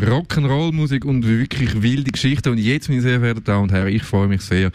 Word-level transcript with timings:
Rock'n'Roll-Musik 0.00 1.04
und 1.04 1.26
wirklich 1.26 1.82
wilde 1.82 2.10
Geschichten. 2.10 2.50
Und 2.50 2.58
jetzt, 2.58 2.88
meine 2.88 3.02
sehr 3.02 3.20
verehrten 3.20 3.44
Damen 3.44 3.64
und 3.64 3.72
Herren, 3.72 3.88
ich 3.88 4.02
freue 4.02 4.28
mich 4.28 4.42
sehr. 4.42 4.70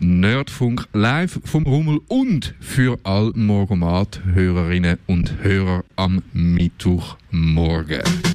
Nerdfunk 0.00 0.86
live 0.92 1.40
vom 1.44 1.64
Rummel 1.64 2.00
und 2.08 2.54
für 2.60 2.98
all 3.04 3.32
Morgomat-Hörerinnen 3.34 4.98
und 5.06 5.42
Hörer 5.42 5.84
am 5.96 6.22
Mittwochmorgen. 6.32 8.33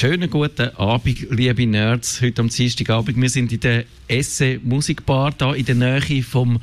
Schönen 0.00 0.30
guten 0.30 0.74
Abend, 0.76 1.26
liebe 1.28 1.66
Nerds, 1.66 2.22
heute 2.22 2.40
am 2.40 2.48
Dienstagabend. 2.48 3.20
Wir 3.20 3.28
sind 3.28 3.52
in 3.52 3.60
der 3.60 3.84
Esse 4.08 4.58
Musikbar, 4.62 5.30
da 5.36 5.52
in 5.52 5.66
der 5.66 5.74
Nähe 5.74 6.22
vom 6.22 6.58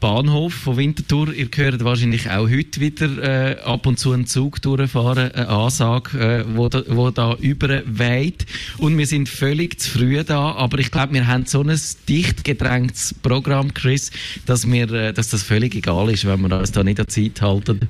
Bahnhof 0.00 0.54
von 0.54 0.76
Winterthur. 0.76 1.32
Ihr 1.32 1.48
hört 1.54 1.82
wahrscheinlich 1.82 2.30
auch 2.30 2.48
heute 2.48 2.80
wieder 2.80 3.56
äh, 3.56 3.60
ab 3.60 3.86
und 3.86 3.98
zu 3.98 4.12
einen 4.12 4.26
Zug 4.26 4.62
durchfahren, 4.62 5.32
eine 5.32 5.48
Ansage, 5.48 6.18
äh, 6.18 6.44
wo, 6.56 6.68
da, 6.68 6.82
wo 6.88 7.10
da 7.10 7.34
überweht. 7.34 8.46
Und 8.78 8.96
wir 8.96 9.06
sind 9.06 9.28
völlig 9.28 9.80
zu 9.80 9.90
früh 9.90 10.22
da, 10.22 10.52
aber 10.52 10.78
ich 10.78 10.90
glaube, 10.90 11.14
wir 11.14 11.26
haben 11.26 11.46
so 11.46 11.62
ein 11.62 11.80
dicht 12.08 12.44
gedrängtes 12.44 13.14
Programm, 13.22 13.74
Chris, 13.74 14.10
dass, 14.46 14.70
wir, 14.70 14.90
äh, 14.92 15.12
dass 15.12 15.30
das 15.30 15.42
völlig 15.42 15.74
egal 15.74 16.10
ist, 16.10 16.24
wenn 16.24 16.40
wir 16.40 16.58
uns 16.58 16.72
da 16.72 16.84
nicht 16.84 17.00
an 17.00 17.08
Zeit 17.08 17.40
halten. 17.42 17.80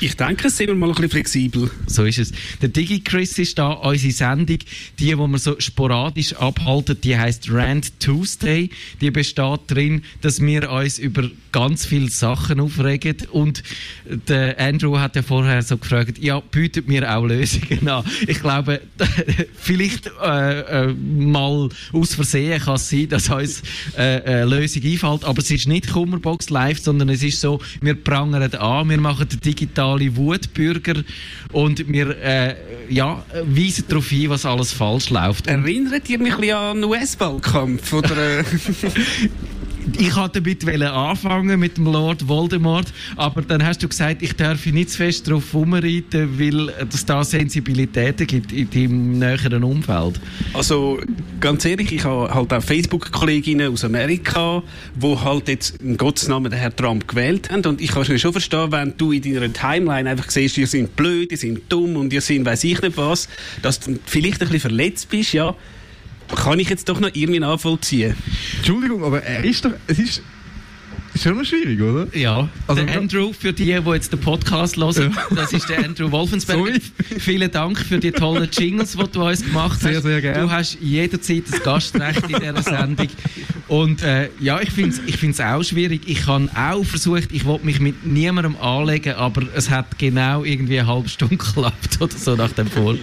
Ich 0.00 0.16
denke, 0.16 0.48
es 0.48 0.56
sind 0.56 0.68
wir 0.68 0.74
mal 0.74 0.88
ein 0.88 0.94
bisschen 0.94 1.10
flexibel. 1.10 1.70
So 1.86 2.04
ist 2.04 2.18
es. 2.18 2.32
Der 2.60 2.68
Digi-Chris 2.68 3.38
ist 3.38 3.58
da, 3.58 3.72
unsere 3.72 4.12
Sendung, 4.12 4.58
die, 4.98 5.06
die 5.06 5.16
wir 5.16 5.38
so 5.38 5.56
sporadisch 5.58 6.34
abhalten, 6.34 6.98
die 7.02 7.16
heißt 7.16 7.50
Rand 7.50 7.98
Tuesday. 8.00 8.70
Die 9.00 9.10
besteht 9.10 9.60
darin, 9.68 10.02
dass 10.20 10.40
wir 10.40 10.70
uns 10.70 10.98
über 10.98 11.30
ganz 11.54 11.86
viele 11.86 12.10
Sachen 12.10 12.58
aufregen. 12.58 13.16
Und 13.30 13.62
der 14.04 14.58
Andrew 14.58 14.98
hat 14.98 15.14
ja 15.14 15.22
vorher 15.22 15.62
so 15.62 15.78
gefragt, 15.78 16.18
ja, 16.18 16.40
bietet 16.40 16.88
mir 16.88 17.08
auch 17.16 17.24
Lösungen 17.24 17.88
an. 17.88 18.04
Ich 18.26 18.40
glaube, 18.40 18.80
vielleicht 19.54 20.10
äh, 20.20 20.88
äh, 20.88 20.94
mal 20.94 21.68
aus 21.92 22.14
Versehen 22.16 22.60
kann 22.60 22.74
es 22.74 22.90
sein, 22.90 23.08
dass 23.08 23.30
uns 23.30 23.62
äh, 23.96 24.20
eine 24.22 24.44
Lösung 24.46 24.82
einfällt, 24.82 25.24
aber 25.24 25.38
es 25.38 25.50
ist 25.52 25.68
nicht 25.68 25.92
Kummerbox 25.92 26.50
live, 26.50 26.80
sondern 26.80 27.08
es 27.08 27.22
ist 27.22 27.40
so, 27.40 27.60
wir 27.80 27.94
prangern 27.94 28.52
an, 28.52 28.90
wir 28.90 29.00
machen 29.00 29.28
den 29.28 29.38
digitale 29.38 30.16
Wutbürger 30.16 31.04
und 31.52 31.86
wir 31.86 32.20
äh, 32.20 32.56
ja, 32.88 33.24
weisen 33.44 33.84
darauf 33.86 34.08
hin, 34.08 34.28
was 34.28 34.44
alles 34.44 34.72
falsch 34.72 35.10
läuft. 35.10 35.46
Erinnert 35.46 36.08
ihr 36.08 36.18
mich 36.18 36.34
ein 36.34 36.40
bisschen 36.40 36.56
an 36.56 36.80
den 36.80 36.90
US-Wahlkampf? 36.90 37.94
Äh? 39.96 40.02
ich 40.02 40.16
wollte 40.16 40.40
damit 40.40 40.82
anfangen 40.82 41.58
mit 41.60 41.76
dem 41.76 41.86
Lord 41.86 42.28
Voldemort, 42.28 42.92
aber 43.16 43.42
dann 43.42 43.64
hast 43.64 43.82
du 43.82 43.88
gesagt, 43.88 44.22
ich 44.22 44.34
darf 44.34 44.64
nicht 44.66 44.90
zu 44.90 44.98
fest 44.98 45.26
darauf 45.26 45.54
rumreiten, 45.54 46.38
weil 46.38 46.70
es 46.92 47.04
da 47.04 47.24
Sensibilitäten 47.24 48.26
gibt 48.26 48.52
in 48.52 48.70
deinem 48.70 49.18
näheren 49.18 49.64
Umfeld. 49.64 50.20
Also 50.52 50.98
ganz 51.40 51.64
ehrlich, 51.64 51.92
ich 51.92 52.04
habe 52.04 52.32
halt 52.32 52.52
auch 52.52 52.62
Facebook-Kolleginnen 52.62 53.72
aus 53.72 53.84
Amerika, 53.84 54.62
die 54.94 55.18
halt 55.18 55.48
jetzt 55.48 55.80
im 55.80 55.96
Gottes 55.96 56.28
Namen 56.28 56.50
den 56.50 56.58
Herrn 56.58 56.76
Trump 56.76 57.08
gewählt 57.08 57.50
haben 57.50 57.64
und 57.64 57.80
ich 57.80 57.90
kann 57.90 58.02
es 58.02 58.20
schon 58.20 58.32
verstehen, 58.32 58.72
wenn 58.72 58.94
du 58.96 59.12
in 59.12 59.22
deiner 59.22 59.52
Timeline 59.52 60.10
einfach 60.10 60.30
siehst, 60.30 60.56
die 60.56 60.66
sind 60.66 60.96
blöd, 60.96 61.30
die 61.30 61.36
sind 61.36 61.60
dumm 61.68 61.96
und 61.96 62.10
die 62.10 62.20
sind 62.20 62.44
weiß 62.44 62.64
ich 62.64 62.80
nicht 62.82 62.96
was, 62.96 63.28
dass 63.62 63.80
du 63.80 63.98
vielleicht 64.06 64.42
ein 64.42 64.48
bisschen 64.48 64.60
verletzt 64.60 65.08
bist, 65.08 65.32
ja, 65.32 65.54
kann 66.28 66.58
ich 66.58 66.68
jetzt 66.68 66.88
doch 66.88 67.00
noch 67.00 67.10
irgendwie 67.12 67.40
nachvollziehen. 67.40 68.14
Entschuldigung, 68.56 69.04
aber 69.04 69.22
er 69.22 69.44
ist 69.44 69.64
doch, 69.64 69.72
es 69.86 69.98
ist, 69.98 70.22
ist 71.14 71.22
schon 71.22 71.36
mal 71.36 71.44
schwierig, 71.44 71.80
oder? 71.80 72.08
Ja, 72.16 72.48
also 72.66 72.82
der 72.82 72.98
Andrew, 72.98 73.32
für 73.32 73.52
die, 73.52 73.66
die 73.66 73.70
jetzt 73.70 74.12
den 74.12 74.20
Podcast 74.20 74.76
hören, 74.76 75.12
ja. 75.16 75.36
das 75.36 75.52
ist 75.52 75.68
der 75.68 75.84
Andrew 75.84 76.10
Wolfensberg. 76.10 76.80
Vielen 77.18 77.50
Dank 77.52 77.78
für 77.78 77.98
die 77.98 78.10
tollen 78.10 78.48
Jingles, 78.50 78.96
die 78.96 79.12
du 79.12 79.24
uns 79.24 79.44
gemacht 79.44 79.74
hast. 79.74 79.82
Sehr, 79.82 80.02
sehr 80.02 80.20
gerne. 80.20 80.42
Du 80.42 80.50
hast 80.50 80.76
jederzeit 80.80 81.44
das 81.48 81.62
Gastrecht 81.62 82.28
in 82.28 82.40
dieser 82.40 82.62
Sendung. 82.62 83.08
Und 83.68 84.02
äh, 84.02 84.28
ja, 84.40 84.60
ich 84.60 84.70
finde 84.70 84.90
es 84.90 85.00
ich 85.06 85.16
find's 85.16 85.40
auch 85.40 85.62
schwierig. 85.62 86.02
Ich 86.06 86.26
habe 86.26 86.48
auch 86.56 86.84
versucht, 86.84 87.30
ich 87.30 87.44
wollte 87.44 87.64
mich 87.64 87.78
mit 87.78 88.04
niemandem 88.04 88.56
anlegen, 88.56 89.14
aber 89.14 89.42
es 89.54 89.70
hat 89.70 89.98
genau 89.98 90.42
irgendwie 90.42 90.80
eine 90.80 90.88
halbe 90.88 91.08
Stunde 91.08 91.36
geklappt 91.36 91.98
oder 92.00 92.16
so 92.16 92.34
nach 92.34 92.52
dem 92.52 92.66
Vor. 92.66 92.96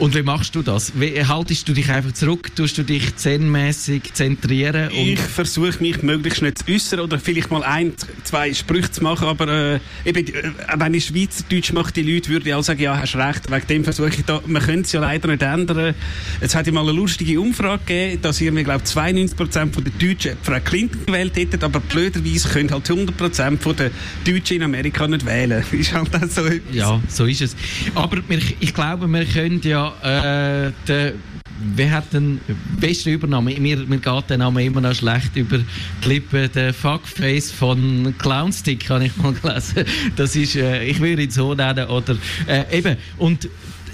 Und 0.00 0.14
wie 0.14 0.22
machst 0.22 0.54
du 0.54 0.62
das? 0.62 0.98
Wie 0.98 1.22
haltest 1.26 1.68
du 1.68 1.74
dich 1.74 1.90
einfach 1.90 2.12
zurück? 2.12 2.56
Tust 2.56 2.78
du 2.78 2.82
dich 2.84 3.16
zenmäßig 3.16 4.14
zentrieren? 4.14 4.90
ich 4.94 5.20
versuche 5.20 5.82
mich 5.82 6.02
möglichst 6.02 6.40
nicht 6.40 6.58
zu 6.58 6.72
äußern 6.72 7.00
oder 7.00 7.18
vielleicht 7.18 7.50
mal 7.50 7.62
ein, 7.62 7.92
zwei 8.24 8.54
Sprüche 8.54 8.90
zu 8.90 9.02
machen, 9.02 9.28
aber 9.28 9.74
äh, 9.74 9.80
eben, 10.06 10.26
äh, 10.26 10.52
wenn 10.74 10.94
ich 10.94 11.04
Schweizerdeutsch 11.04 11.74
mache, 11.74 11.92
die 11.92 12.02
Leute 12.02 12.30
würden 12.30 12.50
auch 12.54 12.62
sagen, 12.62 12.80
ja, 12.80 12.98
hast 12.98 13.14
recht, 13.14 13.50
wegen 13.50 13.66
dem 13.66 13.84
versuche 13.84 14.08
ich 14.08 14.24
da, 14.24 14.40
man 14.46 14.62
könnte 14.62 14.86
es 14.86 14.92
ja 14.92 15.02
leider 15.02 15.28
nicht 15.28 15.42
ändern. 15.42 15.94
Es 16.40 16.54
hat 16.54 16.66
ja 16.66 16.72
mal 16.72 16.80
eine 16.80 16.92
lustige 16.92 17.38
Umfrage 17.38 17.82
gegeben, 17.84 18.22
dass 18.22 18.40
ihr 18.40 18.52
mir, 18.52 18.64
glaube 18.64 18.84
92% 18.84 19.72
von 19.74 19.84
den 19.84 19.98
Deutschen 19.98 20.38
Frau 20.42 20.60
Clinton 20.64 21.04
gewählt 21.04 21.36
hättet, 21.36 21.62
aber 21.62 21.80
blöderweise 21.80 22.48
können 22.48 22.70
halt 22.70 22.88
100% 22.88 23.58
von 23.58 23.76
den 23.76 23.90
Deutschen 24.24 24.56
in 24.56 24.62
Amerika 24.62 25.06
nicht 25.06 25.26
wählen. 25.26 25.62
Ist 25.72 25.92
halt 25.92 26.10
so 26.32 26.46
etwas. 26.46 26.74
Ja, 26.74 27.02
so 27.08 27.26
ist 27.26 27.42
es. 27.42 27.56
Aber 27.94 28.18
ich 28.60 28.72
glaube, 28.72 29.06
wir 29.06 29.26
können 29.26 29.60
ja 29.62 29.89
äh, 30.02 30.72
der 30.86 31.14
Wer 31.62 31.90
hat 31.90 32.12
den 32.14 32.40
besten 32.80 33.10
Übernahme? 33.10 33.54
Mir, 33.60 33.76
mir 33.76 33.98
geht 33.98 34.30
der 34.30 34.38
Name 34.38 34.64
immer 34.64 34.80
noch 34.80 34.94
schlecht 34.94 35.36
über 35.36 35.58
die 36.02 36.08
Lippen. 36.08 36.50
Der 36.54 36.72
Fuckface 36.72 37.50
von 37.50 38.14
Clownstick 38.16 38.88
habe 38.88 39.04
ich 39.04 39.16
mal 39.18 39.34
gelesen. 39.34 39.84
Das 40.16 40.36
ist, 40.36 40.56
äh, 40.56 40.84
ich 40.84 41.00
würde 41.00 41.22
ihn 41.24 41.30
so 41.30 41.54
nennen. 41.54 41.86
Oder, 41.88 42.16
äh, 42.46 42.78
eben. 42.78 42.96
Und 43.18 43.48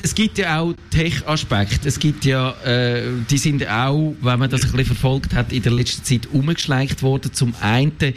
es 0.07 0.15
gibt 0.15 0.39
ja 0.39 0.61
auch 0.61 0.73
Tech-Aspekte. 0.91 1.89
Es 1.89 1.99
gibt 1.99 2.25
ja, 2.25 2.53
äh, 2.65 3.03
die 3.29 3.39
sind 3.39 3.69
auch, 3.69 4.15
wenn 4.21 4.39
man 4.39 4.49
das 4.49 4.63
ein 4.63 4.71
bisschen 4.71 4.87
verfolgt 4.87 5.35
hat, 5.35 5.53
in 5.53 5.65
der 5.65 5.73
letzten 5.73 6.05
Zeit 6.05 6.29
umgeschleicht 6.33 7.03
worden. 7.03 7.33
Zum 7.33 7.53
einen 7.61 8.15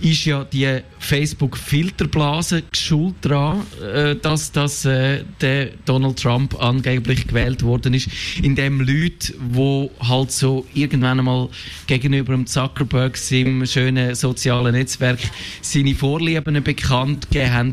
ist 0.00 0.24
ja 0.24 0.44
die 0.44 0.82
Facebook-Filterblase 1.00 2.62
geschuld 2.70 3.16
daran, 3.22 3.62
äh, 3.82 4.14
dass, 4.14 4.52
dass 4.52 4.84
äh, 4.84 5.24
der 5.40 5.70
Donald 5.84 6.22
Trump 6.22 6.62
angeblich 6.62 7.26
gewählt 7.26 7.64
worden 7.64 7.94
ist, 7.94 8.08
indem 8.40 8.80
Leute, 8.80 9.34
die 9.36 9.90
halt 9.98 10.30
so 10.30 10.64
irgendwann 10.74 11.18
einmal 11.18 11.48
gegenüber 11.88 12.34
dem 12.34 12.46
Zuckerberg, 12.46 13.16
seinem 13.16 13.66
schönen 13.66 14.14
sozialen 14.14 14.76
Netzwerk, 14.76 15.18
seine 15.60 15.96
Vorlieben 15.96 16.62
bekannt 16.62 17.32
gegeben 17.32 17.52
haben, 17.52 17.72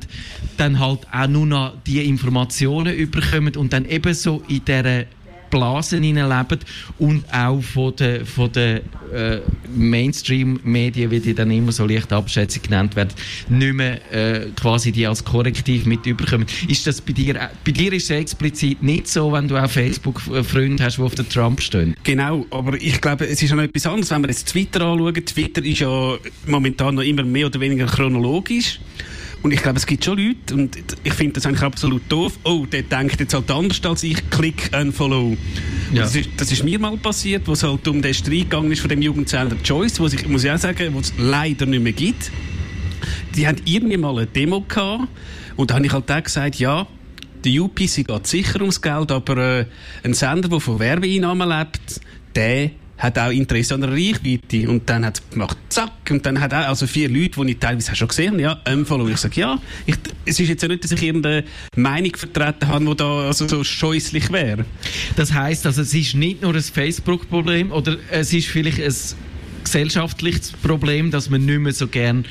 dann 0.57 0.79
halt 0.79 1.01
auch 1.11 1.27
nur 1.27 1.45
noch 1.45 1.73
die 1.85 2.03
Informationen 2.03 2.95
überkommen 2.95 3.58
und 3.59 3.73
dann 3.73 3.85
ebenso 3.85 4.41
in 4.47 4.63
dieser 4.65 5.05
Blasen 5.49 6.03
leben 6.03 6.59
und 6.99 7.23
auch 7.33 7.61
von 7.61 7.95
den, 7.95 8.25
von 8.25 8.51
den 8.51 8.81
äh, 9.13 9.39
Mainstream-Medien, 9.75 11.09
wie 11.11 11.19
die 11.19 11.33
dann 11.33 11.51
immer 11.51 11.71
so 11.71 11.85
leicht 11.85 12.13
Abschätzung 12.13 12.63
genannt 12.63 12.95
werden, 12.95 13.13
nicht 13.49 13.73
mehr 13.73 13.99
äh, 14.13 14.47
quasi 14.55 14.91
die 14.91 15.07
als 15.07 15.23
Korrektiv 15.23 15.85
mit 15.85 16.05
überkommen. 16.05 16.45
Ist 16.67 16.85
das 16.87 17.01
bei 17.01 17.13
dir, 17.13 17.49
bei 17.65 17.71
dir 17.71 17.91
ist 17.93 18.03
es 18.05 18.11
explizit 18.11 18.83
nicht 18.83 19.07
so, 19.07 19.31
wenn 19.31 19.47
du 19.47 19.57
auch 19.57 19.69
Facebook-Freunde 19.69 20.83
hast, 20.83 20.97
die 20.97 21.01
auf 21.01 21.15
den 21.15 21.27
Trump 21.27 21.61
stehen? 21.61 21.95
Genau, 22.03 22.45
aber 22.51 22.79
ich 22.79 23.01
glaube, 23.01 23.27
es 23.27 23.41
ist 23.41 23.51
noch 23.51 23.63
etwas 23.63 23.85
anderes, 23.85 24.11
wenn 24.11 24.21
wir 24.21 24.29
jetzt 24.29 24.47
Twitter 24.49 24.81
anschauen. 24.81 25.25
Twitter 25.25 25.63
ist 25.63 25.79
ja 25.79 26.17
momentan 26.45 26.95
noch 26.95 27.03
immer 27.03 27.23
mehr 27.23 27.47
oder 27.47 27.59
weniger 27.59 27.87
chronologisch. 27.87 28.79
Und 29.41 29.53
ich 29.53 29.61
glaube, 29.61 29.77
es 29.77 29.85
gibt 29.85 30.03
schon 30.03 30.17
Leute, 30.17 30.53
und 30.53 30.77
ich 31.03 31.13
finde 31.13 31.33
das 31.33 31.45
eigentlich 31.45 31.61
absolut 31.61 32.01
doof, 32.09 32.37
oh, 32.43 32.65
der 32.65 32.83
denkt 32.83 33.19
jetzt 33.19 33.33
halt 33.33 33.49
anders 33.49 33.79
als 33.85 34.03
ich, 34.03 34.29
klick 34.29 34.69
unfollow. 34.77 35.37
Ja. 35.93 36.03
Das, 36.03 36.15
ist, 36.15 36.29
das 36.35 36.51
ist 36.51 36.63
mir 36.63 36.77
mal 36.77 36.97
passiert, 36.97 37.47
wo 37.47 37.53
es 37.53 37.63
halt 37.63 37.87
um 37.87 38.01
den 38.01 38.13
Streit 38.13 38.31
gegangen 38.31 38.71
ist 38.71 38.81
von 38.81 38.89
dem 38.89 39.01
Jugendsender 39.01 39.55
Choice, 39.63 39.99
wo 39.99 40.07
ich, 40.07 40.27
muss 40.27 40.43
ich 40.43 40.51
auch 40.51 40.57
sagen, 40.57 40.93
wo 40.93 40.99
es 40.99 41.13
leider 41.17 41.65
nicht 41.65 41.81
mehr 41.81 41.93
gibt. 41.93 42.31
Die 43.35 43.47
haben 43.47 43.57
irgendwie 43.63 43.97
mal 43.97 44.17
eine 44.17 44.27
Demo 44.27 44.61
gehabt, 44.61 45.07
und 45.55 45.71
da 45.71 45.75
habe 45.75 45.85
ich 45.85 45.93
halt 45.93 46.11
auch 46.11 46.23
gesagt, 46.23 46.55
ja, 46.55 46.87
der 47.45 47.61
UPC 47.61 48.07
geht 48.07 48.27
sicher 48.27 48.59
ums 48.61 48.81
Geld, 48.81 49.11
aber 49.11 49.37
äh, 49.37 49.65
ein 50.03 50.13
Sender, 50.13 50.49
der 50.49 50.59
von 50.59 50.79
Werbeeinnahmen 50.79 51.47
lebt, 51.47 52.01
der 52.35 52.71
hat 52.99 53.17
auch 53.17 53.31
Interesse 53.31 53.73
an 53.73 53.81
der 53.81 53.91
Reichweite. 53.91 54.69
Und 54.69 54.87
dann 54.89 55.05
hat 55.05 55.21
gemacht, 55.31 55.57
zack. 55.69 55.91
Und 56.09 56.25
dann 56.25 56.39
hat 56.39 56.53
auch, 56.53 56.67
also 56.67 56.85
vier 56.85 57.09
Leute, 57.09 57.43
die 57.43 57.51
ich 57.51 57.59
teilweise 57.59 57.95
schon 57.95 58.09
gesehen 58.09 58.33
habe, 58.33 58.41
ja, 58.41 58.61
unfollow. 58.71 59.07
Ich 59.07 59.17
sage, 59.17 59.39
ja, 59.39 59.57
ich, 59.85 59.95
es 60.25 60.39
ist 60.39 60.49
jetzt 60.49 60.61
ja 60.61 60.67
nicht, 60.67 60.83
dass 60.83 60.91
ich 60.91 61.01
irgendeine 61.01 61.45
Meinung 61.75 62.15
vertreten 62.15 62.67
habe, 62.67 62.85
die 62.85 62.95
da 62.95 63.27
also 63.27 63.47
so 63.47 63.63
scheußlich 63.63 64.31
wäre. 64.31 64.65
Das 65.15 65.33
heisst, 65.33 65.65
also, 65.65 65.81
es 65.81 65.93
ist 65.93 66.13
nicht 66.13 66.41
nur 66.41 66.53
ein 66.53 66.61
Facebook-Problem, 66.61 67.71
oder 67.71 67.97
es 68.11 68.33
ist 68.33 68.47
vielleicht 68.47 68.81
ein 68.81 68.93
gesellschaftliches 69.69 70.51
Problem, 70.63 71.11
dass 71.11 71.29
man 71.29 71.45
nicht 71.45 71.59
mehr 71.59 71.73
so 71.73 71.87
gern 71.87 72.25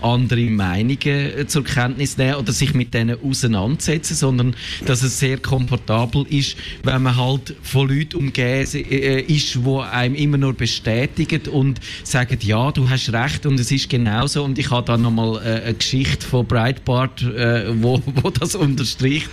andere 0.00 0.40
Meinungen 0.44 0.98
äh, 1.04 1.46
zur 1.46 1.62
Kenntnis 1.62 2.16
nehmen 2.16 2.36
oder 2.36 2.52
sich 2.52 2.72
mit 2.72 2.94
denen 2.94 3.18
auseinandersetzen, 3.22 4.14
sondern 4.14 4.56
dass 4.86 5.02
es 5.02 5.18
sehr 5.18 5.36
komfortabel 5.36 6.24
ist, 6.30 6.56
wenn 6.84 7.02
man 7.02 7.16
halt 7.16 7.54
von 7.62 7.88
Leuten 7.88 8.16
umgeben 8.16 8.66
äh, 8.74 9.20
ist, 9.20 9.54
die 9.54 9.80
einem 9.92 10.14
immer 10.14 10.38
nur 10.38 10.54
bestätigen 10.54 11.42
und 11.48 11.78
sagen, 12.04 12.38
ja, 12.40 12.72
du 12.72 12.88
hast 12.88 13.12
recht 13.12 13.44
und 13.44 13.60
es 13.60 13.70
ist 13.70 13.90
genauso. 13.90 14.44
Und 14.44 14.58
ich 14.58 14.70
habe 14.70 14.86
da 14.86 14.96
nochmal 14.96 15.42
äh, 15.44 15.62
eine 15.64 15.74
Geschichte 15.74 16.26
von 16.26 16.46
Breitbart, 16.46 17.22
äh, 17.22 17.66
wo, 17.82 18.00
wo 18.22 18.30
das 18.30 18.54
unterstreicht. 18.54 19.28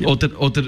Ja. 0.00 0.08
Oder, 0.08 0.40
oder 0.40 0.64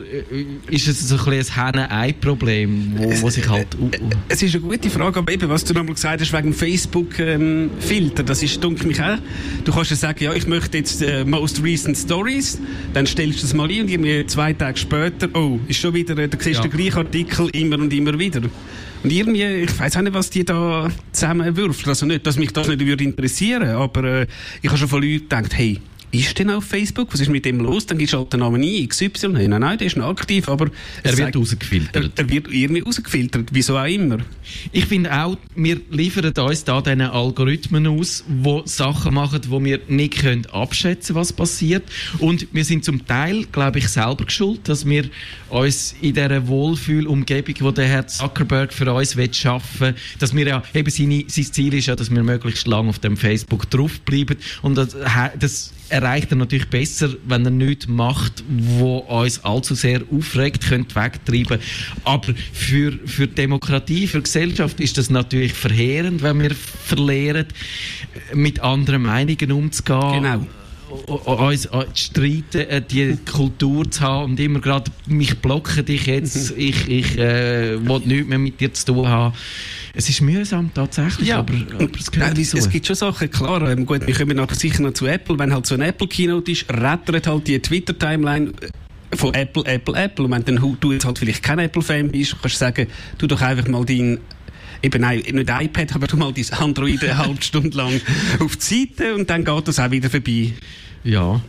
ist 0.68 0.86
es 0.86 1.08
so 1.08 1.16
ein, 1.16 1.32
ein 1.32 1.54
Henne-Ei-Problem, 1.54 2.92
wo, 2.96 3.22
wo 3.22 3.30
sich 3.30 3.48
halt... 3.48 3.76
Uh. 3.80 3.90
Es 4.28 4.42
ist 4.42 4.54
eine 4.54 4.62
gute 4.62 4.88
Frage, 4.88 5.18
aber 5.18 5.32
eben, 5.32 5.48
was 5.48 5.64
du 5.64 5.74
nochmal 5.74 5.94
gesagt 5.94 6.20
hast, 6.20 6.27
wegen 6.32 6.52
Facebook-Filter, 6.52 8.20
ähm, 8.20 8.26
das 8.26 8.42
ist, 8.42 8.62
dunkel 8.62 8.86
mich 8.86 9.00
auch. 9.00 9.18
Du 9.64 9.72
kannst 9.72 9.90
ja 9.90 9.96
sagen, 9.96 10.24
ja, 10.24 10.32
ich 10.32 10.46
möchte 10.46 10.78
jetzt 10.78 11.02
äh, 11.02 11.24
Most 11.24 11.62
Recent 11.62 11.96
Stories, 11.96 12.58
dann 12.94 13.06
stellst 13.06 13.38
du 13.38 13.42
das 13.42 13.54
mal 13.54 13.70
ein 13.70 13.82
und 13.82 13.88
irgendwie 13.88 14.26
zwei 14.26 14.52
Tage 14.52 14.78
später, 14.78 15.28
oh, 15.34 15.58
ist 15.68 15.80
schon 15.80 15.94
wieder, 15.94 16.16
äh, 16.18 16.28
da 16.28 16.38
siehst 16.40 16.62
ja. 16.62 16.68
den 16.68 16.70
gleichen 16.70 16.98
Artikel 16.98 17.48
immer 17.50 17.78
und 17.78 17.92
immer 17.92 18.18
wieder. 18.18 18.42
Und 19.02 19.12
irgendwie, 19.12 19.44
ich 19.44 19.78
weiß 19.78 19.96
auch 19.96 20.02
nicht, 20.02 20.14
was 20.14 20.30
die 20.30 20.44
da 20.44 20.90
zusammenwürfen. 21.12 21.88
Also 21.88 22.06
nicht, 22.06 22.26
dass 22.26 22.36
mich 22.36 22.52
das 22.52 22.66
nicht 22.68 22.84
würde 22.84 23.04
interessieren, 23.04 23.68
aber 23.68 24.04
äh, 24.04 24.26
ich 24.60 24.68
habe 24.68 24.78
schon 24.78 24.88
von 24.88 25.02
Leuten 25.02 25.28
gedacht, 25.28 25.54
hey, 25.54 25.78
ist 26.10 26.38
denn 26.38 26.50
auf 26.50 26.64
Facebook? 26.64 27.12
Was 27.12 27.20
ist 27.20 27.28
mit 27.28 27.44
dem 27.44 27.60
los? 27.60 27.86
Dann 27.86 27.98
gibst 27.98 28.14
du 28.14 28.18
halt 28.18 28.32
den 28.32 28.40
Namen 28.40 28.62
ein, 28.62 28.88
XY. 28.88 29.28
Nein, 29.28 29.50
nein, 29.50 29.78
der 29.78 29.86
ist 29.86 29.96
noch 29.96 30.08
aktiv, 30.08 30.48
aber... 30.48 30.70
Er 31.02 31.16
wird 31.16 31.36
rausgefiltert. 31.36 32.12
Er, 32.16 32.24
er, 32.24 32.30
wird 32.30 32.48
irgendwie 32.52 32.80
rausgefiltert, 32.80 33.48
wieso 33.52 33.76
auch 33.76 33.84
immer. 33.84 34.18
Ich 34.72 34.86
finde 34.86 35.12
auch, 35.12 35.36
wir 35.54 35.80
liefern 35.90 36.32
uns 36.32 36.64
da 36.64 36.80
diesen 36.80 37.02
Algorithmen 37.02 37.86
aus, 37.86 38.24
die 38.26 38.62
Sachen 38.64 39.14
machen, 39.14 39.40
wo 39.48 39.62
wir 39.62 39.80
nicht 39.88 40.18
können 40.18 40.46
abschätzen 40.46 41.14
was 41.14 41.32
passiert. 41.32 41.84
Und 42.18 42.46
wir 42.52 42.64
sind 42.64 42.84
zum 42.84 43.06
Teil, 43.06 43.44
glaube 43.52 43.78
ich, 43.78 43.88
selber 43.88 44.24
geschuld, 44.24 44.68
dass 44.68 44.86
wir 44.86 45.04
uns 45.50 45.94
in 46.00 46.14
dieser 46.14 46.46
Wohlfühlumgebung, 46.46 47.54
die 47.54 47.74
der 47.74 47.86
Herr 47.86 48.06
Zuckerberg 48.06 48.72
für 48.72 48.92
uns 48.92 49.16
schaffen 49.36 49.80
will, 49.80 49.94
dass 50.18 50.34
wir 50.34 50.46
ja, 50.46 50.62
eben 50.74 50.90
seine, 50.90 51.24
sein 51.28 51.44
Ziel 51.44 51.74
ist 51.74 51.86
ja, 51.86 51.96
dass 51.96 52.10
wir 52.10 52.22
möglichst 52.22 52.66
lange 52.66 52.88
auf 52.88 52.98
dem 52.98 53.16
Facebook 53.16 53.68
draufbleiben. 53.70 54.36
Und 54.62 54.76
das, 54.76 54.96
das 55.38 55.72
erreicht 55.90 56.30
er 56.30 56.36
natürlich 56.36 56.68
besser, 56.68 57.10
wenn 57.26 57.44
er 57.44 57.50
nichts 57.50 57.88
macht, 57.88 58.44
wo 58.48 58.98
uns 58.98 59.44
allzu 59.44 59.74
sehr 59.74 60.02
aufregt, 60.10 60.68
könnte 60.68 60.94
wegtreiben. 60.94 61.60
Aber 62.04 62.34
für, 62.52 62.92
für 63.06 63.26
Demokratie, 63.26 64.06
für 64.06 64.22
Gesellschaft 64.22 64.80
ist 64.80 64.98
das 64.98 65.10
natürlich 65.10 65.52
verheerend, 65.52 66.22
wenn 66.22 66.40
wir 66.40 66.54
verlieren, 66.54 67.46
mit 68.34 68.60
anderen 68.60 69.02
Meinungen 69.02 69.52
umzugehen. 69.52 70.22
Genau 70.22 70.46
uns 70.90 71.62
zu 71.62 71.86
streiten, 71.94 72.60
äh, 72.60 72.82
die 72.82 73.16
Kultur 73.30 73.90
zu 73.90 74.00
haben 74.00 74.32
und 74.32 74.40
immer 74.40 74.60
gerade, 74.60 74.90
mich 75.06 75.38
blocken 75.38 75.84
dich 75.84 76.06
jetzt, 76.06 76.52
ich, 76.56 76.88
ich 76.88 77.18
äh, 77.18 77.78
will 77.86 78.00
nichts 78.04 78.28
mehr 78.28 78.38
mit 78.38 78.60
dir 78.60 78.72
zu 78.72 78.86
tun 78.86 79.08
haben. 79.08 79.34
Es 79.94 80.08
ist 80.08 80.20
mühsam 80.20 80.70
tatsächlich, 80.72 81.28
ja. 81.28 81.38
aber, 81.38 81.54
aber 81.74 81.88
es 81.98 82.10
gehört 82.10 82.38
dazu. 82.38 82.56
Es 82.56 82.70
gibt 82.70 82.86
schon 82.86 82.96
Sachen, 82.96 83.30
klar, 83.30 83.68
ähm, 83.70 83.84
gut, 83.86 84.06
wir 84.06 84.14
kommen 84.14 84.36
nachher 84.36 84.54
sicher 84.54 84.82
noch 84.82 84.92
zu 84.92 85.06
Apple, 85.06 85.38
wenn 85.38 85.52
halt 85.52 85.66
so 85.66 85.74
ein 85.74 85.80
Apple-Keynote 85.80 86.52
ist, 86.52 86.70
rettert 86.70 87.26
halt 87.26 87.48
die 87.48 87.58
Twitter-Timeline 87.58 88.52
äh, 88.60 89.16
von 89.16 89.34
Apple, 89.34 89.64
Apple, 89.64 89.94
Apple. 89.94 90.26
Und 90.26 90.30
wenn 90.30 90.44
dann 90.44 90.76
du 90.80 90.92
jetzt 90.92 91.04
halt 91.04 91.18
vielleicht 91.18 91.42
kein 91.42 91.58
Apple-Fan 91.58 92.10
bist, 92.10 92.36
kannst 92.40 92.56
du 92.56 92.58
sagen, 92.58 92.86
tu 93.16 93.26
doch 93.26 93.40
einfach 93.40 93.66
mal 93.68 93.84
dein 93.84 94.18
eben 94.82 95.02
nicht 95.02 95.50
iPad, 95.50 95.94
aber 95.94 96.06
du 96.06 96.16
mal 96.16 96.32
dein 96.32 96.58
Android 96.58 97.02
eine 97.02 97.18
halbe 97.18 97.42
Stunde 97.42 97.76
lang 97.76 98.00
auf 98.40 98.56
die 98.56 98.88
Seite 98.88 99.14
und 99.14 99.28
dann 99.30 99.44
geht 99.44 99.68
das 99.68 99.78
auch 99.78 99.90
wieder 99.90 100.10
vorbei. 100.10 100.52
Ja. 101.04 101.40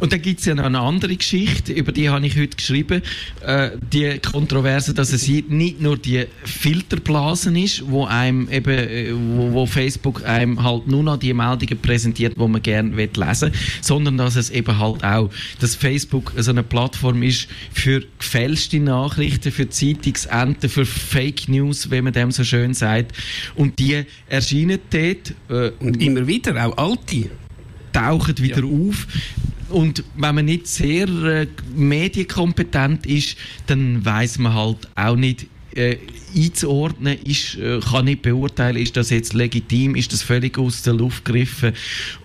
Und 0.00 0.12
dann 0.12 0.22
gibt 0.22 0.40
es 0.40 0.46
ja 0.46 0.54
noch 0.54 0.64
eine 0.64 0.80
andere 0.80 1.16
Geschichte, 1.16 1.72
über 1.72 1.92
die 1.92 2.08
habe 2.08 2.26
ich 2.26 2.36
heute 2.36 2.56
geschrieben, 2.56 3.02
äh, 3.44 3.70
die 3.92 4.18
Kontroverse, 4.18 4.94
dass 4.94 5.12
es 5.12 5.28
nicht 5.28 5.80
nur 5.80 5.96
die 5.96 6.26
Filterblasen 6.44 7.56
ist, 7.56 7.88
wo 7.90 8.04
einem 8.04 8.48
eben, 8.50 8.70
äh, 8.70 9.12
wo, 9.12 9.52
wo, 9.52 9.66
Facebook 9.66 10.24
einem 10.24 10.62
halt 10.62 10.86
nur 10.88 11.02
noch 11.02 11.16
die 11.16 11.32
Meldungen 11.32 11.78
präsentiert, 11.78 12.34
wo 12.36 12.48
man 12.48 12.62
gerne 12.62 12.90
lesen 12.90 13.52
will, 13.52 13.60
sondern 13.80 14.16
dass 14.18 14.36
es 14.36 14.50
eben 14.50 14.78
halt 14.78 15.04
auch, 15.04 15.30
dass 15.60 15.74
Facebook 15.74 16.32
so 16.36 16.50
eine 16.50 16.62
Plattform 16.62 17.22
ist 17.22 17.48
für 17.72 18.02
gefälschte 18.18 18.80
Nachrichten, 18.80 19.52
für 19.52 19.68
Zeitungsenten, 19.68 20.68
für 20.68 20.84
Fake 20.84 21.48
News, 21.48 21.90
wie 21.90 22.00
man 22.00 22.12
dem 22.12 22.30
so 22.30 22.44
schön 22.44 22.74
sagt. 22.74 23.12
Und 23.54 23.78
die 23.78 24.04
erscheinen 24.28 24.78
dort. 24.90 25.34
Äh, 25.48 25.72
und 25.80 26.02
immer 26.02 26.26
wieder, 26.26 26.66
auch 26.66 26.76
alte 26.76 27.30
tauchen 27.92 28.38
wieder 28.38 28.64
ja. 28.64 28.88
auf. 28.88 29.06
Und 29.72 30.04
wenn 30.16 30.34
man 30.34 30.44
nicht 30.44 30.66
sehr 30.66 31.08
äh, 31.08 31.46
medienkompetent 31.74 33.06
ist, 33.06 33.36
dann 33.66 34.04
weiß 34.04 34.38
man 34.38 34.54
halt 34.54 34.88
auch 34.94 35.16
nicht, 35.16 35.46
äh, 35.74 35.96
einzuordnen, 36.36 37.18
ist, 37.24 37.56
äh, 37.56 37.80
kann 37.80 38.04
nicht 38.04 38.22
beurteilen, 38.22 38.76
ist 38.76 38.96
das 38.96 39.10
jetzt 39.10 39.32
legitim, 39.32 39.94
ist 39.94 40.12
das 40.12 40.22
völlig 40.22 40.58
aus 40.58 40.82
der 40.82 40.94
Luft 40.94 41.24
gegriffen. 41.24 41.72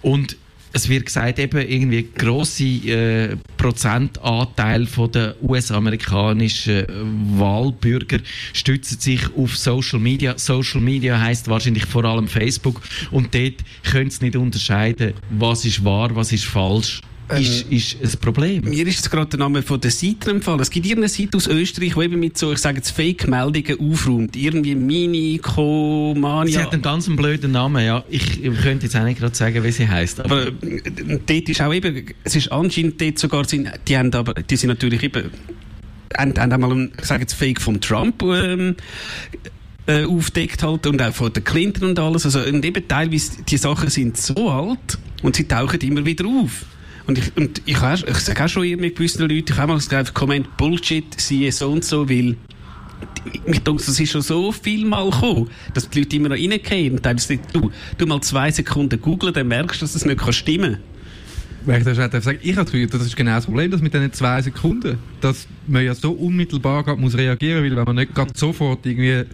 Und 0.01 0.38
es 0.73 0.89
wird 0.89 1.05
gesagt, 1.05 1.39
eben 1.39 1.57
irgendwie 1.57 2.07
grosse 2.15 2.63
äh, 2.63 3.38
Prozentanteil 3.57 4.85
von 4.85 5.11
der 5.11 5.35
US-amerikanischen 5.41 6.85
äh, 6.85 6.88
Wahlbürger 7.39 8.19
stützen 8.53 8.99
sich 8.99 9.21
auf 9.35 9.57
Social 9.57 9.99
Media. 9.99 10.38
Social 10.38 10.81
Media 10.81 11.19
heißt 11.19 11.47
wahrscheinlich 11.47 11.85
vor 11.85 12.05
allem 12.05 12.27
Facebook 12.27 12.81
und 13.11 13.33
dort 13.33 13.63
können 13.83 14.09
sie 14.09 14.25
nicht 14.25 14.35
unterscheiden, 14.35 15.13
was 15.31 15.65
ist 15.65 15.83
wahr, 15.83 16.15
was 16.15 16.31
ist 16.31 16.45
falsch 16.45 17.01
ähm, 17.29 17.41
ist, 17.41 17.71
ist 17.71 18.01
ein 18.01 18.19
Problem. 18.19 18.63
Mir 18.63 18.88
ist 18.88 18.95
jetzt 18.95 19.12
gerade 19.12 19.27
der 19.27 19.39
Name 19.39 19.62
von 19.62 19.79
der 19.81 19.91
Seite 19.91 20.31
empfallen. 20.31 20.59
Es 20.59 20.69
gibt 20.69 20.85
irgendeine 20.85 21.09
Seite 21.09 21.38
aus 21.38 21.47
Österreich, 21.47 21.94
die 21.94 22.03
eben 22.03 22.19
mit 22.19 22.38
so, 22.38 22.51
ich 22.53 22.59
sage 22.59 22.77
jetzt 22.77 22.91
Fake-Meldungen 22.91 23.79
aufräumt. 23.79 24.35
Irgendwie 24.35 24.75
Mini-Komania. 24.75 26.51
Sie 26.51 26.63
hat 26.63 26.74
einen 26.74 26.81
ganz 26.81 27.07
blöden 27.07 27.51
Namen, 27.51 27.85
ja. 27.85 28.03
Ich, 28.09 28.44
ich 28.44 28.62
könnte 28.62 28.85
jetzt 28.85 28.95
auch 28.95 29.03
nicht 29.03 29.19
gerade 29.19 29.35
sagen, 29.35 29.63
wie 29.63 29.71
sie 29.71 29.88
heißt. 29.88 30.21
Aber, 30.21 30.47
aber 30.47 30.47
äh, 30.63 31.19
dort 31.25 31.50
ist 31.50 31.62
auch 31.62 31.74
eben, 31.74 32.06
es 32.24 32.35
ist 32.35 32.51
anscheinend 32.51 33.01
dort 33.01 33.19
sogar, 33.19 33.44
die 33.45 33.97
haben 33.97 34.13
aber, 34.13 34.33
die 34.33 34.56
sind 34.56 34.69
natürlich 34.69 35.03
eben, 35.03 35.31
haben, 36.18 36.33
haben 36.39 36.53
einmal, 36.53 36.71
einen, 36.71 36.94
ich 36.97 37.06
sage 37.06 37.21
jetzt 37.21 37.33
Fake 37.33 37.62
von 37.62 37.81
Trump, 37.81 38.23
ähm, 38.23 38.75
äh, 39.85 40.06
aufdeckt 40.06 40.63
halt 40.63 40.85
und 40.88 41.01
auch 41.01 41.13
von 41.13 41.33
der 41.33 41.44
Clinton 41.44 41.89
und 41.89 42.00
alles. 42.00 42.25
Also, 42.25 42.39
und 42.41 42.63
eben 42.63 42.88
teilweise, 42.88 43.44
die 43.44 43.57
Sachen 43.57 43.89
sind 43.89 44.18
so 44.18 44.50
alt 44.50 44.97
und 45.23 45.35
sie 45.35 45.45
tauchen 45.45 45.80
immer 45.81 46.06
wieder 46.06 46.25
auf. 46.25 46.65
Und 47.07 47.18
ich, 47.18 47.38
und 47.38 47.62
ich, 47.65 47.77
auch, 47.77 47.94
ich 47.94 48.18
sage 48.18 48.44
auch 48.44 48.50
schon 48.50 48.69
mit 48.75 48.95
gewissen 48.95 49.21
Leuten, 49.21 49.45
ich 49.50 49.57
habe 49.57 49.71
mal 49.71 49.77
gesagt, 49.77 50.13
Comment 50.13 50.57
Bullshit, 50.57 51.06
siehe 51.19 51.52
so 51.54 51.71
und 51.71 51.85
so, 51.85 52.09
weil 52.09 52.35
mich 53.45 53.59
denke, 53.59 53.83
das 53.83 53.99
ist 53.99 54.11
schon 54.11 54.21
so 54.21 54.52
viel 54.52 54.85
mal 54.85 55.09
gekommen, 55.09 55.49
dass 55.73 55.90
die 55.90 55.99
Leute 55.99 56.16
immer 56.18 56.30
noch 56.30 56.35
reingehen 56.35 56.95
und 56.95 57.06
dann 57.06 57.18
sagen, 57.18 57.42
du, 57.54 57.71
du 57.97 58.06
mal 58.06 58.21
zwei 58.21 58.52
Sekunden 58.52 59.02
googeln, 59.02 59.33
dann 59.33 59.47
merkst 59.47 59.81
du, 59.81 59.85
dass 59.85 59.94
das 59.94 60.06
nicht 60.06 60.33
stimmen 60.33 60.73
kann. 60.73 60.83
Weil 61.68 61.80
ich 61.80 61.83
das 61.83 62.00
auch 62.00 62.21
sagen, 62.21 62.40
ich 62.42 62.56
habe 62.56 62.88
das 62.88 63.02
ist 63.06 63.16
genau 63.18 63.36
das 63.36 63.45
Problem, 63.45 63.69
dass 63.69 63.81
mit 63.81 63.94
diesen 63.94 64.14
zwei 64.14 64.42
Sekunden, 64.42 64.97
dass 65.19 65.47
man 65.68 65.83
ja 65.83 65.94
so 65.94 66.14
unmittelbar 66.14 66.95
muss 66.95 67.18
reagieren, 67.18 67.62
weil 67.62 67.76
wenn 67.76 67.83
man 67.83 67.97
nicht 67.97 68.16
gerade 68.16 68.31
sofort 68.33 68.86
irgendwie 68.86 69.26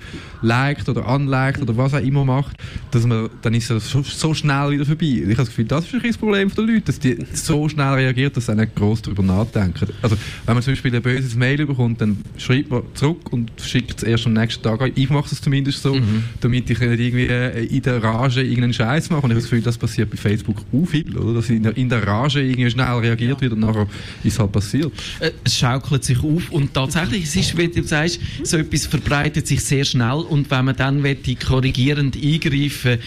liked 0.41 0.89
oder 0.89 1.07
unliked 1.07 1.61
oder 1.61 1.77
was 1.77 1.93
auch 1.93 2.01
immer 2.01 2.25
macht, 2.25 2.57
dass 2.89 3.05
man, 3.05 3.29
dann 3.43 3.53
ist 3.53 3.69
es 3.69 3.87
so, 3.87 4.01
so 4.01 4.33
schnell 4.33 4.71
wieder 4.71 4.83
vorbei. 4.83 5.05
Ich 5.05 5.23
habe 5.25 5.35
das 5.35 5.49
Gefühl, 5.49 5.65
das 5.65 5.85
ist 5.85 5.93
ein 5.93 6.01
das 6.01 6.17
Problem 6.17 6.49
der 6.49 6.63
Leute, 6.63 6.81
dass 6.81 6.99
die 6.99 7.17
so 7.33 7.69
schnell 7.69 7.93
reagieren, 7.93 8.33
dass 8.33 8.47
sie 8.47 8.55
nicht 8.55 8.75
groß 8.75 9.03
darüber 9.03 9.21
nachdenken. 9.21 9.89
Also, 10.01 10.17
wenn 10.47 10.55
man 10.55 10.63
zum 10.63 10.73
Beispiel 10.73 10.95
ein 10.95 11.03
böses 11.03 11.35
Mail 11.35 11.67
bekommt, 11.67 12.01
dann 12.01 12.17
schreibt 12.37 12.71
man 12.71 12.81
zurück 12.95 13.31
und 13.31 13.51
schickt 13.57 13.97
es 13.97 14.03
erst 14.03 14.25
am 14.25 14.33
nächsten 14.33 14.63
Tag. 14.63 14.91
Ich 14.95 15.09
mache 15.11 15.29
es 15.31 15.39
zumindest 15.39 15.83
so, 15.83 15.93
mhm. 15.93 16.23
damit 16.41 16.67
ich 16.67 16.79
nicht 16.79 16.99
irgendwie 16.99 17.27
äh, 17.27 17.63
in 17.65 17.81
der 17.83 18.01
Rage 18.01 18.41
irgendeinen 18.41 18.73
Scheiß 18.73 19.11
mache. 19.11 19.21
Und 19.21 19.29
ich 19.29 19.35
habe 19.35 19.41
das 19.41 19.49
Gefühl, 19.49 19.61
das 19.61 19.77
passiert 19.77 20.09
bei 20.09 20.17
Facebook 20.17 20.57
auch 20.73 20.85
viel, 20.87 21.15
oder? 21.15 21.35
Dass 21.35 21.49
in 21.49 21.61
der, 21.61 21.77
in 21.77 21.89
der 21.89 22.05
Rage 22.05 22.22
irgendwie 22.29 22.69
schnell 22.69 22.85
reagiert 22.85 23.41
wird 23.41 23.53
und 23.53 23.59
nachher 23.59 23.87
ist 24.23 24.33
es 24.33 24.39
halt 24.39 24.51
passiert. 24.51 24.91
Äh, 25.19 25.31
es 25.43 25.57
schaukelt 25.57 26.03
sich 26.03 26.19
auf 26.19 26.49
und 26.51 26.73
tatsächlich, 26.73 27.23
es 27.23 27.35
ist, 27.35 27.57
wie 27.57 27.67
du 27.67 27.83
sagst, 27.83 28.19
so 28.43 28.57
etwas 28.57 28.85
verbreitet 28.85 29.47
sich 29.47 29.63
sehr 29.63 29.85
schnell 29.85 30.25
und 30.29 30.49
wenn 30.51 30.65
man 30.65 30.75
dann 30.75 31.03
die 31.25 31.35
korrigierend 31.35 32.15
eingreifen 32.15 32.99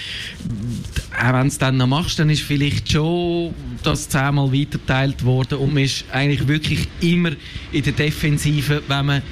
auch 1.19 1.33
wenn 1.33 1.47
es 1.47 1.59
dann 1.59 1.77
noch 1.77 1.87
machst, 1.87 2.19
dann 2.19 2.31
ist 2.31 2.43
vielleicht 2.43 2.93
schon 2.93 3.55
das 3.83 4.09
zehnmal 4.09 4.53
weiterteilt 4.53 5.25
worden 5.25 5.59
und 5.59 5.75
man 5.75 5.85
ist 5.85 6.05
eigentlich 6.13 6.47
wirklich 6.47 6.89
immer 7.01 7.31
in 7.73 7.83
der 7.83 7.93
Defensive, 7.93 8.83
wenn 8.87 9.07
man 9.07 9.23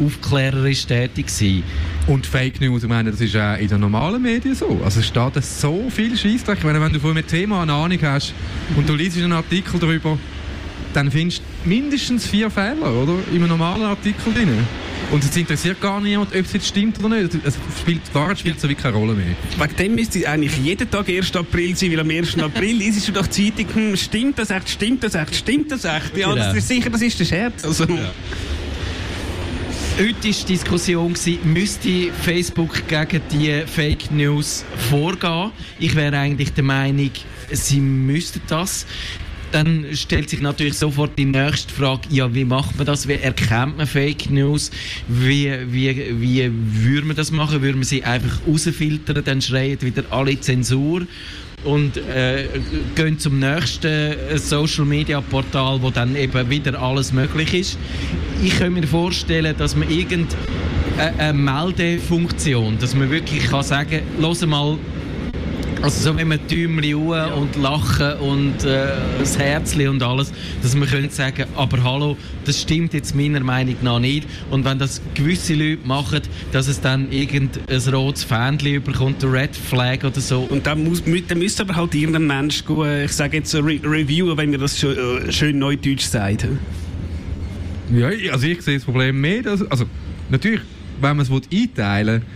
aufklärerisch 0.00 0.86
tätig 0.86 1.28
sein 1.28 1.62
Und 2.06 2.26
Fake 2.26 2.60
News, 2.60 2.84
ich 2.84 2.88
meine, 2.88 3.10
das 3.10 3.20
ist 3.20 3.36
auch 3.36 3.58
in 3.58 3.68
den 3.68 3.80
normalen 3.80 4.22
Medien 4.22 4.54
so. 4.54 4.80
Also 4.84 5.00
es 5.00 5.06
steht 5.06 5.44
so 5.44 5.90
viel 5.90 6.16
Scheissdreck. 6.16 6.64
Wenn, 6.64 6.80
wenn 6.80 6.92
du 6.92 7.00
von 7.00 7.10
einem 7.10 7.26
Thema 7.26 7.62
eine 7.62 7.72
Ahnung 7.72 7.98
hast 8.02 8.32
und 8.76 8.88
du 8.88 8.94
liest 8.94 9.18
einen 9.18 9.32
Artikel 9.32 9.78
darüber, 9.78 10.18
dann 10.94 11.10
findest 11.10 11.40
du 11.40 11.55
mindestens 11.66 12.26
vier 12.26 12.50
Fehler, 12.50 12.92
oder? 12.92 13.14
In 13.30 13.36
einem 13.38 13.48
normalen 13.48 13.82
Artikel 13.82 14.32
drin. 14.32 14.48
Und 15.12 15.22
es 15.22 15.36
interessiert 15.36 15.80
gar 15.80 16.00
niemand, 16.00 16.30
ob 16.34 16.44
es 16.44 16.52
jetzt 16.52 16.66
stimmt 16.66 16.98
oder 17.02 17.20
nicht. 17.20 17.34
Es 17.44 17.54
spielt, 17.80 18.00
die 18.10 18.14
Wahrheit 18.14 18.38
spielt 18.40 18.60
so 18.60 18.68
wie 18.68 18.74
keine 18.74 18.96
Rolle 18.96 19.14
mehr. 19.14 19.36
Wegen 19.58 19.76
dem 19.76 19.94
müsste 19.94 20.28
eigentlich 20.28 20.56
jeden 20.58 20.90
Tag 20.90 21.08
1. 21.08 21.34
April 21.36 21.76
sein, 21.76 21.92
weil 21.92 22.00
am 22.00 22.10
1. 22.10 22.38
April 22.38 22.80
ist 22.82 22.96
es 22.96 23.04
schon 23.06 23.14
doch 23.14 23.28
Zeitung, 23.28 23.66
hm, 23.72 23.96
stimmt 23.96 24.38
das 24.38 24.50
echt, 24.50 24.68
stimmt 24.68 25.04
das 25.04 25.14
echt, 25.14 25.36
stimmt 25.36 25.70
das 25.70 25.84
echt? 25.84 26.16
Ja, 26.16 26.34
das 26.34 26.46
Genau. 26.46 26.58
ist 26.58 26.68
sicher, 26.68 26.90
das 26.90 27.02
ist 27.02 27.20
der 27.20 27.24
Scherz. 27.24 27.64
Also, 27.64 27.86
Heute 29.98 30.12
war 30.12 30.12
die 30.22 30.44
Diskussion, 30.44 31.14
müsste 31.44 32.12
Facebook 32.20 32.86
gegen 32.86 33.22
die 33.32 33.62
Fake 33.66 34.10
News 34.10 34.62
vorgehen. 34.90 35.52
Ich 35.78 35.94
wäre 35.94 36.18
eigentlich 36.18 36.52
der 36.52 36.64
Meinung, 36.64 37.10
sie 37.50 37.80
müssten 37.80 38.42
das. 38.46 38.84
Dann 39.52 39.86
stellt 39.94 40.28
sich 40.28 40.40
natürlich 40.40 40.74
sofort 40.74 41.18
die 41.18 41.24
nächste 41.24 41.72
Frage, 41.72 42.02
ja, 42.10 42.34
wie 42.34 42.44
macht 42.44 42.76
man 42.76 42.86
das? 42.86 43.08
Wie 43.08 43.14
erkennt 43.14 43.76
man 43.76 43.86
Fake 43.86 44.30
News? 44.30 44.70
Wie, 45.08 45.52
wie, 45.68 46.20
wie 46.20 46.50
würde 46.52 47.06
man 47.06 47.16
das 47.16 47.30
machen? 47.30 47.62
Würde 47.62 47.76
man 47.76 47.84
sie 47.84 48.04
einfach 48.04 48.38
rausfiltern, 48.46 49.22
dann 49.24 49.40
schreien 49.40 49.80
wieder 49.82 50.04
alle 50.10 50.38
Zensur 50.40 51.06
und 51.64 51.96
äh, 51.96 52.48
gehen 52.94 53.18
zum 53.18 53.38
nächsten 53.38 53.86
äh, 53.86 54.38
Social 54.38 54.84
Media 54.84 55.20
Portal, 55.20 55.80
wo 55.82 55.90
dann 55.90 56.16
eben 56.16 56.48
wieder 56.50 56.80
alles 56.80 57.12
möglich 57.12 57.54
ist. 57.54 57.78
Ich 58.42 58.58
kann 58.58 58.74
mir 58.74 58.86
vorstellen, 58.86 59.54
dass 59.56 59.74
man 59.74 59.90
irgendeine 59.90 60.36
eine 60.98 61.32
Meldefunktion, 61.34 62.78
dass 62.78 62.94
man 62.94 63.10
wirklich 63.10 63.44
kann 63.44 63.62
sagen, 63.62 64.00
los 64.18 64.44
mal, 64.46 64.78
also 65.86 66.10
so 66.10 66.16
wenn 66.16 66.26
man 66.26 66.40
Däumchen 66.48 67.10
ja. 67.10 67.26
und 67.26 67.54
Lachen 67.54 68.14
und 68.14 68.64
äh, 68.64 68.88
das 69.20 69.38
Herzli 69.38 69.86
und 69.86 70.02
alles, 70.02 70.32
dass 70.60 70.74
man 70.74 70.88
könnte 70.88 71.14
sagen, 71.14 71.44
aber 71.54 71.80
hallo, 71.84 72.16
das 72.44 72.60
stimmt 72.62 72.92
jetzt 72.92 73.14
meiner 73.14 73.38
Meinung 73.38 73.76
nach 73.82 74.00
nicht. 74.00 74.26
Und 74.50 74.64
wenn 74.64 74.80
das 74.80 75.00
gewisse 75.14 75.54
Leute 75.54 75.86
machen, 75.86 76.22
dass 76.50 76.66
es 76.66 76.80
dann 76.80 77.12
irgendein 77.12 77.94
rotes 77.94 78.24
Fähnchen 78.24 78.74
überkommt, 78.74 79.22
ein 79.22 79.30
Red 79.30 79.54
Flag 79.54 80.02
oder 80.02 80.20
so. 80.20 80.40
und 80.40 80.66
dann, 80.66 80.82
muss, 80.82 81.04
dann 81.04 81.38
müsste 81.38 81.62
aber 81.62 81.76
halt 81.76 81.94
irgendein 81.94 82.26
Mensch 82.26 82.64
gehen, 82.64 83.04
ich 83.04 83.12
sage 83.12 83.36
jetzt 83.36 83.52
so 83.52 83.60
re 83.60 83.78
reviewen, 83.84 84.36
wenn 84.36 84.50
mir 84.50 84.58
das 84.58 84.76
schön, 84.76 84.96
äh, 84.98 85.30
schön 85.30 85.56
neudeutsch 85.60 86.06
sagt. 86.06 86.48
Ja, 87.92 88.08
also 88.32 88.44
ich 88.44 88.60
sehe 88.62 88.74
das 88.74 88.84
Problem 88.84 89.20
mehr, 89.20 89.42
dass, 89.42 89.62
also 89.70 89.84
natürlich, 90.30 90.62
wenn 91.00 91.16
man 91.16 91.24
es 91.24 91.30
einteilen 91.30 92.22
will, 92.22 92.26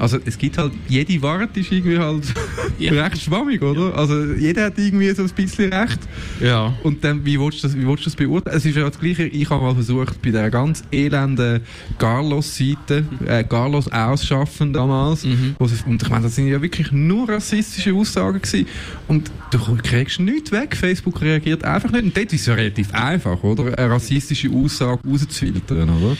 also 0.00 0.18
es 0.24 0.36
gibt 0.38 0.58
halt, 0.58 0.72
jede 0.88 1.20
Wahrheit 1.22 1.56
ist 1.56 1.70
irgendwie 1.70 1.98
halt 1.98 2.24
Ja. 2.78 2.92
recht 2.92 3.22
schwammig, 3.22 3.62
oder? 3.62 3.94
Also 3.96 4.32
jeder 4.34 4.64
hat 4.66 4.78
irgendwie 4.78 5.10
so 5.10 5.22
ein 5.22 5.28
bisschen 5.30 5.72
Recht. 5.72 5.98
Ja. 6.40 6.74
Und 6.82 7.04
dann, 7.04 7.24
wie 7.24 7.38
willst 7.38 7.62
du 7.62 7.68
das, 7.68 7.76
wie 7.76 7.86
willst 7.86 8.04
du 8.06 8.10
das 8.10 8.16
beurteilen? 8.16 8.56
Es 8.56 8.64
ist 8.64 8.74
ja 8.76 8.88
das 8.88 8.98
Gleiche, 8.98 9.24
ich 9.24 9.48
habe 9.50 9.62
mal 9.62 9.74
versucht, 9.74 10.20
bei 10.22 10.30
der 10.30 10.50
ganz 10.50 10.82
elenden 10.90 11.60
Carlos-Seite, 11.98 13.04
äh, 13.26 13.44
Carlos 13.44 13.88
ausschaffen 13.88 14.72
damals, 14.72 15.24
Mhm. 15.24 15.56
wo 15.58 15.66
sie, 15.66 15.76
und 15.86 16.02
ich 16.02 16.08
meine, 16.08 16.24
das 16.24 16.36
sind 16.36 16.48
ja 16.48 16.60
wirklich 16.60 16.90
nur 16.92 17.28
rassistische 17.28 17.92
Aussagen 17.94 18.40
gewesen. 18.40 18.66
Und 19.08 19.30
du 19.50 19.58
kriegst 19.82 20.20
nichts 20.20 20.52
weg, 20.52 20.76
Facebook 20.76 21.20
reagiert 21.20 21.64
einfach 21.64 21.90
nicht. 21.92 22.04
Und 22.04 22.16
dort 22.16 22.32
ist 22.32 22.40
es 22.42 22.46
ja 22.46 22.54
relativ 22.54 22.92
einfach, 22.94 23.42
oder? 23.42 23.76
Eine 23.78 23.90
rassistische 23.92 24.50
Aussage 24.50 25.00
rauszufiltern, 25.06 25.90
oder? 25.90 26.16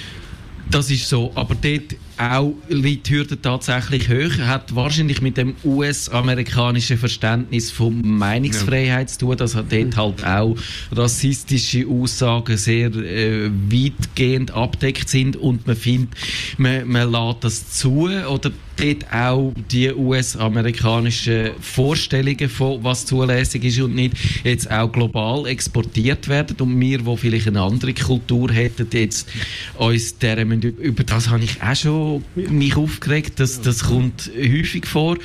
Das 0.70 0.90
ist 0.90 1.08
so, 1.08 1.32
aber 1.34 1.54
dort 1.60 1.96
auch 2.20 2.54
liegt 2.68 3.08
die 3.08 3.14
Hürde 3.14 3.40
tatsächlich 3.40 4.10
hoch, 4.10 4.38
hat 4.46 4.74
wahrscheinlich 4.74 5.22
mit 5.22 5.38
dem 5.38 5.54
US-amerikanischen 5.64 6.98
Verständnis 6.98 7.70
von 7.70 8.02
Meinungsfreiheit 8.02 9.08
zu 9.08 9.20
tun, 9.20 9.36
dass 9.38 9.52
dort 9.52 9.96
halt 9.96 10.26
auch 10.26 10.56
rassistische 10.92 11.86
Aussagen 11.88 12.58
sehr 12.58 12.94
äh, 12.94 13.50
weitgehend 13.70 14.50
abdeckt 14.50 15.08
sind. 15.08 15.36
Und 15.36 15.66
man 15.66 15.76
findet, 15.76 16.10
man, 16.58 16.86
man 16.86 17.10
lässt 17.10 17.44
das 17.44 17.70
zu. 17.70 18.10
Oder 18.10 18.50
dort 18.80 19.12
auch 19.12 19.52
die 19.70 19.92
US-amerikanischen 19.92 21.50
Vorstellungen 21.60 22.48
von 22.48 22.82
was 22.82 23.06
zulässig 23.06 23.64
ist 23.64 23.80
und 23.80 23.94
nicht 23.94 24.14
jetzt 24.44 24.70
auch 24.70 24.90
global 24.90 25.46
exportiert 25.46 26.28
werden. 26.28 26.56
Und 26.60 26.80
wir, 26.80 27.04
wo 27.04 27.16
vielleicht 27.16 27.48
eine 27.48 27.62
andere 27.62 27.94
Kultur 27.94 28.50
hätten, 28.50 28.86
jetzt 28.92 29.28
uns 29.76 30.18
deren 30.18 30.60
über 30.62 31.04
das 31.04 31.28
habe 31.28 31.44
ich 31.44 31.62
auch 31.62 31.76
schon 31.76 32.09
mich 32.34 32.76
aufgeregt, 32.76 33.38
dass 33.40 33.60
das 33.60 33.84
kommt 33.84 34.30
häufig 34.36 34.86
vor, 34.86 35.16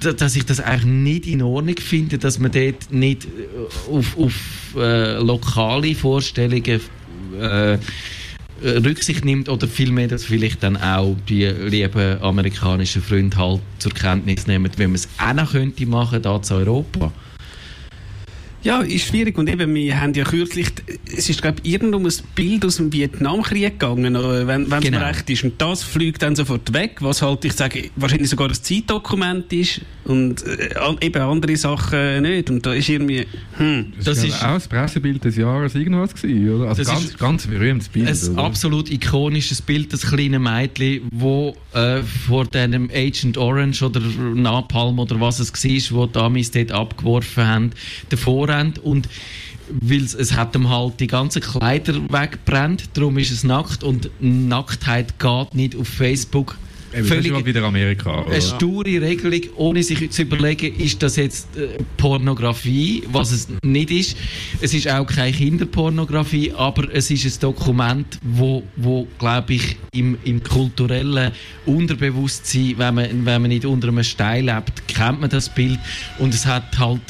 da- 0.00 0.12
dass 0.12 0.36
ich 0.36 0.44
das 0.46 0.60
eigentlich 0.60 0.84
nicht 1.24 1.26
in 1.26 1.42
Ordnung 1.42 1.76
finde, 1.78 2.18
dass 2.18 2.38
man 2.38 2.50
dort 2.52 2.90
nicht 2.92 3.24
äh, 3.24 3.90
auf, 3.90 4.16
auf 4.18 4.34
äh, 4.76 5.18
lokale 5.18 5.94
Vorstellungen 5.94 6.80
äh, 7.40 7.78
Rücksicht 8.60 9.24
nimmt 9.24 9.48
oder 9.48 9.68
vielmehr, 9.68 10.08
dass 10.08 10.24
vielleicht 10.24 10.62
dann 10.64 10.76
auch 10.76 11.16
die 11.28 11.44
lieben 11.44 12.20
amerikanischen 12.20 13.02
Freunde 13.02 13.36
halt 13.36 13.60
zur 13.78 13.92
Kenntnis 13.92 14.48
nehmen, 14.48 14.70
wenn 14.76 14.90
man 14.90 14.96
es 14.96 15.08
auch 15.18 15.32
noch 15.32 15.52
könnte 15.52 15.86
machen, 15.86 16.22
da 16.22 16.42
zu 16.42 16.54
Europa. 16.54 17.12
Ja, 18.64 18.80
ist 18.80 19.06
schwierig. 19.06 19.38
Und 19.38 19.48
eben, 19.48 19.72
wir 19.74 20.00
haben 20.00 20.12
ja 20.14 20.24
kürzlich, 20.24 20.66
es 21.16 21.30
ist, 21.30 21.40
glaube 21.42 21.58
ich, 21.62 21.72
irgendwo 21.74 21.98
ein 21.98 22.12
Bild 22.34 22.64
aus 22.64 22.76
dem 22.76 22.92
Vietnamkrieg 22.92 23.78
gegangen, 23.78 24.14
wenn 24.14 24.48
wenn 24.68 24.72
es 24.72 24.84
Genau. 24.84 24.98
mir 24.98 25.06
recht 25.06 25.30
ist. 25.30 25.44
Und 25.44 25.60
das 25.60 25.82
fliegt 25.84 26.22
dann 26.22 26.34
sofort 26.34 26.72
weg, 26.72 26.96
was 27.00 27.22
halt, 27.22 27.44
ich 27.44 27.52
sage, 27.52 27.90
wahrscheinlich 27.96 28.28
sogar 28.30 28.48
ein 28.48 28.54
Zeitdokument 28.54 29.52
ist 29.52 29.80
und 30.04 30.44
äh, 30.46 30.70
eben 31.00 31.22
andere 31.22 31.56
Sachen 31.56 32.22
nicht. 32.22 32.50
Und 32.50 32.66
da 32.66 32.72
ist 32.72 32.88
irgendwie, 32.88 33.26
hm. 33.58 33.92
Das, 33.96 34.04
Das 34.06 34.24
ist, 34.24 34.42
auch 34.42 34.54
das 34.54 34.66
Pressebild 34.68 35.24
des 35.24 35.36
Jahres 35.36 35.74
irgendwas 35.76 36.14
gewesen, 36.14 36.50
oder? 36.54 36.68
Also 36.70 36.82
Das 36.82 36.92
ganz, 36.92 37.04
ist- 37.04 37.18
ganz 37.18 37.46
berühmtes 37.46 37.88
Bild, 37.88 38.08
Ein 38.08 38.32
oder? 38.32 38.42
absolut 38.42 38.90
ikonisches 38.90 39.62
Bild, 39.62 39.92
das 39.92 40.02
kleine 40.02 40.38
Mädchen, 40.40 41.02
wo 41.12 41.54
äh, 41.74 42.02
vor 42.02 42.46
dem 42.46 42.90
Agent 42.92 43.38
Orange 43.38 43.82
oder 43.84 44.00
Napalm 44.00 44.98
oder 44.98 45.20
was 45.20 45.38
es 45.38 45.52
war, 45.52 45.96
wo 45.96 46.06
die 46.06 46.18
Amis 46.18 46.50
dort 46.50 46.72
abgeworfen 46.72 47.46
haben, 47.46 47.70
davor 48.08 48.47
haben 48.48 48.74
und 48.82 49.08
weil 49.70 50.02
es, 50.02 50.36
hat 50.36 50.54
ihm 50.54 50.68
halt 50.68 51.00
die 51.00 51.06
ganzen 51.06 51.42
Kleider 51.42 51.94
weggebrannt, 52.10 52.84
darum 52.94 53.18
ist 53.18 53.30
es 53.30 53.44
nackt 53.44 53.82
und 53.82 54.10
Nacktheit 54.20 55.18
geht 55.18 55.54
nicht 55.54 55.76
auf 55.76 55.88
Facebook. 55.88 56.56
Eben, 56.94 57.06
das 57.06 57.18
ist 57.18 57.44
wieder 57.44 57.64
Amerika, 57.64 58.22
oder? 58.22 58.30
Eine 58.30 58.40
sture 58.40 59.02
Regelung, 59.02 59.42
ohne 59.56 59.82
sich 59.82 60.10
zu 60.10 60.22
überlegen, 60.22 60.74
ist 60.76 61.02
das 61.02 61.16
jetzt 61.16 61.54
äh, 61.56 61.68
Pornografie, 61.98 63.02
was 63.12 63.30
es 63.30 63.48
nicht 63.62 63.90
ist. 63.90 64.16
Es 64.62 64.72
ist 64.72 64.88
auch 64.88 65.06
keine 65.06 65.32
Kinderpornografie, 65.32 66.52
aber 66.52 66.88
es 66.90 67.10
ist 67.10 67.26
ein 67.26 67.40
Dokument, 67.40 68.18
wo, 68.22 68.62
wo 68.76 69.06
glaube 69.18 69.54
ich, 69.54 69.76
im, 69.92 70.16
im 70.24 70.42
kulturellen 70.42 71.32
Unterbewusstsein, 71.66 72.74
wenn 72.78 72.94
man, 72.94 73.26
wenn 73.26 73.42
man 73.42 73.50
nicht 73.50 73.66
unter 73.66 73.88
einem 73.88 74.02
Stein 74.02 74.46
lebt, 74.46 74.88
kennt 74.88 75.20
man 75.20 75.28
das 75.28 75.54
Bild 75.54 75.78
und 76.18 76.32
es 76.32 76.46
hat 76.46 76.78
halt 76.78 77.02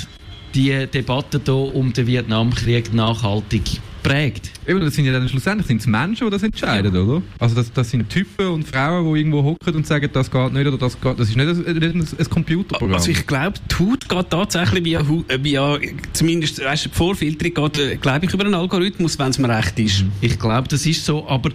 die 0.54 0.86
Debatte 0.86 1.40
hier 1.44 1.54
um 1.54 1.92
den 1.92 2.06
Vietnamkrieg 2.06 2.92
nachhaltig 2.92 3.80
geprägt. 4.02 4.50
Eben, 4.66 4.80
das 4.80 4.94
sind 4.94 5.04
ja 5.04 5.12
dann 5.12 5.28
schlussendlich 5.28 5.66
sind's 5.66 5.86
Menschen, 5.86 6.26
die 6.26 6.30
das 6.30 6.42
entscheiden, 6.42 6.96
oder? 6.96 7.22
Also 7.38 7.54
das, 7.54 7.72
das 7.72 7.90
sind 7.90 8.08
Typen 8.08 8.48
und 8.48 8.64
Frauen, 8.64 9.12
die 9.12 9.20
irgendwo 9.20 9.42
hocken 9.42 9.74
und 9.74 9.86
sagen, 9.86 10.08
das 10.12 10.30
geht 10.30 10.52
nicht 10.52 10.66
oder 10.66 10.78
das 10.78 11.00
geht. 11.00 11.18
Das 11.18 11.28
ist 11.28 11.36
nicht 11.36 11.48
ein, 11.48 11.78
nicht 11.78 11.94
ein, 11.94 12.18
ein 12.18 12.30
Computerprogramm. 12.30 12.94
Also 12.94 13.10
ich 13.10 13.26
glaube, 13.26 13.58
die 13.70 13.84
Haut 13.84 14.08
geht 14.08 14.30
tatsächlich 14.30 14.84
via, 14.84 15.00
äh, 15.00 15.42
via 15.42 15.78
zumindest 16.12 16.62
weißt, 16.64 16.86
du, 16.86 16.88
die 16.90 16.94
Vorfilterung 16.94 17.72
geht, 17.72 17.78
äh, 17.78 17.96
glaube 17.96 18.26
ich, 18.26 18.34
über 18.34 18.44
einen 18.44 18.54
Algorithmus, 18.54 19.18
wenn 19.18 19.30
es 19.30 19.38
mir 19.38 19.48
recht 19.48 19.78
ist. 19.78 20.04
Ich 20.20 20.38
glaube, 20.38 20.68
das 20.68 20.84
ist 20.86 21.04
so, 21.04 21.26
aber 21.28 21.50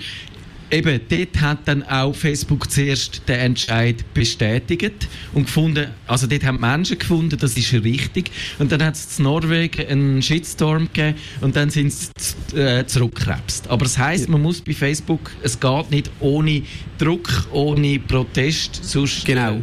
eben, 0.74 1.00
dort 1.08 1.42
hat 1.42 1.60
dann 1.66 1.84
auch 1.84 2.14
Facebook 2.16 2.70
zuerst 2.70 3.22
den 3.28 3.40
Entscheid 3.40 4.04
bestätigt 4.14 5.08
und 5.34 5.46
gefunden, 5.46 5.88
also 6.08 6.28
dort 6.28 6.44
haben 6.44 6.60
Menschen 6.60 6.98
gefunden, 6.98 7.38
das 7.40 7.56
ist 7.56 7.74
richtig. 7.74 8.32
Und 8.60 8.72
dann 8.72 8.84
hat 8.84 8.96
es 8.96 9.18
in 9.18 9.26
Norwegen 9.26 9.88
einen 9.88 10.22
Shitstorm 10.22 10.90
gegeben 10.92 11.18
und 11.42 11.56
dann 11.56 11.70
sind 11.70 11.94
sie 11.94 12.58
äh, 12.58 12.86
zurückgekrebst. 12.86 13.70
Aber 13.70 13.86
das 13.86 13.98
heisst, 13.98 14.30
man 14.30 14.42
muss 14.42 14.62
bei 14.62 14.74
Facebook, 14.74 15.32
es 15.42 15.60
geht 15.60 15.92
nicht 15.92 16.12
ohne 16.20 16.64
Druck, 16.98 17.48
ohne 17.52 18.00
Protest, 18.00 18.84
sonst 18.84 19.26
Genau. 19.26 19.62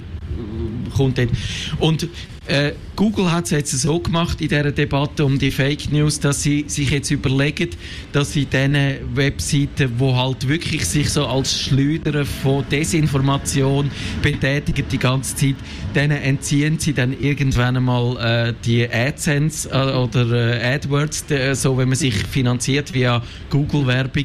Dort. 1.09 1.31
Und 1.79 2.09
äh, 2.51 2.73
Google 2.97 3.31
hat 3.31 3.45
es 3.45 3.51
jetzt 3.51 3.71
so 3.71 4.01
gemacht 4.01 4.41
in 4.41 4.49
dieser 4.49 4.73
Debatte 4.73 5.25
um 5.25 5.39
die 5.39 5.53
Fake 5.53 5.93
News, 5.93 6.19
dass 6.19 6.43
sie 6.43 6.65
sich 6.67 6.91
jetzt 6.91 7.11
überlegen, 7.11 7.71
dass 8.13 8.33
sie 8.33 8.45
diesen 8.45 8.75
Webseiten, 9.15 9.93
wo 9.99 10.17
halt 10.17 10.49
wirklich 10.49 10.85
sich 10.85 11.11
so 11.11 11.27
als 11.27 11.61
Schleuderer 11.61 12.25
von 12.25 12.65
Desinformation 12.69 13.91
betätigen 14.21 14.85
die 14.91 14.99
ganze 14.99 15.37
Zeit, 15.37 15.55
denen 15.95 16.21
entziehen 16.21 16.79
sie 16.79 16.93
dann 16.93 17.19
irgendwann 17.19 17.77
einmal 17.77 18.17
äh, 18.49 18.55
die 18.65 18.89
AdSense 18.91 19.69
äh, 19.71 19.97
oder 19.97 20.61
äh, 20.61 20.75
AdWords, 20.75 21.31
äh, 21.31 21.55
so 21.55 21.79
wenn 21.79 21.89
man 21.89 21.97
sich 21.97 22.15
finanziert 22.15 22.93
via 22.93 23.23
Google-Werbung, 23.51 24.25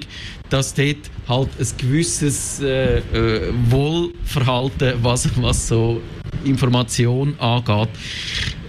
dass 0.49 0.73
dort 0.73 0.97
halt 1.27 1.49
ein 1.59 1.67
gewisses 1.77 2.59
äh, 2.61 3.01
Wohlverhalten, 3.69 4.93
was, 5.01 5.29
was 5.39 5.67
so 5.67 6.01
Information 6.45 7.39
angeht, 7.39 7.89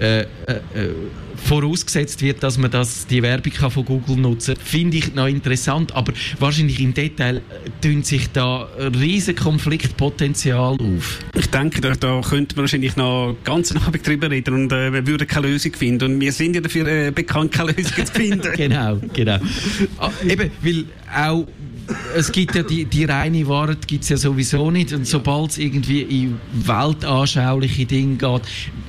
äh, 0.00 0.20
äh, 0.20 0.24
äh, 0.24 0.90
vorausgesetzt 1.36 2.22
wird, 2.22 2.42
dass 2.42 2.58
man 2.58 2.70
das, 2.70 3.06
die 3.06 3.22
Werbung 3.22 3.52
kann 3.52 3.70
von 3.70 3.84
Google 3.84 4.16
nutzen 4.16 4.54
kann, 4.54 4.64
finde 4.64 4.96
ich 4.96 5.14
noch 5.14 5.26
interessant. 5.26 5.94
Aber 5.94 6.12
wahrscheinlich 6.38 6.80
im 6.80 6.92
Detail 6.92 7.36
äh, 7.36 7.40
tun 7.80 8.02
sich 8.02 8.30
da 8.32 8.68
riesige 8.98 9.40
Konfliktpotenzial 9.40 10.76
auf. 10.78 11.20
Ich 11.34 11.46
denke, 11.50 11.80
da, 11.80 11.92
da 11.92 12.20
könnte 12.20 12.56
man 12.56 12.64
wahrscheinlich 12.64 12.96
noch 12.96 13.36
ganz 13.44 13.72
Abend 13.72 14.06
drüber 14.06 14.30
reden 14.30 14.54
und 14.54 14.72
äh, 14.72 14.92
wir 14.92 15.06
würden 15.06 15.26
keine 15.26 15.48
Lösung 15.48 15.72
finden. 15.74 16.12
Und 16.12 16.20
wir 16.20 16.32
sind 16.32 16.54
ja 16.54 16.60
dafür 16.60 16.86
äh, 16.86 17.10
bekannt, 17.10 17.52
keine 17.52 17.72
Lösung 17.72 18.04
zu 18.04 18.12
finden. 18.12 18.52
genau, 18.56 18.98
genau. 19.12 19.38
Ah, 19.98 20.10
eben, 20.26 20.50
weil 20.62 20.84
auch 21.14 21.46
es 22.14 22.32
gibt 22.32 22.54
ja 22.54 22.62
die, 22.62 22.84
die 22.84 23.04
reine 23.04 23.46
Wahrheit 23.48 23.86
gibt's 23.86 24.08
ja 24.08 24.16
sowieso 24.16 24.70
nicht. 24.70 24.92
Und 24.92 25.06
sobald 25.06 25.52
es 25.52 25.58
irgendwie 25.58 26.02
in 26.02 26.40
weltanschauliche 26.52 27.86
Dinge 27.86 28.16
geht, 28.16 28.42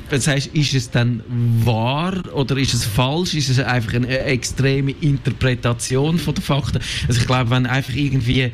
das 0.10 0.28
heißt, 0.28 0.48
ist 0.48 0.74
es 0.74 0.90
dann 0.90 1.22
wahr 1.64 2.14
oder 2.34 2.58
ist 2.58 2.74
es 2.74 2.86
falsch? 2.86 3.34
Ist 3.34 3.50
es 3.50 3.60
einfach 3.60 3.94
eine 3.94 4.20
extreme 4.20 4.92
Interpretation 5.02 6.18
von 6.18 6.34
den 6.34 6.44
Fakten? 6.44 6.80
Also 7.08 7.22
ich 7.22 7.28
glaube, 7.28 7.50
wenn 7.50 7.66
einfach 7.66 7.94
irgendwie 7.94 8.42
äh, 8.42 8.52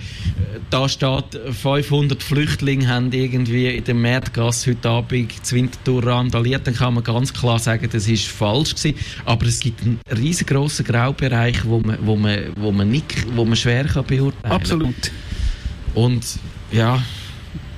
da 0.69 0.89
steht, 0.89 1.39
500 1.51 2.21
Flüchtlinge 2.21 2.87
haben 2.87 3.11
irgendwie 3.11 3.67
in 3.67 3.83
der 3.83 3.95
Märtgasse 3.95 4.71
heute 4.71 4.89
Abend 4.89 5.45
zu 5.45 5.55
Winterthur 5.55 6.05
randaliert, 6.05 6.65
dann 6.65 6.75
kann 6.75 6.95
man 6.95 7.03
ganz 7.03 7.33
klar 7.33 7.59
sagen, 7.59 7.87
das 7.91 8.07
ist 8.07 8.25
falsch 8.25 8.75
gewesen. 8.75 8.97
Aber 9.25 9.45
es 9.45 9.59
gibt 9.59 9.81
einen 9.81 9.99
riesengroßen 10.15 10.85
Graubereich, 10.85 11.65
wo 11.65 11.79
man, 11.79 11.97
wo 12.01 12.15
man, 12.15 12.39
wo 12.57 12.71
man 12.71 12.89
nicht, 12.89 13.25
wo 13.35 13.45
man 13.45 13.55
schwer 13.55 13.85
kann 13.85 14.05
beurteilen. 14.05 14.53
Absolut. 14.53 15.11
Und 15.93 16.23
ja, 16.71 17.03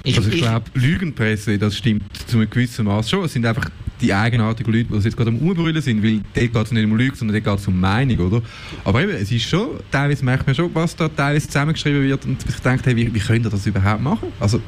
ich, 0.05 0.17
also 0.17 0.29
ich, 0.29 0.37
glaube, 0.37 0.65
Lügenpresse, 0.73 1.57
das 1.57 1.75
stimmt 1.75 2.03
zu 2.27 2.37
einem 2.37 2.49
gewissen 2.49 2.85
Maß 2.85 3.09
schon. 3.09 3.25
Es 3.25 3.33
sind 3.33 3.45
einfach 3.45 3.69
die 4.01 4.13
eigenartigen 4.13 4.73
Leute, 4.73 4.89
die 4.91 4.99
jetzt 4.99 5.17
gerade 5.17 5.29
am 5.29 5.37
Umbrüllen 5.37 5.81
sind, 5.81 6.03
weil 6.03 6.21
dort 6.33 6.53
geht 6.53 6.55
es 6.55 6.71
nicht 6.71 6.85
um 6.85 6.97
Lügen, 6.97 7.15
sondern 7.15 7.35
dort 7.35 7.45
geht 7.45 7.61
es 7.61 7.67
um 7.67 7.79
Meinung, 7.79 8.19
oder? 8.19 8.41
Aber 8.83 9.01
eben, 9.01 9.11
es 9.13 9.31
ist 9.31 9.43
schon, 9.43 9.79
teilweise 9.91 10.23
merkt 10.23 10.45
man 10.45 10.55
schon, 10.55 10.69
was 10.73 10.95
da 10.95 11.07
teilweise 11.07 11.47
zusammengeschrieben 11.47 12.03
wird 12.03 12.25
und 12.25 12.37
ich 12.47 12.55
denke, 12.55 12.83
hey, 12.85 12.95
wie, 12.95 13.13
wie 13.13 13.19
könnt 13.19 13.45
ihr 13.45 13.49
das 13.49 13.65
überhaupt 13.65 14.01
machen? 14.01 14.29
Also, 14.39 14.61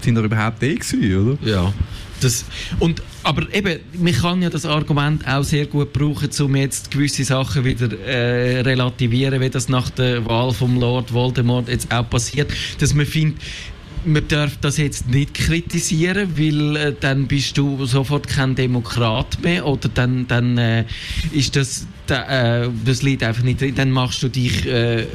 sind 0.00 0.14
da 0.14 0.22
überhaupt 0.22 0.60
die 0.62 0.74
gewesen, 0.74 1.28
oder? 1.28 1.48
Ja. 1.48 1.72
Das, 2.20 2.46
und, 2.78 3.02
aber 3.22 3.52
eben, 3.54 3.80
man 3.98 4.12
kann 4.14 4.40
ja 4.40 4.48
das 4.48 4.64
Argument 4.64 5.26
auch 5.28 5.42
sehr 5.42 5.66
gut 5.66 5.92
brauchen, 5.92 6.30
um 6.40 6.56
jetzt 6.56 6.90
gewisse 6.90 7.24
Sachen 7.24 7.64
wieder 7.64 7.92
äh, 8.06 8.60
relativieren, 8.62 9.40
wie 9.40 9.50
das 9.50 9.68
nach 9.68 9.90
der 9.90 10.24
Wahl 10.24 10.52
vom 10.52 10.80
Lord 10.80 11.12
Voldemort 11.12 11.68
jetzt 11.68 11.92
auch 11.92 12.08
passiert, 12.08 12.50
dass 12.78 12.94
man 12.94 13.04
findet, 13.04 13.42
man 14.06 14.26
darf 14.28 14.56
das 14.60 14.78
jetzt 14.78 15.08
nicht 15.08 15.34
kritisieren, 15.34 16.38
weil 16.38 16.76
äh, 16.76 16.94
dann 16.98 17.26
bist 17.26 17.58
du 17.58 17.84
sofort 17.86 18.28
kein 18.28 18.54
Demokrat 18.54 19.42
mehr 19.42 19.66
oder 19.66 19.88
dann, 19.88 20.26
dann 20.26 20.58
äh, 20.58 20.84
ist 21.32 21.56
das, 21.56 21.86
da, 22.06 22.64
äh, 22.64 22.68
das 22.84 23.02
liegt 23.02 23.22
einfach 23.22 23.42
nicht 23.42 23.60
drin, 23.60 23.74
dann 23.74 23.90
machst 23.90 24.22
du 24.22 24.28
dich 24.28 24.66
äh, 24.66 25.06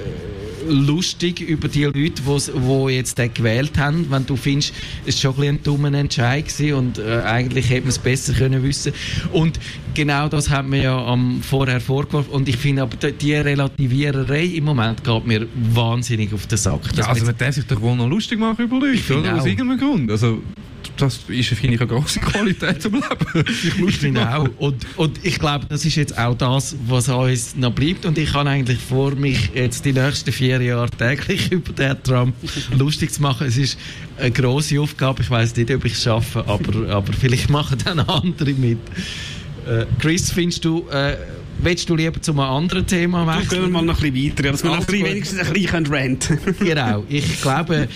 lustig 0.67 1.41
über 1.41 1.67
die 1.67 1.85
Leute, 1.85 2.21
die 2.21 2.93
jetzt 2.93 3.17
den 3.17 3.33
gewählt 3.33 3.77
haben, 3.77 4.07
wenn 4.09 4.25
du 4.25 4.35
findest, 4.35 4.73
es 5.05 5.23
war 5.23 5.33
schon 5.33 5.43
ein, 5.43 5.55
ein 5.55 5.63
dummer 5.63 5.93
Entscheid 5.93 6.47
gewesen 6.47 6.73
und 6.73 6.97
äh, 6.99 7.21
eigentlich 7.21 7.69
hätte 7.69 7.81
man 7.81 7.89
es 7.89 7.99
besser 7.99 8.33
können 8.33 8.63
wissen. 8.63 8.93
Und 9.31 9.59
genau 9.93 10.27
das 10.27 10.49
hat 10.49 10.67
man 10.67 10.81
ja 10.81 10.97
am 10.97 11.41
vorher 11.41 11.81
vorgeworfen 11.81 12.31
und 12.31 12.49
ich 12.49 12.57
finde 12.57 12.83
aber 12.83 12.95
die 12.97 13.33
Relativiererei 13.33 14.45
im 14.45 14.65
Moment 14.65 15.03
geht 15.03 15.25
mir 15.25 15.47
wahnsinnig 15.73 16.33
auf 16.33 16.47
den 16.47 16.57
Sack. 16.57 16.81
Ja, 16.95 17.07
also 17.07 17.25
man 17.25 17.37
darf 17.37 17.55
sich 17.55 17.65
doch 17.65 17.81
wohl 17.81 17.95
noch 17.95 18.07
lustig 18.07 18.39
machen 18.39 18.63
über 18.65 18.79
Leute, 18.79 19.17
oder? 19.17 19.35
Aus 19.35 19.45
irgendeinem 19.45 19.79
Grund. 19.79 20.11
Also 20.11 20.41
das 21.01 21.19
ist, 21.27 21.49
finde 21.49 21.75
ich, 21.75 21.81
eine 21.81 21.87
große 21.87 22.19
Qualität 22.19 22.81
zum 22.81 22.93
Leben. 22.93 23.45
ich 23.87 23.97
finde 23.97 24.29
auch. 24.29 24.47
Und, 24.57 24.85
und 24.97 25.25
ich 25.25 25.39
glaube, 25.39 25.65
das 25.67 25.85
ist 25.85 25.95
jetzt 25.95 26.17
auch 26.17 26.35
das, 26.35 26.75
was 26.87 27.09
uns 27.09 27.55
noch 27.55 27.71
bleibt. 27.71 28.05
Und 28.05 28.17
ich 28.17 28.31
kann 28.31 28.47
eigentlich 28.47 28.79
vor, 28.79 29.15
mich 29.15 29.51
jetzt 29.53 29.83
die 29.85 29.93
nächsten 29.93 30.31
vier 30.31 30.61
Jahre 30.61 30.89
täglich 30.89 31.51
über 31.51 31.73
den 31.73 32.01
Trump 32.03 32.35
lustig 32.77 33.11
zu 33.11 33.21
machen. 33.21 33.47
Es 33.47 33.57
ist 33.57 33.77
eine 34.17 34.31
große 34.31 34.79
Aufgabe. 34.79 35.21
Ich 35.21 35.29
weiß 35.29 35.55
nicht, 35.55 35.71
ob 35.71 35.85
ich 35.85 35.93
es 35.93 36.03
schaffe, 36.03 36.45
aber, 36.47 36.89
aber 36.89 37.13
vielleicht 37.13 37.49
machen 37.49 37.77
dann 37.83 37.99
andere 38.01 38.53
mit. 38.53 38.79
Äh, 39.67 39.85
Chris, 39.99 40.31
findest 40.31 40.65
du, 40.65 40.87
äh, 40.89 41.17
willst 41.61 41.89
du 41.89 41.95
lieber 41.95 42.21
zu 42.21 42.31
einem 42.31 42.41
anderen 42.41 42.85
Thema 42.85 43.25
wechseln? 43.27 43.49
Gehen 43.49 43.61
wir 43.61 43.69
mal 43.69 43.81
noch 43.81 44.01
ein 44.01 44.11
bisschen 44.11 44.37
weiter, 44.37 44.51
dass 44.51 44.63
wir 44.63 44.71
noch 44.71 44.87
ein 44.87 44.93
wenigstens 44.93 45.39
ein 45.39 45.53
bisschen 45.53 45.85
ranten 45.87 46.39
Genau, 46.59 47.03
ich 47.09 47.41
glaube, 47.41 47.87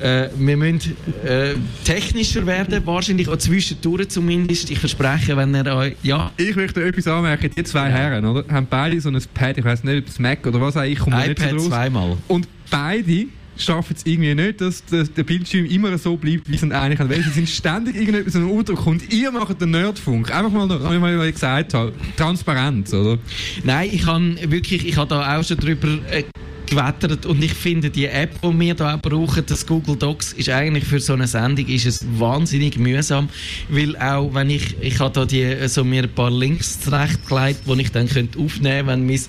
äh, 0.00 0.28
wir 0.36 0.56
müssen 0.56 0.96
äh, 1.24 1.54
technischer 1.84 2.46
werden, 2.46 2.84
wahrscheinlich 2.86 3.28
auch 3.28 3.36
zwischendurch 3.36 4.08
zumindest. 4.08 4.70
Ich 4.70 4.78
verspreche, 4.78 5.36
wenn 5.36 5.54
er 5.54 5.76
euch, 5.76 5.94
ja. 6.02 6.30
Ich 6.36 6.56
möchte 6.56 6.84
etwas 6.84 7.06
anmerken, 7.06 7.50
die 7.56 7.64
zwei 7.64 7.88
ja. 7.88 7.96
Herren, 7.96 8.24
oder, 8.24 8.44
haben 8.52 8.66
beide 8.68 9.00
so 9.00 9.08
ein 9.08 9.18
Pad, 9.32 9.58
ich 9.58 9.64
weiß 9.64 9.84
nicht, 9.84 10.04
ob 10.04 10.08
es 10.08 10.18
Mac 10.18 10.46
oder 10.46 10.60
was 10.60 10.76
auch 10.76 10.82
ich 10.82 10.98
komme 10.98 11.26
nicht 11.26 11.38
so 11.38 11.46
raus. 11.46 11.66
zweimal. 11.66 12.16
Und 12.28 12.48
beide 12.70 13.26
schaffen 13.56 13.94
es 13.96 14.04
irgendwie 14.04 14.34
nicht, 14.34 14.60
dass 14.60 14.84
der, 14.86 15.24
Bildschirm 15.24 15.66
immer 15.66 15.96
so 15.98 16.16
bleibt, 16.16 16.50
wie 16.50 16.56
es 16.56 16.62
eigentlich. 16.62 17.08
Weil 17.08 17.22
sie 17.22 17.30
sind 17.30 17.48
ständig 17.48 17.96
irgendetwas 17.96 18.34
im 18.34 18.50
Udruck 18.50 18.86
und 18.86 19.12
ihr 19.12 19.30
macht 19.30 19.60
den 19.60 19.70
Nerdfunk. 19.70 20.34
Einfach 20.34 20.50
mal, 20.50 20.68
wie 20.68 21.26
ich 21.26 21.34
gesagt 21.34 21.74
habe, 21.74 21.92
Transparenz, 22.16 22.92
oder? 22.92 23.18
Nein, 23.62 23.90
ich 23.92 24.06
habe 24.06 24.36
wirklich, 24.50 24.86
ich 24.86 24.96
habe 24.96 25.08
da 25.08 25.38
auch 25.38 25.44
schon 25.44 25.56
drüber 25.56 25.88
äh, 26.10 26.24
gewettert 26.66 27.26
und 27.26 27.42
ich 27.42 27.54
finde 27.54 27.90
die 27.90 28.06
App, 28.06 28.40
die 28.42 28.60
wir 28.60 28.80
auch 28.80 29.00
brauchen, 29.00 29.44
das 29.46 29.66
Google 29.66 29.96
Docs, 29.96 30.32
ist 30.34 30.48
eigentlich 30.48 30.84
für 30.84 31.00
so 31.00 31.12
eine 31.12 31.26
Sendung 31.26 31.66
ist 31.66 31.86
es 31.86 32.04
wahnsinnig 32.18 32.78
mühsam, 32.78 33.28
weil 33.68 33.96
auch 33.96 34.32
wenn 34.34 34.50
ich, 34.50 34.76
ich 34.80 34.98
habe 35.00 35.26
da 35.26 35.68
so 35.68 35.84
mir 35.84 36.04
ein 36.04 36.08
paar 36.14 36.30
Links 36.30 36.80
zurechtgelegt, 36.80 37.60
die 37.66 37.80
ich 37.82 37.90
dann 37.92 38.08
könnte 38.08 38.38
aufnehmen, 38.38 38.88
wenn 38.88 39.06
mein 39.06 39.20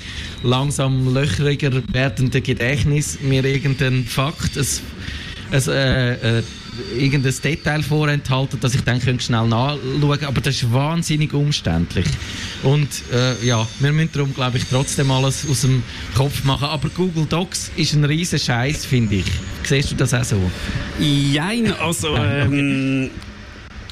langsam 0.44 1.14
löchriger 1.14 1.72
werdende 1.92 2.42
Gedächtnis 2.42 3.20
mir 3.22 3.44
irgendeinen 3.44 4.06
Fakt, 4.06 4.58
ein, 4.58 4.66
ein, 5.52 5.68
äh, 5.68 6.40
äh, 6.40 6.44
irgendein 6.98 7.34
Detail 7.44 7.84
vorenthalten, 7.84 8.60
dass 8.60 8.76
ich 8.76 8.82
dann 8.82 9.02
schnell 9.02 9.48
nachschauen 9.48 10.02
könnte. 10.02 10.28
Aber 10.28 10.42
das 10.42 10.56
ist 10.56 10.72
wahnsinnig 10.72 11.34
umständlich. 11.34 12.06
Und 12.64 12.90
äh, 13.14 13.46
ja, 13.46 13.68
wir 13.80 13.92
müssen 13.92 14.12
darum, 14.14 14.34
glaube 14.34 14.58
ich, 14.58 14.66
trotzdem 14.66 15.12
alles 15.12 15.48
aus 15.50 15.62
dem 15.62 15.84
Kopf 16.16 16.44
machen. 16.44 16.68
Aber 16.68 16.90
Google 16.90 17.26
Docs 17.26 17.72
ist 17.76 17.94
ein 17.94 18.04
riesen 18.04 18.40
Scheiß, 18.40 18.86
finde 18.86 19.16
ich. 19.16 19.26
Siehst 19.64 19.92
du 19.92 19.96
das 19.96 20.14
auch 20.14 20.24
so? 20.24 20.40
Jein, 21.00 21.74
also... 21.74 22.16
Ähm, 22.26 23.12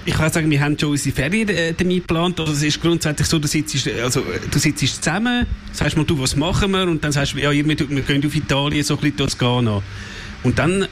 ich 0.05 0.13
kann 0.13 0.31
sagen, 0.31 0.49
wir 0.49 0.59
haben 0.59 0.77
schon 0.77 0.91
unsere 0.91 1.15
Ferien 1.15 1.47
äh, 1.49 1.73
damit 1.73 2.07
geplant. 2.07 2.39
Also 2.39 2.51
es 2.51 2.63
ist 2.63 2.81
grundsätzlich 2.81 3.27
so, 3.27 3.39
du 3.39 3.47
sitzt, 3.47 3.87
also, 4.03 4.23
du 4.51 4.59
sitzt 4.59 5.03
zusammen, 5.03 5.45
sagst 5.71 5.95
mal, 5.95 6.05
du, 6.05 6.19
was 6.19 6.35
machen 6.35 6.71
wir? 6.71 6.83
Und 6.83 7.03
dann 7.03 7.11
sagst 7.11 7.33
du, 7.33 7.37
ja, 7.39 7.51
wir, 7.51 7.65
wir 7.65 7.75
gehen 7.75 8.25
auf 8.25 8.35
Italien, 8.35 8.83
so 8.83 8.97
ein 8.99 9.11
bisschen 9.11 9.37
Ghana. 9.37 9.81
Und 10.43 10.59
dann, 10.59 10.83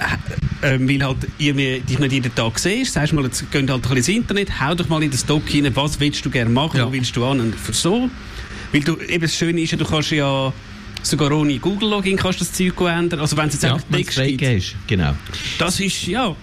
äh, 0.62 0.80
weil 0.80 1.04
halt 1.04 1.18
irgendwie 1.38 1.82
dich 1.82 2.00
nicht 2.00 2.12
jeden 2.12 2.34
Tag 2.34 2.58
siehst, 2.58 2.94
sagst 2.94 3.12
du 3.12 3.18
mal, 3.18 3.26
jetzt 3.26 3.44
geh 3.52 3.60
halt 3.60 3.70
ein 3.70 3.82
bisschen 3.82 3.98
ins 3.98 4.08
Internet, 4.08 4.62
hau 4.62 4.74
doch 4.74 4.88
mal 4.88 5.04
in 5.04 5.12
den 5.12 5.18
Stock 5.18 5.44
rein, 5.54 5.70
was 5.76 6.00
willst 6.00 6.26
du 6.26 6.30
gerne 6.30 6.50
machen, 6.50 6.78
ja. 6.78 6.88
wo 6.88 6.92
willst 6.94 7.16
du 7.16 7.26
an 7.26 7.42
und 7.42 7.56
für 7.56 7.74
so. 7.74 8.10
Weil 8.72 8.82
du, 8.82 8.98
eben 9.02 9.22
das 9.22 9.36
Schöne 9.36 9.62
ist 9.62 9.72
ja, 9.72 9.78
du 9.78 9.86
kannst 9.86 10.12
ja 10.12 10.54
sogar 11.04 11.32
ohne 11.32 11.58
Google-Login 11.58 12.16
kannst 12.16 12.40
du 12.40 12.46
das 12.46 12.54
Zeug 12.54 12.80
ändern. 12.82 13.20
Also 13.20 13.36
wenn 13.36 13.48
es 13.48 13.56
jetzt 13.56 13.64
ja, 13.64 13.74
einfach 13.74 13.88
Text 13.92 14.18
gibt. 14.18 14.42
Ist, 14.42 14.76
genau. 14.88 15.16
Das 15.58 15.80
ist, 15.80 16.08
ja, 16.08 16.34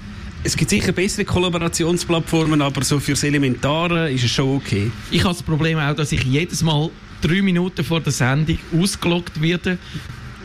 es 0.45 0.57
gibt 0.57 0.71
sicher 0.71 0.93
bessere 0.93 1.25
Kollaborationsplattformen, 1.25 2.61
aber 2.61 2.85
so 2.85 3.01
fürs 3.01 3.23
Elementare 3.23 4.11
ist 4.11 4.25
es 4.25 4.31
schon 4.31 4.57
okay. 4.57 4.91
Ich 5.11 5.25
habe 5.25 5.35
das 5.35 5.43
Problem 5.43 5.79
auch, 5.79 5.95
dass 5.95 6.13
ich 6.13 6.23
jedes 6.25 6.63
Mal 6.63 6.91
drei 7.21 7.43
Minuten 7.43 7.85
vor 7.85 8.01
der 8.01 8.13
Sendung 8.13 8.59
ausgeloggt 8.79 9.41
werde 9.41 9.79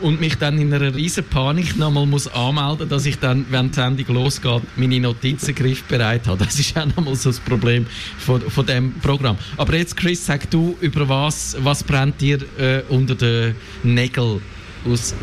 und 0.00 0.20
mich 0.20 0.36
dann 0.36 0.58
in 0.58 0.72
einer 0.72 0.94
riesen 0.94 1.24
Panik 1.24 1.76
nochmal 1.76 2.06
muss 2.06 2.28
anmelden, 2.28 2.88
dass 2.88 3.06
ich 3.06 3.18
dann, 3.18 3.46
wenn 3.50 3.68
die 3.68 3.74
Sendung 3.74 4.14
losgeht, 4.14 4.62
meine 4.76 5.00
Notizen 5.00 5.54
griffbereit 5.54 6.26
habe. 6.26 6.44
Das 6.44 6.58
ist 6.58 6.76
auch 6.76 6.86
nochmal 6.86 7.14
so 7.16 7.30
das 7.30 7.40
Problem 7.40 7.86
von, 8.18 8.40
von 8.42 8.66
dem 8.66 8.94
Programm. 8.94 9.36
Aber 9.56 9.74
jetzt, 9.76 9.96
Chris, 9.96 10.24
sag 10.24 10.50
du 10.50 10.76
über 10.80 11.08
was, 11.08 11.56
was 11.60 11.82
brennt 11.82 12.20
dir 12.20 12.38
äh, 12.58 12.82
unter 12.88 13.14
den 13.14 13.54
Nägeln 13.82 14.40
aus 14.86 15.14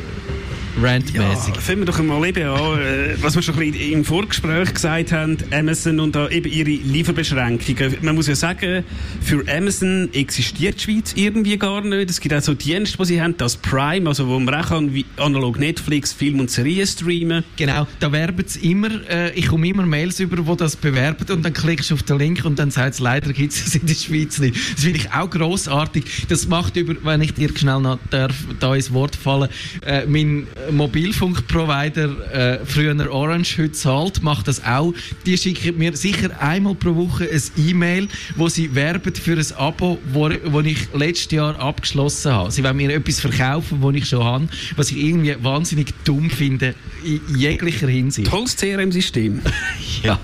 randmäßig. 0.82 1.56
Ja, 1.56 1.78
wir 1.78 1.86
doch 1.86 2.02
mal 2.02 2.26
eben 2.26 2.48
an, 2.48 2.80
äh, 2.80 3.16
was 3.22 3.36
wir 3.36 3.42
schon 3.42 3.56
ein 3.56 3.72
bisschen 3.72 3.92
im 3.92 4.06
Vorgespräch 4.06 4.74
gesagt 4.74 5.12
haben, 5.12 5.38
Amazon 5.52 6.00
und 6.00 6.16
da 6.16 6.30
eben 6.30 6.52
ihre 6.52 6.70
Lieferbeschränkungen. 6.70 7.98
Man 8.02 8.16
muss 8.16 8.28
ja 8.28 8.36
sagen, 8.36 8.84
für 9.22 9.44
Amazon 9.48 10.10
existiert 10.14 10.76
die 10.76 10.84
Schweiz 10.84 11.14
irgendwie 11.16 11.58
gar 11.58 11.82
nicht. 11.82 12.10
Es 12.10 12.20
gibt 12.20 12.34
auch 12.34 12.42
so 12.42 12.54
Dienste, 12.54 12.98
die 12.98 13.06
sie 13.06 13.22
haben, 13.22 13.36
das 13.38 13.58
Prime, 13.58 14.08
also 14.08 14.28
wo 14.28 14.40
man 14.40 14.54
auch 14.54 14.70
kann, 14.70 14.94
wie 14.94 15.06
analog 15.18 15.60
Netflix, 15.60 16.14
Film 16.14 16.40
und 16.40 16.50
Serien 16.50 16.88
streamen. 16.88 17.44
Genau, 17.58 17.88
da 18.00 18.12
werben 18.12 18.46
sie 18.48 18.72
immer, 18.72 18.90
äh, 19.10 19.34
ich 19.34 19.48
komme 19.48 19.68
immer 19.68 19.86
Mails 19.86 20.20
über, 20.20 20.46
wo 20.46 20.56
das 20.56 20.76
bewerben 20.76 21.26
und 21.32 21.44
dann 21.44 21.54
klickst 21.54 21.92
du 21.92 21.96
auf 21.96 22.04
den 22.04 22.18
Link 22.18 22.46
und 22.46 22.60
dann 22.60 22.72
sagt 22.72 22.96
es, 22.96 23.00
leider 23.00 23.34
gibt 23.34 23.54
es 23.54 23.76
in 23.76 23.86
der 23.86 23.96
Schweiz 23.96 24.40
nicht. 24.40 24.56
Das 24.56 24.84
finde 24.84 25.00
ich 25.00 25.12
auch 25.12 25.30
grossartig. 25.30 26.06
Das 26.30 26.48
macht 26.48 26.78
über, 26.78 26.96
wenn 27.04 27.22
ich 27.22 27.34
dir 27.34 27.50
schnell 27.56 27.82
noch 27.82 28.00
darf, 28.10 28.36
da 28.60 28.76
ins 28.76 28.94
Wort 28.94 29.16
fallen, 29.16 29.50
äh, 29.86 30.06
mein 30.06 30.48
Mobilfunkprovider, 30.72 32.60
äh, 32.62 32.66
früher 32.66 33.12
Orange, 33.12 33.58
heute 33.58 33.76
Salt, 33.76 34.22
macht 34.24 34.48
das 34.48 34.64
auch. 34.64 34.94
Die 35.26 35.38
schicken 35.38 35.78
mir 35.78 35.96
sicher 35.96 36.30
einmal 36.42 36.76
pro 36.76 36.96
Woche 36.96 37.30
ein 37.30 37.42
E-Mail, 37.58 38.08
wo 38.36 38.50
sie 38.50 38.74
werben 38.76 39.14
für 39.16 39.38
ein 39.38 39.52
Abo, 39.58 40.00
wo, 40.12 40.30
wo 40.46 40.60
ich 40.62 40.88
letztes 40.94 41.32
Jahr 41.32 41.60
abgeschlossen 41.60 42.32
habe. 42.32 42.52
Sie 42.52 42.64
wollen 42.64 42.78
mir 42.78 42.94
etwas 42.94 43.20
verkaufen, 43.20 43.78
was 43.82 43.96
ich 43.96 44.08
schon 44.08 44.24
habe, 44.24 44.48
was 44.76 44.92
ich 44.92 44.98
irgendwie 44.98 45.36
wahnsinnig 45.42 45.94
dumm 46.04 46.30
finde, 46.30 46.76
in 47.04 47.22
jeglicher 47.36 47.88
Hinsicht. 47.88 48.30
Tolles 48.30 48.56
CRM-System. 48.56 49.42
ja, 50.04 50.20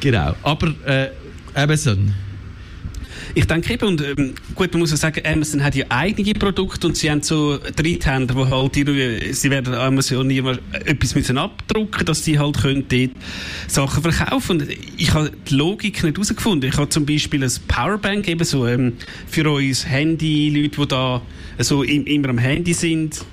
genau. 0.00 0.34
Aber 0.42 0.74
äh, 0.86 1.10
Amazon. 1.54 2.12
Ich 3.36 3.46
denke 3.46 3.72
eben, 3.74 3.88
und 3.88 4.00
ähm, 4.00 4.34
gut, 4.54 4.70
man 4.72 4.80
muss 4.80 4.92
ja 4.92 4.96
sagen, 4.96 5.20
Amazon 5.26 5.64
hat 5.64 5.74
ja 5.74 5.86
eigene 5.88 6.34
Produkte 6.34 6.86
und 6.86 6.96
sie 6.96 7.10
haben 7.10 7.22
so 7.22 7.58
Dritthänder, 7.58 8.32
die 8.34 8.50
halt 8.50 8.76
ihre, 8.76 9.34
sie 9.34 9.50
werden 9.50 9.74
Amazon 9.74 10.30
immer 10.30 10.56
etwas 10.84 11.16
müssen 11.16 11.36
abdrucken, 11.36 12.06
dass 12.06 12.24
sie 12.24 12.38
halt 12.38 12.60
können 12.60 12.86
dort 12.88 13.10
Sachen 13.66 14.02
verkaufen. 14.04 14.60
Und 14.60 14.68
ich 14.96 15.12
habe 15.14 15.32
die 15.48 15.54
Logik 15.54 16.04
nicht 16.04 16.16
herausgefunden. 16.16 16.70
Ich 16.70 16.76
habe 16.76 16.88
zum 16.90 17.06
Beispiel 17.06 17.42
ein 17.42 17.52
Powerbank 17.66 18.28
eben 18.28 18.44
so 18.44 18.68
ähm, 18.68 18.92
für 19.26 19.50
uns 19.50 19.84
Handy, 19.84 20.50
Leute, 20.50 20.80
die 20.80 20.86
da 20.86 21.20
so 21.58 21.82
immer 21.82 22.28
am 22.28 22.38
Handy 22.38 22.72
sind 22.72 23.24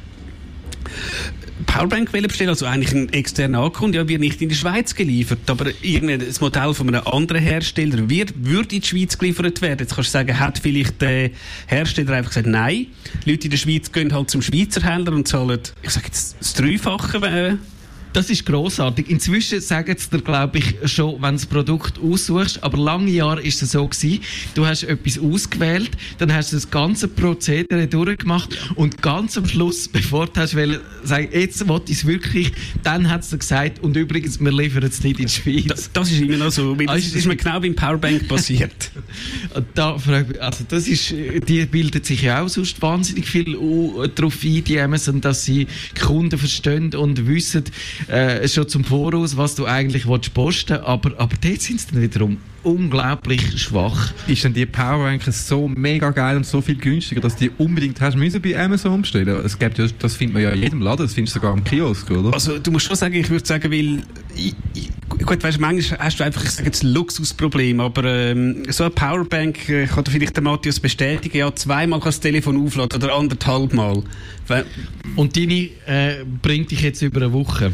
Powerbank 1.65 2.12
bestellen, 2.12 2.50
also 2.50 2.65
eigentlich 2.65 2.93
ein 2.93 3.12
externer 3.13 3.71
und 3.82 3.95
ja, 3.95 4.08
wird 4.08 4.21
nicht 4.21 4.41
in 4.41 4.50
die 4.50 4.56
Schweiz 4.56 4.95
geliefert, 4.95 5.39
aber 5.47 5.71
irgendein 5.82 6.24
Modell 6.39 6.74
von 6.74 6.88
einem 6.88 7.06
anderen 7.06 7.41
Hersteller 7.41 8.10
wird, 8.10 8.34
würde 8.36 8.76
in 8.76 8.82
die 8.82 8.88
Schweiz 8.88 9.17
geliefert 9.17 9.62
werden. 9.62 9.80
Jetzt 9.80 9.95
kannst 9.95 10.10
du 10.10 10.13
sagen, 10.13 10.39
hat 10.39 10.60
vielleicht 10.60 11.02
der 11.02 11.32
Hersteller 11.67 12.13
einfach 12.13 12.32
gesagt, 12.32 12.47
nein, 12.47 12.88
Leute 13.26 13.45
in 13.45 13.52
der 13.52 13.58
Schweiz 13.58 13.91
gehen 13.91 14.13
halt 14.13 14.30
zum 14.30 14.41
Schweizer 14.41 14.82
Händler 14.82 15.13
und 15.13 15.28
zahlen, 15.28 15.60
ich 15.82 15.89
sage 15.89 16.08
jetzt, 16.08 16.36
das 16.39 16.54
Dreifache 16.54 17.17
äh, 17.17 17.58
das 18.13 18.30
ist 18.30 18.45
großartig. 18.45 19.10
Inzwischen 19.10 19.62
sagen 19.62 19.95
sie 19.97 20.10
dir, 20.10 20.21
glaube 20.21 20.60
ich, 20.60 20.76
schon, 20.91 21.21
wenn 21.21 21.36
du 21.36 21.41
das 21.41 21.45
Produkt 21.45 22.00
aussuchst. 22.00 22.63
Aber 22.63 22.78
lange 22.78 23.12
Jahre 23.12 23.41
ist 23.41 23.62
es 23.62 23.71
so 23.71 23.88
gewesen. 23.88 24.19
Du 24.54 24.65
hast 24.65 24.84
etwas 24.84 25.19
ausgewählt, 25.19 25.91
dann 26.17 26.34
hast 26.34 26.52
du 26.52 26.58
das 26.58 26.69
ganze 26.69 27.08
Prozedere 27.08 27.88
durchgemacht 27.88 28.58
und 28.76 29.02
ganz 29.02 29.38
am 29.38 29.45
Schluss, 29.45 29.88
bevor 29.91 30.28
du 30.28 30.39
hast 30.39 30.56
wollen, 30.56 30.80
sagen, 31.04 31.30
jetzt 31.32 31.67
will 31.67 31.82
ich 31.88 31.97
es 31.97 32.06
wirklich, 32.06 32.52
dann 32.84 33.10
hat 33.10 33.21
es 33.21 33.38
gesagt, 33.38 33.80
und 33.80 33.95
übrigens, 33.95 34.39
wir 34.39 34.52
liefern 34.52 34.84
es 34.84 35.04
nicht 35.04 35.19
in 35.19 35.28
die 35.28 35.32
Schweiz. 35.32 35.67
Das, 35.67 35.91
das 35.91 36.12
ist 36.12 36.21
immer 36.21 36.38
noch 36.38 36.52
so. 36.52 36.76
Das 36.76 36.97
ist, 36.97 37.15
ist 37.15 37.26
mir 37.28 37.36
genau 37.36 37.60
beim 37.60 37.76
Powerbank 37.76 38.28
passiert. 38.28 38.91
da 39.74 39.97
frage 39.97 40.34
ich, 40.34 40.41
also 40.41 40.65
das 40.67 40.88
ist, 40.88 41.12
die 41.12 41.65
bildet 41.65 42.06
sich 42.06 42.21
ja 42.21 42.41
auch 42.41 42.50
sonst 42.50 42.82
wahnsinnig 42.82 43.28
viel 43.28 43.58
darauf 44.15 44.43
ein, 44.43 44.63
die 44.63 44.80
Amazon, 44.80 45.21
dass 45.21 45.45
sie 45.45 45.67
Kunden 46.00 46.38
verstehen 46.38 46.93
und 46.95 47.28
wissen, 47.28 47.63
äh, 48.08 48.48
schon 48.48 48.68
zum 48.68 48.84
Voraus, 48.84 49.38
was 49.38 49.56
du 49.56 49.66
eigentlich 49.66 50.08
willst 50.08 50.34
posten 50.34 50.78
aber, 50.78 51.12
aber 51.18 51.36
dort 51.42 51.62
sind 51.62 51.80
sie 51.80 51.88
dann 51.92 52.02
wiederum 52.02 52.38
unglaublich 52.63 53.62
schwach. 53.62 54.13
Ist 54.28 54.43
denn 54.43 54.54
die 54.54 54.65
Powerbank 54.65 55.24
so 55.24 55.67
mega 55.67 56.12
geil 56.12 56.38
und 56.38 56.45
so 56.45 56.62
viel 56.62 56.76
günstiger, 56.76 57.21
dass 57.21 57.36
die 57.36 57.50
unbedingt 57.58 58.00
hast 58.02 58.15
müssen 58.15 58.41
bei 58.41 58.58
Amazon 58.58 59.02
bestellen? 59.02 59.39
Es 59.43 59.58
gibt 59.58 59.78
ja, 59.78 59.88
das 60.00 60.15
findet 60.15 60.34
man 60.36 60.43
ja 60.43 60.50
in 60.52 60.62
jedem 60.62 60.82
Laden, 60.82 61.06
das 61.06 61.13
findest 61.13 61.36
du 61.36 61.39
sogar 61.39 61.56
im 61.56 61.63
Kiosk, 61.63 62.10
oder? 62.12 62.34
Also 62.34 62.60
du 62.60 62.71
musst 62.71 62.86
schon 62.86 62.95
sagen, 62.95 63.13
ich 63.15 63.30
würde 63.30 63.45
sagen, 63.45 63.71
weil 63.71 64.04
ich, 64.36 64.56
ich, 64.74 64.89
gut, 65.26 65.43
weißt, 65.43 65.60
manchmal 65.60 66.00
hast 66.00 66.19
du 66.19 66.24
einfach, 66.24 66.43
ich 66.43 66.52
sage 66.52 66.67
jetzt 66.67 66.84
Luxusproblem, 66.84 67.80
aber 67.80 68.04
ähm, 68.04 68.63
so 68.69 68.84
eine 68.84 68.91
Powerbank 68.91 69.69
äh, 69.69 69.88
kann 69.88 70.06
vielleicht 70.06 70.36
der 70.36 70.43
Matthias 70.43 70.80
bestätigen, 70.80 71.38
ja 71.38 71.54
zweimal 71.56 72.00
kann 72.00 72.10
das 72.10 72.19
Telefon 72.19 72.63
aufladen 72.63 73.02
oder 73.02 73.15
anderthalb 73.15 73.74
Mal. 73.74 74.04
Und 75.15 75.38
deine 75.38 75.69
äh, 75.86 76.24
bringt 76.41 76.71
dich 76.71 76.82
jetzt 76.82 77.02
über 77.02 77.21
eine 77.21 77.34
Woche? 77.34 77.71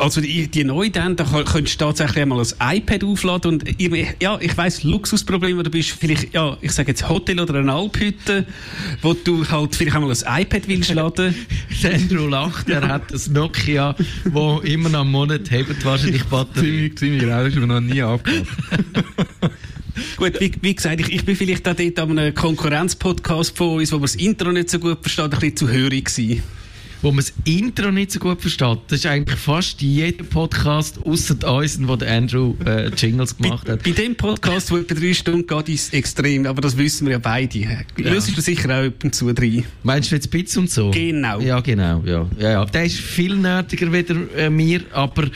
Also 0.00 0.22
die, 0.22 0.48
die 0.48 0.64
neue 0.64 0.88
dann, 0.88 1.14
da 1.14 1.24
könntest 1.24 1.78
du 1.78 1.84
tatsächlich 1.84 2.22
einmal 2.22 2.42
ein 2.58 2.78
iPad 2.78 3.04
aufladen 3.04 3.52
und 3.52 3.64
ja, 3.78 4.38
ich 4.40 4.56
weiss, 4.56 4.82
Luxusproblem, 4.82 5.62
du 5.62 5.70
bist 5.70 5.90
vielleicht, 5.90 6.32
ja, 6.32 6.56
ich 6.62 6.72
sage 6.72 6.92
jetzt 6.92 7.06
Hotel 7.06 7.38
oder 7.38 7.56
eine 7.56 7.70
Alphütte, 7.70 8.46
wo 9.02 9.12
du 9.12 9.46
halt 9.46 9.76
vielleicht 9.76 9.96
einmal 9.96 10.10
ein 10.10 10.42
iPad 10.42 10.68
willst 10.68 10.94
laden. 10.94 11.34
Sandro 11.82 12.26
lacht, 12.28 12.70
er 12.70 12.88
hat 12.88 13.12
das 13.12 13.28
Nokia, 13.28 13.94
wo 14.24 14.60
immer 14.60 14.88
noch 14.88 15.02
einen 15.02 15.10
Monat 15.10 15.50
hebt, 15.50 15.84
wahrscheinlich 15.84 16.24
Batterie. 16.24 16.60
ziemlich, 16.60 16.98
ziemlich 16.98 17.20
genau, 17.20 17.44
das 17.44 17.48
ist 17.48 17.56
mir 17.56 17.66
noch 17.66 17.80
nie 17.80 18.02
aufgehört. 18.02 18.46
Gut, 20.16 20.40
wie, 20.40 20.50
wie, 20.62 20.74
gesagt, 20.74 21.00
ich, 21.00 21.12
ich 21.12 21.24
bin 21.26 21.36
vielleicht 21.36 21.68
auch 21.68 21.74
dort 21.74 21.98
an 21.98 22.18
einem 22.18 22.34
Konkurrenzpodcast 22.34 23.54
von 23.54 23.76
uns, 23.76 23.92
wo 23.92 23.96
man 23.96 24.02
das 24.02 24.14
Intro 24.14 24.50
nicht 24.50 24.70
so 24.70 24.78
gut 24.78 24.98
versteht, 25.02 25.24
ein 25.24 25.30
bisschen 25.30 25.56
zu 25.56 25.68
hörig 25.68 26.06
gewesen 26.06 26.42
wo 27.02 27.10
man 27.10 27.24
das 27.24 27.32
Intro 27.44 27.90
nicht 27.90 28.12
so 28.12 28.18
gut 28.18 28.40
versteht. 28.40 28.78
Das 28.88 29.00
ist 29.00 29.06
eigentlich 29.06 29.38
fast 29.38 29.80
jeder 29.80 30.24
Podcast, 30.24 30.98
außer 31.04 31.36
uns, 31.52 31.78
wo 31.82 31.96
der 31.96 32.12
Andrew 32.12 32.54
äh, 32.64 32.88
Jingles 32.88 33.36
gemacht 33.36 33.66
bei, 33.66 33.72
hat. 33.72 33.82
Bei 33.82 33.90
dem 33.90 34.14
Podcast, 34.14 34.70
wo 34.70 34.76
etwa 34.76 34.94
drei 34.94 35.14
Stunden 35.14 35.46
geht, 35.46 35.68
ist 35.68 35.88
es 35.88 35.92
extrem, 35.92 36.46
aber 36.46 36.60
das 36.60 36.76
wissen 36.76 37.06
wir 37.06 37.12
ja 37.12 37.18
beide. 37.18 37.58
Ja. 37.58 37.78
Löst 37.96 38.36
du 38.36 38.40
sicher 38.40 38.68
auch 38.68 38.86
ab 38.86 39.04
und 39.04 39.14
zu 39.14 39.32
drin. 39.32 39.64
Meinst 39.82 40.10
du 40.10 40.16
jetzt 40.16 40.30
Bits 40.30 40.56
und 40.56 40.70
so? 40.70 40.90
Genau. 40.90 41.40
Ja, 41.40 41.60
genau. 41.60 42.02
Ja. 42.04 42.28
Ja, 42.38 42.50
ja. 42.50 42.64
Der 42.64 42.84
ist 42.84 42.98
viel 42.98 43.36
nerdiger 43.36 43.92
wie 43.92 44.04
äh, 44.36 44.50
mir, 44.50 44.82
aber 44.92 45.28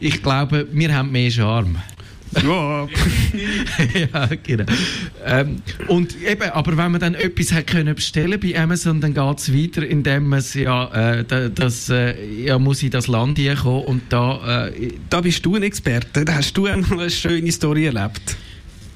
ich 0.00 0.22
glaube, 0.22 0.66
wir 0.72 0.94
haben 0.94 1.10
mehr 1.10 1.30
Charme. 1.30 1.78
Ja. 2.42 2.88
ja, 3.94 4.28
genau. 4.42 4.64
Ähm, 5.24 5.62
und 5.88 6.20
eben, 6.22 6.50
aber 6.50 6.76
wenn 6.76 6.92
man 6.92 7.00
dann 7.00 7.14
etwas 7.14 7.52
hat 7.52 7.66
können 7.66 7.94
bestellen 7.94 8.38
bei 8.40 8.58
Amazon, 8.58 9.00
dann 9.00 9.14
geht 9.14 9.38
es 9.38 9.52
weiter, 9.52 9.86
indem 9.86 10.28
man 10.28 10.42
ja, 10.54 11.18
äh, 11.18 11.50
das, 11.54 11.88
äh, 11.88 12.44
ja, 12.44 12.58
muss 12.58 12.82
in 12.82 12.90
das 12.90 13.06
Land 13.06 13.38
kommen 13.62 13.84
und 13.84 14.02
da... 14.08 14.68
Äh, 14.68 14.92
da 15.10 15.20
bist 15.20 15.44
du 15.44 15.56
ein 15.56 15.62
Experte, 15.62 16.24
da 16.24 16.34
hast 16.34 16.56
du 16.56 16.66
eine 16.66 17.10
schöne 17.10 17.50
Story 17.52 17.86
erlebt. 17.86 18.36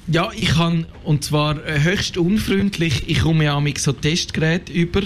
Ja, 0.07 0.31
ich 0.35 0.49
kann, 0.49 0.85
und 1.05 1.23
zwar 1.23 1.65
äh, 1.65 1.81
höchst 1.81 2.17
unfreundlich, 2.17 3.03
ich 3.07 3.21
komme 3.21 3.45
ja 3.45 3.59
mit 3.61 3.77
so 3.77 3.93
Testgeräte 3.93 4.73
über 4.73 5.01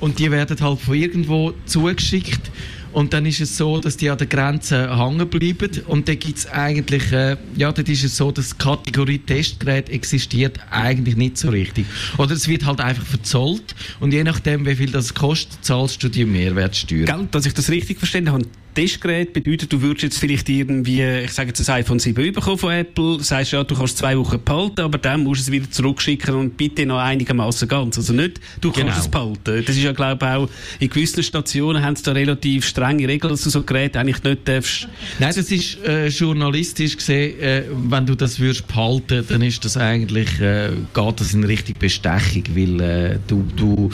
und 0.00 0.18
die 0.18 0.30
werden 0.30 0.60
halt 0.60 0.80
von 0.80 0.94
irgendwo 0.94 1.52
zugeschickt 1.66 2.50
und 2.92 3.12
dann 3.12 3.26
ist 3.26 3.40
es 3.40 3.56
so, 3.56 3.80
dass 3.80 3.96
die 3.96 4.10
an 4.10 4.18
der 4.18 4.26
Grenze 4.26 4.96
hängen 4.96 5.28
bleiben. 5.28 5.82
Und 5.86 6.08
dann 6.08 6.18
gibt 6.18 6.38
es 6.38 6.46
eigentlich, 6.46 7.12
äh, 7.12 7.36
ja, 7.56 7.72
dann 7.72 7.86
ist 7.86 8.04
es 8.04 8.16
so, 8.16 8.32
dass 8.32 8.50
die 8.50 8.56
Kategorie 8.56 9.18
Testgerät 9.18 9.88
existiert 9.88 10.58
eigentlich 10.70 11.16
nicht 11.16 11.38
so 11.38 11.50
richtig. 11.50 11.86
Oder 12.18 12.32
es 12.32 12.48
wird 12.48 12.66
halt 12.66 12.80
einfach 12.80 13.04
verzollt. 13.04 13.74
Und 14.00 14.12
je 14.12 14.24
nachdem, 14.24 14.66
wie 14.66 14.74
viel 14.74 14.90
das 14.90 15.14
kostet, 15.14 15.64
zahlst 15.64 16.02
du 16.02 16.08
die 16.08 16.24
Mehrwertsteuer. 16.24 17.04
Gell, 17.04 17.28
dass 17.30 17.46
ich 17.46 17.54
das 17.54 17.70
richtig 17.70 17.98
verstanden 17.98 18.32
habe, 18.32 18.44
Testgerät 18.74 19.32
bedeutet, 19.32 19.72
du 19.72 19.80
würdest 19.82 20.02
jetzt 20.02 20.18
vielleicht 20.18 20.48
irgendwie, 20.48 21.02
ich 21.02 21.32
sage 21.32 21.48
jetzt 21.48 21.68
ein 21.68 21.76
iPhone 21.76 21.98
7 21.98 22.32
bekommen 22.32 22.58
von 22.58 22.72
Apple, 22.72 23.20
sagst 23.20 23.52
ja, 23.52 23.64
du 23.64 23.74
kannst 23.74 23.98
zwei 23.98 24.16
Wochen 24.16 24.42
behalten, 24.42 24.80
aber 24.80 24.98
dann 24.98 25.22
musst 25.22 25.40
du 25.40 25.42
es 25.44 25.52
wieder 25.52 25.70
zurückschicken 25.70 26.34
und 26.34 26.56
bitte 26.56 26.86
noch 26.86 26.98
einigermaßen 26.98 27.66
ganz. 27.68 27.98
Also 27.98 28.12
nicht, 28.12 28.40
du 28.60 28.70
kannst 28.70 28.86
genau. 28.86 28.98
es 28.98 29.08
behalten. 29.08 29.64
Das 29.66 29.76
ist 29.76 29.82
ja, 29.82 29.92
glaube 29.92 30.24
ich, 30.24 30.30
auch, 30.30 30.48
in 30.78 30.88
gewissen 30.88 31.22
Stationen 31.22 31.82
haben 31.82 31.96
sie 31.96 32.02
da 32.04 32.12
relativ 32.12 32.66
strenge 32.66 33.08
Regeln, 33.08 33.32
dass 33.32 33.42
du 33.42 33.50
so 33.50 33.62
Geräte 33.62 33.98
eigentlich 33.98 34.22
nicht 34.22 34.46
darfst. 34.46 34.88
Nein, 35.18 35.32
das 35.34 35.50
ist 35.50 35.82
äh, 35.84 36.08
journalistisch 36.08 36.96
gesehen, 36.96 37.40
äh, 37.40 37.64
wenn 37.70 38.06
du 38.06 38.14
das 38.14 38.38
würdest 38.38 38.66
behalten, 38.68 39.24
dann 39.28 39.42
ist 39.42 39.64
das 39.64 39.76
eigentlich, 39.76 40.40
äh, 40.40 40.70
geht 40.94 41.20
das 41.20 41.34
in 41.34 41.44
Richtung 41.44 41.74
Bestechung, 41.78 42.44
weil 42.54 42.80
äh, 42.80 43.18
du, 43.26 43.44
du 43.56 43.90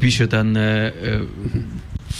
bist 0.00 0.18
ja 0.18 0.26
dann 0.26 0.56
äh, 0.56 0.88
äh 0.88 1.20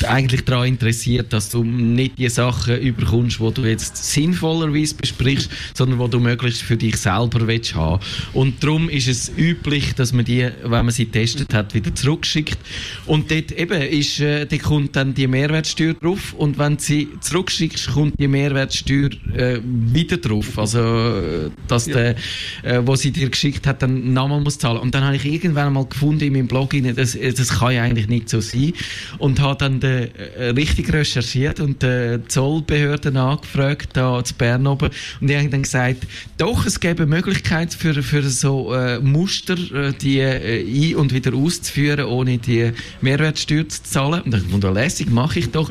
eigentlich 0.05 0.45
daran 0.45 0.69
interessiert, 0.69 1.33
dass 1.33 1.51
du 1.51 1.65
nicht 1.65 2.19
die 2.19 2.29
Sachen 2.29 2.79
überkommst, 2.79 3.41
die 3.41 3.53
du 3.53 3.65
jetzt 3.65 3.97
sinnvollerweise 4.13 4.95
besprichst, 4.95 5.51
sondern 5.75 5.99
die 5.99 6.11
du 6.11 6.21
möglichst 6.21 6.63
für 6.63 6.77
dich 6.77 6.97
selber 6.97 7.47
willst 7.47 7.75
haben. 7.75 8.03
Und 8.33 8.63
darum 8.63 8.89
ist 8.89 9.09
es 9.09 9.31
üblich, 9.37 9.95
dass 9.95 10.13
man 10.13 10.25
die, 10.25 10.49
wenn 10.63 10.85
man 10.85 10.91
sie 10.91 11.07
getestet 11.07 11.53
hat, 11.55 11.75
wieder 11.75 11.95
zurückschickt. 11.95 12.59
Und 13.07 13.31
dort 13.31 13.53
eben 13.53 13.83
ist, 13.83 14.21
äh, 14.21 14.47
dort 14.47 14.63
kommt 14.63 14.97
dann 14.97 15.15
die 15.15 15.27
Mehrwertsteuer 15.27 15.95
drauf 15.95 16.35
und 16.35 16.59
wenn 16.59 16.77
du 16.77 16.83
sie 16.83 17.09
zurückschickst, 17.21 17.89
kommt 17.93 18.19
die 18.19 18.29
Mehrwertsteuer 18.29 19.11
äh, 19.35 19.61
wieder 19.65 20.17
drauf. 20.17 20.59
Also, 20.59 20.79
äh, 20.79 21.51
dass 21.67 21.87
ja. 21.87 21.95
der, 21.95 22.17
äh, 22.63 22.83
wo 22.85 22.97
sie 22.97 23.11
dir 23.11 23.29
geschickt 23.29 23.67
hat, 23.67 23.83
dann 23.83 24.13
nochmal 24.13 24.41
muss 24.41 24.59
zahlen. 24.59 24.79
Und 24.79 24.95
dann 24.95 25.05
habe 25.05 25.17
ich 25.17 25.25
irgendwann 25.25 25.73
mal 25.73 25.85
gefunden 25.85 26.25
in 26.25 26.33
meinem 26.33 26.49
Blog, 26.49 26.75
das, 26.95 27.17
das 27.37 27.49
kann 27.59 27.73
ja 27.73 27.83
eigentlich 27.83 28.09
nicht 28.09 28.29
so 28.29 28.41
sein. 28.41 28.73
Und 29.19 29.41
habe 29.41 29.59
dann 29.59 29.81
äh, 29.89 30.49
äh, 30.49 30.51
richtig 30.51 30.93
recherchiert 30.93 31.61
und 31.61 31.83
äh, 31.83 32.21
Zollbehörden 32.27 33.17
angefragt, 33.17 33.91
da 33.95 34.23
zu 34.23 34.35
Bern 34.35 34.67
oben. 34.67 34.91
Und 35.21 35.29
die 35.29 35.37
haben 35.37 35.51
dann 35.51 35.63
gesagt, 35.63 36.07
doch, 36.37 36.67
es 36.67 36.79
gäbe 36.81 37.07
Möglichkeit 37.07 37.75
für, 37.75 38.03
für 38.03 38.23
so 38.23 38.75
äh, 38.75 39.01
Muster, 39.01 39.57
die 40.01 40.19
äh, 40.19 40.93
ein- 40.93 40.97
und 40.97 41.13
wieder 41.13 41.35
auszuführen, 41.35 42.07
ohne 42.07 42.39
die 42.39 42.73
Mehrwertsteuer 43.01 43.69
zu 43.69 43.83
zahlen. 43.83 44.23
Und 44.23 44.35
ich 44.35 44.43
dachte, 44.51 44.71
lässig, 44.71 45.11
mache 45.11 45.39
ich 45.41 45.51
doch. 45.51 45.71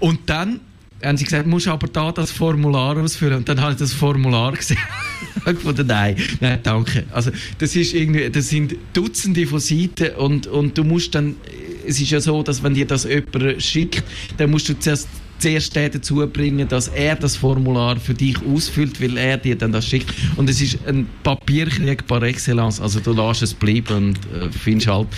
Und 0.00 0.20
dann 0.26 0.60
haben 1.02 1.16
sie 1.16 1.24
gesagt, 1.24 1.46
musst 1.46 1.68
aber 1.68 1.88
da 1.88 2.12
das 2.12 2.30
Formular 2.30 2.96
ausfüllen. 2.96 3.38
Und 3.38 3.48
dann 3.48 3.60
habe 3.60 3.72
ich 3.72 3.78
das 3.78 3.92
Formular 3.92 4.52
gesehen. 4.52 4.78
gefunden, 5.44 5.86
nein, 5.86 6.16
nein, 6.40 6.58
danke. 6.62 7.04
Also, 7.12 7.30
das 7.58 7.76
ist 7.76 7.94
irgendwie, 7.94 8.30
das 8.30 8.48
sind 8.48 8.76
Dutzende 8.92 9.46
von 9.46 9.60
Seiten 9.60 10.14
und, 10.16 10.46
und 10.46 10.78
du 10.78 10.84
musst 10.84 11.14
dann 11.14 11.36
es 11.86 12.00
ist 12.00 12.10
ja 12.10 12.20
so, 12.20 12.42
dass 12.42 12.62
wenn 12.62 12.74
dir 12.74 12.86
das 12.86 13.04
jemand 13.04 13.62
schickt, 13.62 14.02
dann 14.36 14.50
musst 14.50 14.68
du 14.68 14.78
zuerst 14.78 15.08
zuerst 15.38 15.74
den 15.76 15.92
dazu 15.92 16.26
bringen, 16.26 16.68
dass 16.68 16.88
er 16.88 17.16
das 17.16 17.36
Formular 17.36 17.98
für 17.98 18.14
dich 18.14 18.36
ausfüllt, 18.42 19.00
weil 19.00 19.16
er 19.16 19.36
dir 19.36 19.56
dann 19.56 19.72
das 19.72 19.86
schickt. 19.86 20.12
Und 20.36 20.48
es 20.48 20.60
ist 20.60 20.78
ein 20.86 21.08
Papierkrieg 21.22 22.06
par 22.06 22.22
excellence. 22.22 22.80
Also 22.80 23.00
du 23.00 23.12
lässt 23.12 23.42
es 23.42 23.54
bleiben 23.54 23.96
und 23.96 24.16
äh, 24.16 24.50
findest 24.50 24.88
halt, 24.88 25.08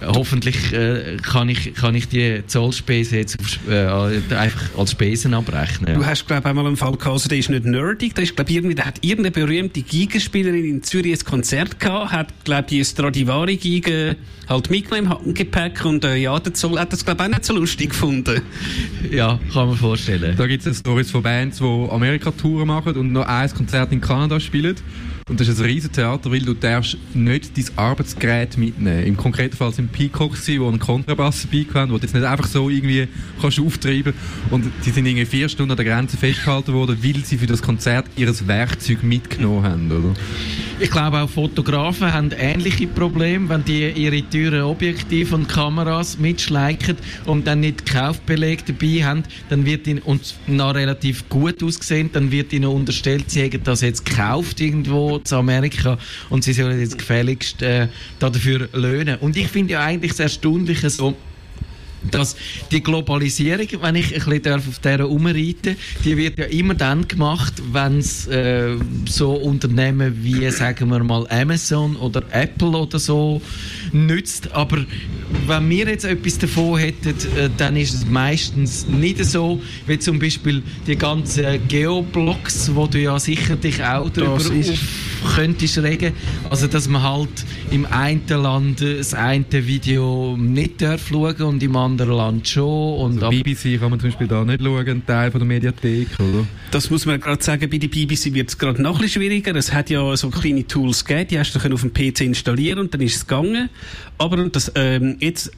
äh, 0.00 0.06
hoffentlich 0.06 0.72
äh, 0.72 1.16
kann, 1.22 1.48
ich, 1.48 1.74
kann 1.74 1.94
ich 1.94 2.08
die 2.08 2.42
Zollspesen 2.46 3.18
jetzt 3.18 3.38
auf, 3.38 3.58
äh, 3.68 4.34
einfach 4.34 4.78
als 4.78 4.92
Spesen 4.92 5.34
abrechnen. 5.34 5.94
Du 5.94 6.04
hast, 6.04 6.26
glaube 6.26 6.40
ich, 6.40 6.46
einmal 6.46 6.66
einen 6.66 6.76
Fall 6.76 6.92
gehabt, 6.92 7.06
also 7.06 7.28
der 7.28 7.38
ist 7.38 7.50
nicht 7.50 7.64
nerdig, 7.64 8.14
der 8.14 8.24
ist, 8.24 8.34
glaube 8.36 8.52
irgendwie, 8.52 8.74
der 8.74 8.86
hat 8.86 8.96
irgendeine 9.02 9.30
berühmte 9.30 9.82
Gigenspielerin 9.82 10.64
in 10.64 10.82
Zürich 10.82 11.20
ein 11.20 11.24
Konzert 11.24 11.78
gehabt, 11.78 12.12
hat, 12.12 12.44
glaube 12.44 12.62
ich, 12.62 12.78
die 12.78 12.84
Stradivari-Giga 12.84 14.14
halt 14.48 14.70
mitgenommen 14.70 15.16
im 15.24 15.34
Gepäck 15.34 15.84
und 15.84 16.04
äh, 16.04 16.16
ja, 16.16 16.38
der 16.38 16.54
Zoll 16.54 16.78
hat 16.78 16.92
das, 16.92 17.04
glaube 17.04 17.22
ich, 17.22 17.28
auch 17.28 17.34
nicht 17.34 17.44
so 17.44 17.54
lustig 17.54 17.90
gefunden. 17.90 18.42
Ja, 19.10 19.38
kann 19.52 19.68
man 19.68 19.76
vorstellen. 19.76 20.34
Da 20.36 20.46
gibt 20.46 20.66
es 20.66 20.78
Stories 20.78 21.10
von 21.10 21.22
Bands, 21.22 21.58
die 21.58 21.88
Amerika-Touren 21.90 22.66
machen 22.66 22.96
und 22.96 23.12
noch 23.12 23.26
ein 23.26 23.50
Konzert 23.52 23.92
in 23.92 24.00
Kanada 24.00 24.40
spielen. 24.40 24.76
Und 25.28 25.40
das 25.40 25.46
ist 25.46 25.60
ein 25.60 25.66
riesen 25.66 25.92
Theater, 25.92 26.32
weil 26.32 26.40
du 26.40 26.52
darfst 26.52 26.96
nicht 27.14 27.56
dein 27.56 27.64
Arbeitsgerät 27.76 28.56
mitnehmen. 28.58 29.04
Im 29.04 29.16
konkreten 29.16 29.56
Fall 29.56 29.72
sind 29.72 29.92
Peacocks, 29.92 30.46
die 30.46 30.58
einen 30.58 30.80
Kontrabass 30.80 31.46
dabei 31.50 31.80
haben, 31.80 31.90
du 31.90 31.98
jetzt 31.98 32.14
nicht 32.14 32.24
einfach 32.24 32.46
so 32.46 32.68
irgendwie 32.68 33.06
kannst 33.40 33.60
auftreiben 33.60 34.14
Und 34.50 34.66
die 34.84 34.90
sind 34.90 35.06
irgendwie 35.06 35.26
vier 35.26 35.48
Stunden 35.48 35.70
an 35.70 35.76
der 35.76 35.86
Grenze 35.86 36.16
festgehalten 36.16 36.72
worden, 36.72 36.98
weil 37.02 37.24
sie 37.24 37.38
für 37.38 37.46
das 37.46 37.62
Konzert 37.62 38.06
ihr 38.16 38.32
Werkzeug 38.48 39.04
mitgenommen 39.04 39.62
haben, 39.62 39.92
oder? 39.92 40.14
Ich 40.80 40.90
glaube 40.90 41.20
auch 41.20 41.30
Fotografen 41.30 42.12
haben 42.12 42.32
ähnliche 42.36 42.88
Probleme, 42.88 43.48
wenn 43.48 43.64
die 43.64 43.88
ihre 43.90 44.28
teuren 44.28 44.62
Objektive 44.62 45.34
und 45.36 45.48
Kameras 45.48 46.18
mitschleichen 46.18 46.96
und 47.26 47.46
dann 47.46 47.60
nicht 47.60 47.86
Kaufbeleg 47.86 48.66
dabei 48.66 49.04
haben, 49.04 49.22
dann 49.48 49.64
wird 49.64 49.86
ihnen, 49.86 50.00
und 50.00 50.34
noch 50.48 50.74
relativ 50.74 51.28
gut 51.28 51.62
aussehen, 51.62 52.10
dann 52.12 52.32
wird 52.32 52.52
ihnen 52.52 52.64
unterstellt, 52.64 53.30
sie 53.30 53.42
hätten 53.42 53.62
das 53.62 53.82
jetzt 53.82 54.04
gekauft 54.04 54.60
irgendwo 54.60 55.11
zu 55.18 55.36
Amerika 55.36 55.98
und 56.30 56.44
sie 56.44 56.52
sollen 56.52 56.80
jetzt 56.80 56.98
gefälligst 56.98 57.62
äh, 57.62 57.88
dafür 58.18 58.68
löhnen. 58.72 59.18
Und 59.20 59.36
ich 59.36 59.48
finde 59.48 59.74
ja 59.74 59.80
eigentlich 59.80 60.12
das 60.12 60.20
Erstaunliche 60.20 60.90
so, 60.90 61.16
dass 62.10 62.36
die 62.70 62.82
Globalisierung, 62.82 63.68
wenn 63.80 63.94
ich 63.96 64.14
ein 64.14 64.40
bisschen 64.40 64.54
auf 64.54 64.78
dieser 64.78 65.08
umreiten 65.08 65.76
die 66.04 66.16
wird 66.16 66.38
ja 66.38 66.44
immer 66.46 66.74
dann 66.74 67.06
gemacht, 67.06 67.54
wenn 67.72 67.98
es 67.98 68.26
äh, 68.26 68.76
so 69.08 69.32
Unternehmen 69.32 70.22
wie, 70.22 70.50
sagen 70.50 70.90
wir 70.90 71.02
mal, 71.02 71.26
Amazon 71.28 71.96
oder 71.96 72.22
Apple 72.30 72.68
oder 72.68 72.98
so 72.98 73.40
nützt. 73.92 74.52
Aber 74.52 74.78
wenn 75.46 75.70
wir 75.70 75.88
jetzt 75.88 76.04
etwas 76.04 76.38
davon 76.38 76.78
hätten, 76.78 77.10
äh, 77.36 77.50
dann 77.56 77.76
ist 77.76 77.94
es 77.94 78.06
meistens 78.06 78.86
nicht 78.86 79.24
so, 79.24 79.60
wie 79.86 79.98
zum 79.98 80.18
Beispiel 80.18 80.62
die 80.86 80.96
ganzen 80.96 81.66
Geoblocks, 81.68 82.74
wo 82.74 82.86
du 82.86 83.00
ja 83.00 83.18
sicher 83.18 83.56
dich 83.56 83.82
auch 83.82 84.10
darüber 84.10 84.38
könntest 85.34 85.78
regen. 85.78 86.12
Also, 86.50 86.66
dass 86.66 86.88
man 86.88 87.02
halt 87.02 87.44
im 87.70 87.86
einen 87.86 88.26
Land 88.28 88.80
das 88.80 89.14
eine 89.14 89.44
Video 89.50 90.36
nicht 90.38 90.82
darf 90.82 91.08
schauen 91.08 91.42
und 91.42 91.62
im 91.62 91.76
anderen 91.76 91.91
Land 91.98 92.48
schon. 92.48 92.98
Und 92.98 93.22
also 93.22 93.30
BBC 93.30 93.78
kann 93.80 93.90
man 93.90 94.00
zum 94.00 94.10
Beispiel 94.10 94.26
da 94.26 94.44
nicht 94.44 94.62
schauen, 94.62 94.88
ein 94.88 95.06
Teil 95.06 95.30
von 95.30 95.40
der 95.40 95.46
Mediathek, 95.46 96.08
oder? 96.18 96.46
Das 96.70 96.90
muss 96.90 97.06
man 97.06 97.20
gerade 97.20 97.42
sagen, 97.42 97.68
bei 97.70 97.78
der 97.78 97.88
BBC 97.88 98.34
wird 98.34 98.48
es 98.48 98.58
gerade 98.58 98.80
noch 98.82 98.96
ein 98.96 99.02
bisschen 99.02 99.22
schwieriger. 99.22 99.54
Es 99.56 99.72
hat 99.72 99.90
ja 99.90 100.16
so 100.16 100.30
kleine 100.30 100.66
Tools 100.66 101.04
gegeben, 101.04 101.28
die 101.28 101.38
hast 101.38 101.54
du 101.54 101.72
auf 101.72 101.80
dem 101.80 101.92
PC 101.92 102.22
installieren 102.22 102.78
und 102.78 102.94
dann 102.94 103.00
ist 103.00 103.16
es 103.16 103.26
gegangen. 103.26 103.68
Aber 104.18 104.36
das, 104.48 104.72
ähm, 104.74 105.16
jetzt 105.20 105.52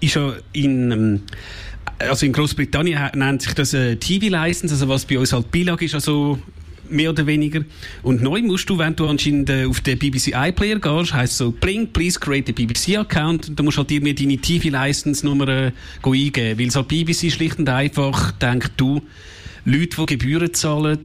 ist 0.00 0.14
ja 0.14 0.34
in... 0.52 0.90
Ähm, 0.90 1.20
also 1.98 2.24
in 2.24 2.32
Großbritannien 2.32 3.10
nennt 3.14 3.42
sich 3.42 3.52
das 3.52 3.74
äh, 3.74 3.96
TV-License, 3.96 4.72
also 4.74 4.88
was 4.88 5.04
bei 5.04 5.18
uns 5.18 5.34
halt 5.34 5.50
Beilage 5.50 5.84
ist, 5.84 5.94
also 5.94 6.38
mehr 6.90 7.10
oder 7.10 7.26
weniger. 7.26 7.62
Und 8.02 8.22
neu 8.22 8.42
musst 8.42 8.68
du, 8.68 8.78
wenn 8.78 8.96
du 8.96 9.06
anscheinend 9.06 9.50
äh, 9.50 9.64
auf 9.64 9.80
den 9.80 9.98
BBC 9.98 10.32
iPlayer 10.34 10.78
gehst, 10.78 11.14
heisst 11.14 11.36
so, 11.36 11.52
bring, 11.52 11.88
please 11.92 12.18
create 12.18 12.48
a 12.48 12.52
BBC-Account, 12.52 13.58
dann 13.58 13.64
musst 13.64 13.76
du 13.76 13.80
halt 13.80 13.90
irgendwie 13.90 14.14
deine 14.14 14.38
TV-License-Nummer 14.38 15.48
äh, 15.48 15.72
eingeben, 16.02 16.58
weil 16.58 16.70
so 16.70 16.82
BBC 16.82 17.30
schlicht 17.32 17.58
und 17.58 17.68
einfach 17.68 18.32
denkt, 18.32 18.72
du, 18.76 19.02
Leute, 19.64 19.96
die 19.98 20.06
Gebühren 20.06 20.54
zahlen, 20.54 20.98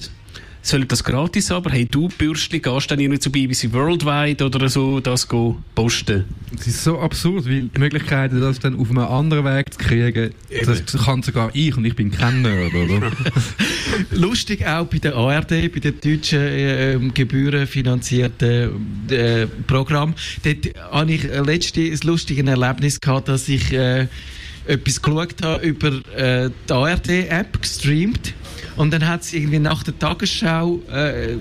sollen 0.65 0.87
das 0.87 1.03
gratis 1.03 1.51
aber 1.51 1.69
hey 1.71 1.85
du 1.85 2.09
Bürstli 2.09 2.59
gehst 2.59 2.89
dann 2.89 2.99
irgendwie 2.99 3.19
zu 3.19 3.31
BBC 3.31 3.71
Worldwide 3.71 4.43
oder 4.43 4.67
so 4.67 4.99
das 4.99 5.27
go 5.27 5.57
posten? 5.75 6.25
Das 6.55 6.67
ist 6.67 6.83
so 6.83 6.99
absurd 6.99 7.45
weil 7.45 7.63
die 7.63 7.79
Möglichkeiten 7.79 8.41
das 8.41 8.59
dann 8.59 8.79
auf 8.79 8.89
einem 8.89 8.99
anderen 8.99 9.45
Weg 9.45 9.73
zu 9.73 9.79
kriegen 9.79 10.31
das 10.65 11.05
kann 11.05 11.21
sogar 11.21 11.51
ich 11.53 11.77
und 11.77 11.85
ich 11.85 11.95
bin 11.95 12.11
kein 12.11 12.41
Nerd 12.41 12.73
oder? 12.73 13.11
Lustig 14.11 14.65
auch 14.65 14.87
bei 14.87 14.97
der 14.97 15.15
ARD 15.15 15.71
bei 15.71 15.79
den 15.79 15.99
deutschen 15.99 16.39
äh, 16.39 16.99
gebührenfinanzierten 17.13 19.07
äh, 19.09 19.47
Programm. 19.67 20.15
Dort 20.43 20.75
habe 20.91 21.13
ich 21.13 21.23
letzte 21.23 21.81
ein 21.81 21.99
lustiges 22.03 22.45
Erlebnis 22.45 22.99
gehabt 22.99 23.27
dass 23.27 23.47
ich 23.47 23.71
äh, 23.71 24.07
etwas 24.65 25.01
geschaut 25.01 25.35
habe 25.43 25.65
über 25.65 25.89
äh, 26.15 26.49
die 26.67 26.73
ARD-App 26.73 27.61
gestreamt 27.61 28.33
und 28.77 28.93
dann 28.93 29.07
hat 29.07 29.21
es 29.21 29.33
irgendwie 29.33 29.59
nach 29.59 29.83
der 29.83 29.97
Tagesschau, 29.97 30.81
äh, 30.91 31.37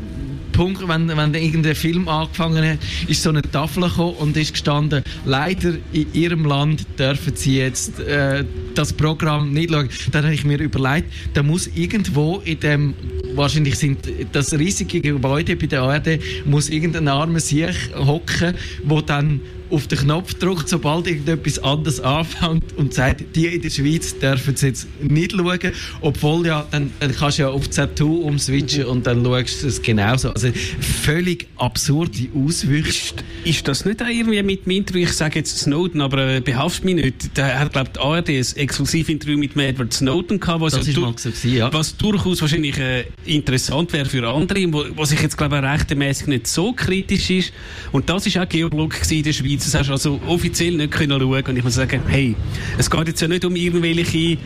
Punkt, 0.52 0.86
wenn, 0.86 1.08
wenn 1.08 1.34
irgendein 1.34 1.74
Film 1.74 2.08
angefangen 2.08 2.64
hat, 2.64 2.78
ist 3.08 3.22
so 3.22 3.30
eine 3.30 3.42
Tafel 3.42 3.82
gekommen 3.82 4.14
und 4.18 4.36
ist 4.36 4.52
gestanden, 4.52 5.02
leider 5.24 5.74
in 5.92 6.12
ihrem 6.12 6.44
Land 6.44 6.86
dürfen 6.98 7.34
sie 7.34 7.58
jetzt 7.58 7.98
äh, 8.00 8.44
das 8.74 8.92
Programm 8.92 9.52
nicht 9.52 9.70
schauen. 9.72 9.88
Dann 10.12 10.24
habe 10.24 10.34
ich 10.34 10.44
mir 10.44 10.58
überlegt, 10.58 11.12
da 11.34 11.42
muss 11.42 11.66
irgendwo 11.74 12.40
in 12.44 12.60
dem, 12.60 12.94
wahrscheinlich 13.34 13.76
sind 13.76 13.98
das 14.32 14.52
riesige 14.52 15.00
Gebäude 15.00 15.56
bei 15.56 15.66
der 15.66 15.82
ARD, 15.82 16.20
muss 16.44 16.68
irgendein 16.68 17.08
armer 17.08 17.40
Sieg 17.40 17.74
hocken, 17.96 18.54
wo 18.84 19.00
dann 19.00 19.40
auf 19.74 19.88
den 19.88 19.98
Knopf 19.98 20.34
drückt, 20.34 20.68
sobald 20.68 21.08
irgendetwas 21.08 21.58
anderes 21.58 21.98
anfängt 21.98 22.76
und 22.76 22.94
sagt, 22.94 23.24
die 23.34 23.46
in 23.46 23.60
der 23.60 23.70
Schweiz 23.70 24.16
dürfen 24.18 24.54
es 24.54 24.60
jetzt 24.62 24.86
nicht 25.02 25.32
schauen, 25.32 25.72
obwohl 26.00 26.46
ja, 26.46 26.64
dann, 26.70 26.92
dann 27.00 27.14
kannst 27.14 27.38
du 27.38 27.42
ja 27.42 27.48
auf 27.48 27.66
Z2 27.66 28.02
umswitchen 28.02 28.84
und 28.84 29.06
dann 29.06 29.24
schaust 29.24 29.62
du 29.62 29.66
es 29.66 29.82
genauso. 29.82 30.30
Also 30.30 30.48
völlig 30.52 31.48
absurde 31.56 32.28
Auswüchse. 32.34 32.88
Ist, 32.88 33.24
ist 33.44 33.68
das 33.68 33.84
nicht 33.84 34.00
auch 34.00 34.06
irgendwie 34.06 34.42
mit 34.42 34.64
dem 34.64 34.70
Interview, 34.70 35.02
ich 35.02 35.12
sage 35.12 35.40
jetzt 35.40 35.58
Snowden, 35.58 36.00
aber 36.00 36.36
äh, 36.36 36.40
behaft 36.40 36.84
mich 36.84 36.94
nicht, 36.94 37.36
da 37.36 37.58
hat 37.58 37.72
glaube 37.72 37.90
die 37.94 37.98
ARD 37.98 38.28
ein 38.28 38.56
Exklusivinterview 38.56 39.36
mit 39.36 39.56
Edward 39.56 39.92
Snowden 39.92 40.38
gehabt, 40.38 40.60
was, 40.60 40.74
das 40.74 40.86
ja 40.86 40.92
so 40.94 41.12
gewesen, 41.12 41.52
ja. 41.52 41.72
was 41.72 41.96
durchaus 41.96 42.40
wahrscheinlich 42.40 42.78
äh, 42.78 43.04
interessant 43.24 43.92
wäre 43.92 44.04
für 44.04 44.28
andere, 44.28 44.68
was 44.96 45.10
ich 45.10 45.20
jetzt 45.20 45.36
glaube 45.36 45.60
rechtmäßig 45.60 46.28
nicht 46.28 46.46
so 46.46 46.72
kritisch 46.72 47.30
ist 47.30 47.52
und 47.90 48.08
das 48.08 48.26
ist 48.26 48.38
auch 48.38 48.48
Geoblog 48.48 48.94
in 49.10 49.22
der 49.22 49.32
Schweiz 49.32 49.63
das 49.64 49.74
hast 49.74 49.88
du 49.88 49.92
also 49.92 50.20
offiziell 50.26 50.74
nicht 50.74 50.92
können 50.92 51.20
schauen 51.20 51.44
und 51.44 51.56
ich 51.56 51.64
muss 51.64 51.74
sagen, 51.74 52.00
hey, 52.06 52.36
es 52.78 52.90
geht 52.90 53.08
jetzt 53.08 53.20
ja 53.20 53.28
nicht 53.28 53.44
um 53.44 53.56
irgendwelche 53.56 54.38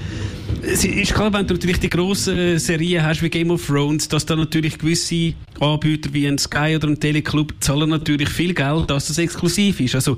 es 0.62 0.85
ist 0.85 1.14
klar, 1.14 1.33
wenn 1.33 1.46
du 1.46 1.54
natürlich 1.54 1.78
die 1.78 1.88
grossen 1.88 2.59
Serien 2.59 3.04
hast 3.04 3.22
wie 3.22 3.28
Game 3.28 3.50
of 3.50 3.64
Thrones, 3.66 4.09
dass 4.09 4.26
da 4.26 4.35
natürlich 4.35 4.78
gewisse 4.78 5.35
Anbieter 5.61 6.12
wie 6.12 6.26
ein 6.26 6.38
Sky 6.38 6.74
oder 6.76 6.88
ein 6.88 6.98
Teleclub 6.98 7.54
zahlen 7.61 7.90
natürlich 7.90 8.28
viel 8.28 8.54
Geld, 8.54 8.90
dass 8.90 9.09
das 9.09 9.18
exklusiv 9.18 9.81
ist. 9.81 9.94
Also 9.94 10.16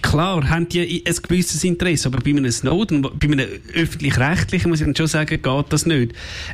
klar 0.00 0.48
haben 0.48 0.68
die 0.68 1.04
ein 1.06 1.14
gewisses 1.22 1.62
Interesse, 1.64 2.08
aber 2.08 2.18
bei 2.18 2.30
einem 2.30 2.50
Snowden, 2.50 3.02
bei 3.02 3.26
einem 3.26 3.46
öffentlich-rechtlichen 3.74 4.70
muss 4.70 4.80
ich 4.80 4.86
dann 4.86 4.96
schon 4.96 5.06
sagen, 5.06 5.40
geht 5.42 5.66
das 5.68 5.86
nicht. 5.86 6.12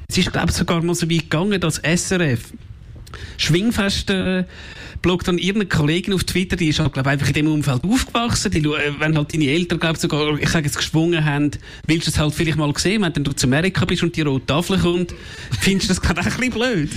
Es 0.08 0.18
ist 0.18 0.32
glaube 0.32 0.50
ich 0.50 0.56
sogar 0.56 0.82
mal 0.82 0.94
so 0.94 1.08
weit 1.10 1.20
gegangen, 1.20 1.60
dass 1.60 1.76
SRF 1.76 2.52
Schwingfest 3.36 4.10
äh, 4.10 4.44
bloggt 5.02 5.28
dann 5.28 5.38
irgendeine 5.38 5.66
Kollegin 5.66 6.14
auf 6.14 6.24
Twitter, 6.24 6.56
die 6.56 6.68
ist 6.68 6.78
halt, 6.78 6.92
glaube 6.92 7.10
einfach 7.10 7.28
in 7.28 7.34
dem 7.34 7.46
Umfeld 7.48 7.84
aufgewachsen. 7.84 8.50
Die, 8.50 8.58
äh, 8.60 8.92
wenn 8.98 9.16
halt 9.16 9.32
deine 9.32 9.46
Eltern, 9.46 9.80
glaube 9.80 9.98
sogar, 9.98 10.38
ich 10.38 10.48
sage 10.48 10.66
jetzt, 10.66 10.76
geschwungen 10.76 11.24
haben, 11.24 11.50
willst 11.86 12.06
du 12.06 12.10
es 12.10 12.18
halt 12.18 12.34
vielleicht 12.34 12.58
mal 12.58 12.72
sehen, 12.76 13.02
wenn 13.02 13.24
du 13.24 13.32
zu 13.32 13.46
Amerika 13.46 13.84
bist 13.84 14.02
und 14.02 14.16
die 14.16 14.22
rote 14.22 14.46
Tafel 14.46 14.78
kommt, 14.78 15.14
findest 15.60 15.90
du 15.90 15.94
das 15.94 16.00
gerade 16.00 16.20
ein 16.20 16.26
bisschen 16.26 16.50
blöd. 16.50 16.90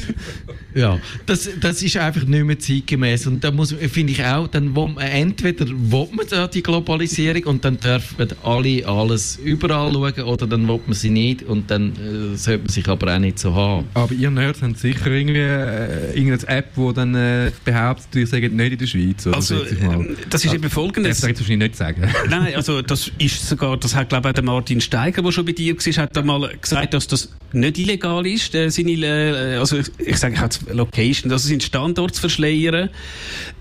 Ja, 0.76 1.00
das, 1.26 1.50
das 1.60 1.84
ist 1.84 1.98
einfach 1.98 2.24
nicht 2.26 2.44
mehr 2.44 2.58
zeitgemäß. 2.58 3.28
Und 3.28 3.44
da 3.44 3.52
muss, 3.52 3.74
finde 3.74 4.14
ich 4.14 4.24
auch, 4.24 4.48
dann 4.48 4.76
wo 4.76 4.88
man, 4.88 5.04
entweder 5.04 5.68
will 5.68 6.08
man 6.12 6.26
da 6.28 6.48
die 6.48 6.64
Globalisierung 6.64 7.44
und 7.44 7.66
dann 7.66 7.80
dürfen 7.80 8.28
alle 8.44 8.86
alles 8.88 9.38
überall 9.44 9.92
schauen 9.94 10.24
oder 10.24 10.48
dann 10.48 10.68
will 10.68 10.80
man 10.86 10.94
sie 10.94 11.10
nicht 11.10 11.44
und 11.44 11.70
dann 11.70 11.94
äh, 11.94 12.36
sollte 12.36 12.64
man 12.64 12.70
sich 12.70 12.88
aber 12.88 13.16
auch 13.16 13.20
nicht 13.20 13.40
so 13.40 13.54
haben. 13.54 13.88
Aber 13.94 14.14
ihr 14.14 14.32
Nerds 14.32 14.62
haben 14.62 14.76
sicher 14.76 15.08
irgendwie 15.08 15.40
äh, 15.40 16.18
irgendeine 16.18 16.58
App, 16.58 16.72
wo 16.76 16.92
dann 16.92 17.14
äh, 17.16 17.52
behauptet, 17.64 17.93
behauptet, 17.94 18.16
ihr 18.16 18.28
sagt 18.28 18.54
nicht 18.54 18.72
in 18.72 18.78
der 18.78 18.88
Schweiz. 18.88 19.28
Oder? 19.28 19.36
Also, 19.36 19.56
ähm, 19.66 20.18
das 20.30 20.46
ist 20.46 20.54
eben 20.54 20.70
folgendes. 20.70 21.20
Das 21.20 21.22
darf 21.22 21.32
ich 21.32 21.40
wahrscheinlich 21.40 21.70
nicht 21.70 21.78
sagen. 21.78 22.02
Nein, 22.30 22.56
also 22.56 22.82
das 22.82 23.12
ist 23.18 23.48
sogar, 23.48 23.78
das 23.78 23.96
hat 23.96 24.10
glaube 24.10 24.30
ich 24.30 24.36
der 24.36 24.44
Martin 24.44 24.82
Steiger, 24.82 25.22
der 25.22 25.32
schon 25.32 25.46
bei 25.46 25.52
dir 25.52 25.76
war, 25.76 26.04
hat 26.04 26.18
einmal 26.18 26.58
gesagt, 26.62 26.94
dass 26.94 27.08
das 27.08 27.30
nicht 27.52 27.78
illegal 27.78 28.26
ist, 28.26 28.54
äh, 28.56 28.70
seine, 28.70 28.92
äh, 28.92 29.58
also 29.58 29.78
ich, 29.78 29.88
ich 30.00 30.18
sage 30.18 30.36
jetzt 30.42 30.70
Location, 30.72 31.30
dass 31.30 31.46
es 31.46 31.52
in 31.52 31.62
Standort 31.62 32.16
zu 32.16 32.22
verschleiern. 32.22 32.90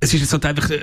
Es 0.00 0.14
ist 0.14 0.20
jetzt 0.20 0.32
halt 0.32 0.46
einfach, 0.46 0.70
äh, 0.70 0.82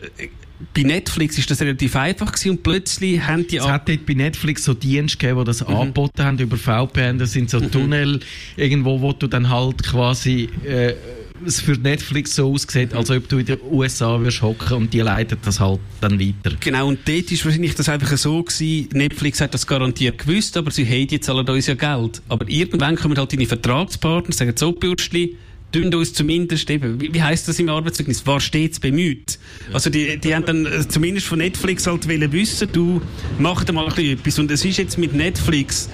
bei 0.74 0.84
Netflix 0.84 1.38
ist 1.38 1.50
das 1.50 1.62
relativ 1.62 1.96
einfach 1.96 2.34
gewesen 2.34 2.52
und 2.52 2.64
plötzlich 2.64 3.22
haben 3.26 3.48
die... 3.48 3.58
Es 3.58 3.68
hat 3.68 3.88
dort 3.88 4.06
bei 4.06 4.14
Netflix 4.14 4.66
so 4.66 4.74
Dienste 4.74 5.18
gegeben, 5.18 5.40
die 5.40 5.46
das 5.46 5.66
mhm. 5.66 5.74
angeboten 5.74 6.22
haben 6.22 6.38
über 6.38 6.58
VPN. 6.58 7.18
Das 7.18 7.32
sind 7.32 7.50
so 7.50 7.62
mhm. 7.62 7.72
Tunnel 7.72 8.20
irgendwo, 8.58 9.00
wo 9.00 9.14
du 9.14 9.28
dann 9.28 9.50
halt 9.50 9.84
quasi... 9.84 10.50
Äh, 10.66 10.96
es 11.46 11.62
für 11.62 11.74
Netflix 11.74 12.36
so 12.36 12.54
aussieht, 12.54 12.94
als 12.94 13.10
ob 13.12 13.28
du 13.28 13.38
in 13.38 13.46
den 13.46 13.60
USA 13.70 14.20
wirst 14.22 14.42
hocken 14.42 14.78
und 14.78 14.94
die 14.94 15.00
leitet 15.00 15.40
das 15.44 15.60
halt 15.60 15.80
dann 16.02 16.20
weiter. 16.20 16.56
Genau, 16.60 16.88
und 16.88 17.00
dort 17.06 17.32
ist 17.32 17.46
wahrscheinlich 17.46 17.76
das 17.76 17.90
einfach 17.90 18.18
so 18.18 18.44
gewesen, 18.44 18.90
Netflix 18.94 19.42
hat 19.42 19.54
das 19.54 19.66
garantiert 19.66 20.18
gewusst, 20.18 20.58
aber 20.58 20.72
sie 20.72 20.86
haben 20.86 21.08
jetzt 21.10 21.30
alle 21.30 21.50
uns 21.52 21.68
ja 21.68 21.76
Geld. 21.76 22.22
Aber 22.30 22.48
irgendwann 22.50 22.96
kommen 22.96 23.18
halt 23.18 23.34
deine 23.34 23.46
Vertragspartner, 23.46 24.34
sagen 24.34 24.54
so, 24.56 24.72
Bürstli, 24.72 25.38
tun 25.72 25.94
uns 25.94 26.14
zumindest 26.14 26.70
eben, 26.70 27.00
wie, 27.00 27.14
wie 27.14 27.22
heißt 27.22 27.48
das 27.48 27.60
im 27.60 27.70
Arbeitszeugnis, 27.70 28.26
war 28.26 28.40
stets 28.40 28.80
bemüht. 28.80 29.40
Also 29.72 29.90
die, 29.90 30.18
die 30.18 30.34
haben 30.34 30.46
dann 30.46 30.66
äh, 30.66 30.88
zumindest 30.88 31.28
von 31.28 31.40
Netflix 31.40 31.86
halt 31.88 32.08
wollen 32.08 32.32
wissen, 32.32 32.70
du 32.72 33.02
mach 33.38 33.64
da 33.64 33.74
mal 33.74 33.84
ein 33.84 33.94
bisschen 33.94 34.20
etwas. 34.20 34.40
Und 34.40 34.52
es 34.52 34.66
ist 34.66 34.78
jetzt 34.78 34.98
mit 34.98 35.14
Netflix 35.14 35.90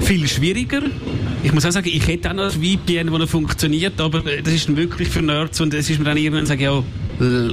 viel 0.00 0.26
schwieriger. 0.28 0.82
Ich 1.46 1.52
muss 1.52 1.64
auch 1.64 1.70
sagen, 1.70 1.88
ich 1.92 2.04
hätte 2.08 2.28
auch 2.28 2.34
noch 2.34 2.52
ein 2.52 2.60
VPN, 2.60 3.06
das 3.06 3.30
funktioniert, 3.30 4.00
aber 4.00 4.26
äh, 4.26 4.42
das 4.42 4.52
ist 4.52 4.76
wirklich 4.76 5.08
für 5.08 5.22
Nerds 5.22 5.60
und 5.60 5.72
es 5.74 5.88
ist 5.88 6.00
mir 6.00 6.06
dann 6.06 6.16
irgendwann 6.16 6.44
sagen, 6.44 6.60
ja, 6.60 6.82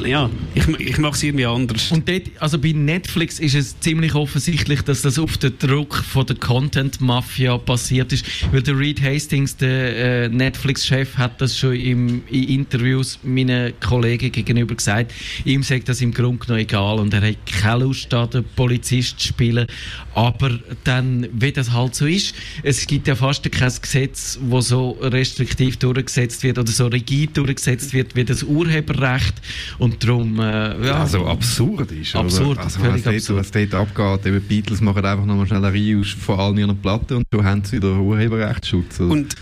ja, 0.05 0.29
ich, 0.55 0.67
ich 0.67 0.97
mache 0.97 1.13
es 1.13 1.23
irgendwie 1.23 1.45
anders. 1.45 1.91
Und 1.91 2.07
dort, 2.09 2.23
also 2.39 2.59
bei 2.59 2.73
Netflix 2.73 3.39
ist 3.39 3.55
es 3.55 3.79
ziemlich 3.79 4.13
offensichtlich, 4.13 4.81
dass 4.81 5.03
das 5.03 5.17
auf 5.17 5.37
den 5.37 5.57
Druck 5.57 5.95
von 5.95 6.25
der 6.25 6.35
Content-Mafia 6.35 7.57
passiert 7.59 8.11
ist, 8.11 8.25
weil 8.51 8.61
der 8.61 8.77
Reed 8.77 9.01
Hastings, 9.01 9.55
der 9.55 10.25
äh, 10.25 10.29
Netflix-Chef, 10.29 11.15
hat 11.17 11.39
das 11.39 11.57
schon 11.57 11.75
im, 11.75 12.23
in 12.29 12.43
Interviews 12.49 13.19
meinen 13.23 13.73
Kollegen 13.79 14.31
gegenüber 14.31 14.75
gesagt. 14.75 15.13
Ihm 15.45 15.63
sagt 15.63 15.87
das 15.87 16.01
im 16.01 16.13
Grunde 16.13 16.45
genommen 16.45 16.61
egal 16.61 16.99
und 16.99 17.13
er 17.13 17.21
hat 17.21 17.37
keine 17.45 17.85
Lust, 17.85 18.11
da 18.11 18.27
den 18.27 18.43
Polizist 18.55 19.19
zu 19.19 19.27
spielen. 19.29 19.67
Aber 20.13 20.59
dann, 20.83 21.27
wie 21.31 21.51
das 21.51 21.71
halt 21.71 21.95
so 21.95 22.05
ist, 22.05 22.35
es 22.63 22.85
gibt 22.85 23.07
ja 23.07 23.15
fast 23.15 23.49
kein 23.51 23.71
Gesetz, 23.83 24.39
wo 24.41 24.61
so 24.61 24.97
restriktiv 25.01 25.77
durchgesetzt 25.77 26.41
wird 26.41 26.57
oder 26.57 26.71
so 26.71 26.87
rigid 26.87 27.37
durchgesetzt 27.37 27.93
wird 27.93 28.15
wie 28.15 28.23
das 28.23 28.41
Urheberrecht. 28.41 29.35
Und 29.77 30.03
darum, 30.03 30.39
äh, 30.39 30.87
ja. 30.87 31.01
Also 31.01 31.27
absurd 31.27 31.91
ist. 31.91 32.15
Absurd, 32.15 32.57
also, 32.57 32.79
was, 32.79 33.03
dort, 33.03 33.15
absurd. 33.15 33.39
was 33.39 33.51
dort 33.51 33.73
abgeht, 33.73 34.25
eben 34.25 34.41
die 34.41 34.55
Beatles 34.55 34.81
machen 34.81 35.05
einfach 35.05 35.25
nochmal 35.25 35.45
schnell 35.45 35.63
eine 35.63 35.73
Reihe 35.73 36.03
von 36.03 36.39
allen 36.39 36.57
ihren 36.57 36.77
Platten 36.77 37.17
und 37.17 37.25
du 37.29 37.43
hast 37.43 37.71
wieder 37.71 37.95
Urheberrechtsschutz. 37.99 39.01
Also. 39.01 39.11
Und 39.11 39.35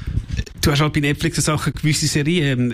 du 0.62 0.72
hast 0.72 0.82
halt 0.82 0.94
bei 0.94 1.00
Netflix 1.00 1.38
eine 1.38 1.44
Sache, 1.44 1.72
gewisse 1.72 2.08
Serien, 2.08 2.72
ähm, 2.72 2.74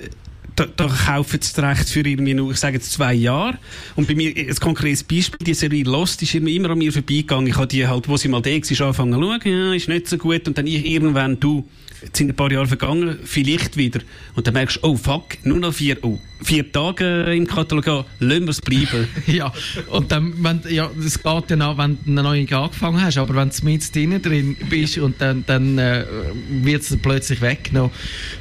da, 0.58 0.66
da 0.76 0.88
kaufen 0.88 1.40
sie 1.40 1.62
Recht 1.62 1.88
für 1.88 2.00
irgendwie 2.00 2.34
nur, 2.34 2.52
ich 2.52 2.58
sage 2.58 2.78
jetzt 2.78 2.92
zwei 2.92 3.14
Jahre. 3.14 3.58
Und 3.96 4.08
bei 4.08 4.16
mir, 4.16 4.36
ein 4.36 4.56
konkretes 4.56 5.04
Beispiel, 5.04 5.46
die 5.46 5.54
Serie 5.54 5.84
Lost 5.84 6.22
ist 6.24 6.34
immer, 6.34 6.50
immer 6.50 6.72
an 6.72 6.80
mir 6.80 6.92
vorbeigegangen. 6.92 7.48
Ich 7.48 7.56
habe 7.56 7.68
die 7.68 7.88
halt, 7.88 8.10
wo 8.10 8.18
sie 8.18 8.28
mal 8.28 8.42
da 8.42 8.50
war, 8.50 8.56
angefangen 8.56 9.14
zu 9.14 9.22
schauen, 9.22 9.46
ja, 9.46 9.74
ist 9.74 9.88
nicht 9.88 10.08
so 10.08 10.18
gut. 10.18 10.48
Und 10.48 10.58
dann 10.58 10.66
ich 10.66 10.84
irgendwann, 10.86 11.40
du, 11.40 11.64
Jetzt 12.02 12.18
sind 12.18 12.30
ein 12.30 12.36
paar 12.36 12.52
Jahre 12.52 12.68
vergangen, 12.68 13.18
vielleicht 13.24 13.76
wieder. 13.76 14.02
Und 14.36 14.46
dann 14.46 14.54
merkst 14.54 14.78
du, 14.78 14.88
oh 14.88 14.96
fuck, 14.96 15.44
nur 15.44 15.58
noch 15.58 15.74
vier, 15.74 15.98
oh, 16.04 16.20
vier 16.44 16.72
Tage 16.72 17.24
im 17.34 17.48
Katalog, 17.48 18.06
lassen 18.20 18.44
wir 18.44 18.50
es 18.50 18.62
bleiben. 18.62 19.08
ja, 19.28 19.52
und 19.90 20.12
dann, 20.12 20.34
wenn, 20.44 20.62
ja, 20.70 20.92
das 20.96 21.22
geht 21.22 21.44
dann 21.48 21.62
auch, 21.64 21.78
wenn 21.78 21.98
du 22.06 22.12
noch 22.12 22.34
nicht 22.34 22.54
angefangen 22.54 23.02
hast, 23.02 23.18
aber 23.18 23.36
wenn 23.36 23.50
du 23.50 23.66
mit 23.66 23.96
drinnen 23.96 24.22
drin 24.22 24.56
bist 24.70 25.00
und 25.00 25.20
dann, 25.20 25.44
dann 25.48 25.80
äh, 25.80 26.06
wird 26.50 26.84
es 26.84 26.96
plötzlich 26.98 27.42
weggenommen, 27.42 27.92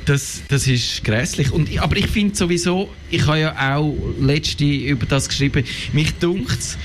das, 0.05 0.43
das 0.49 0.67
ist 0.67 1.03
grässlich. 1.03 1.51
Und, 1.51 1.71
aber 1.79 1.97
ich 1.97 2.09
finde 2.09 2.37
sowieso, 2.37 2.91
ich 3.11 3.27
habe 3.27 3.41
ja 3.41 3.77
auch 3.77 3.97
letzte 4.21 4.65
über 4.65 5.07
das 5.07 5.29
geschrieben, 5.29 5.65
mich 5.95 6.13
dunkt 6.15 6.77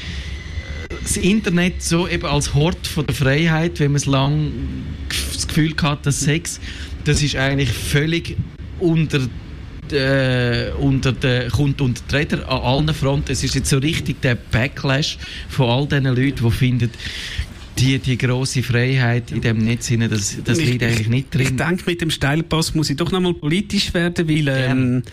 das 1.03 1.17
Internet 1.17 1.81
so 1.81 2.07
eben 2.07 2.25
als 2.25 2.53
Hort 2.53 2.87
von 2.87 3.05
der 3.05 3.15
Freiheit, 3.15 3.79
wenn 3.79 3.91
man 3.91 3.97
es 3.97 4.05
lang 4.05 4.51
das 5.33 5.47
Gefühl 5.47 5.73
hat, 5.81 6.05
dass 6.05 6.19
Sex, 6.21 6.59
das 7.05 7.21
ist 7.23 7.35
eigentlich 7.35 7.71
völlig 7.71 8.37
unter 8.79 9.19
äh, 9.91 10.71
unter 10.79 11.11
der, 11.11 11.49
kommt 11.49 11.81
unter 11.81 12.01
die 12.09 12.33
an 12.33 12.43
allen 12.43 12.93
Fronten. 12.93 13.31
Es 13.31 13.43
ist 13.43 13.55
jetzt 13.55 13.69
so 13.69 13.77
richtig 13.77 14.21
der 14.21 14.35
Backlash 14.35 15.17
von 15.49 15.69
all 15.69 15.87
diesen 15.87 16.05
Leuten, 16.05 16.45
die 16.45 16.51
finden, 16.51 16.91
die, 17.77 17.99
die 17.99 18.17
grosse 18.17 18.63
Freiheit 18.63 19.31
in 19.31 19.41
dem 19.41 19.60
Netz, 19.60 19.91
das, 20.10 20.38
das 20.43 20.57
ich, 20.57 20.65
liegt 20.65 20.84
eigentlich 20.84 21.10
nicht 21.10 21.34
drin. 21.34 21.41
Ich 21.41 21.55
denke, 21.55 21.84
mit 21.86 22.01
dem 22.01 22.10
Steilpass 22.10 22.75
muss 22.75 22.89
ich 22.89 22.97
doch 22.97 23.12
nochmal 23.12 23.34
politisch 23.34 23.93
werden, 23.93 24.27
weil, 24.27 24.47
ähm, 24.47 25.03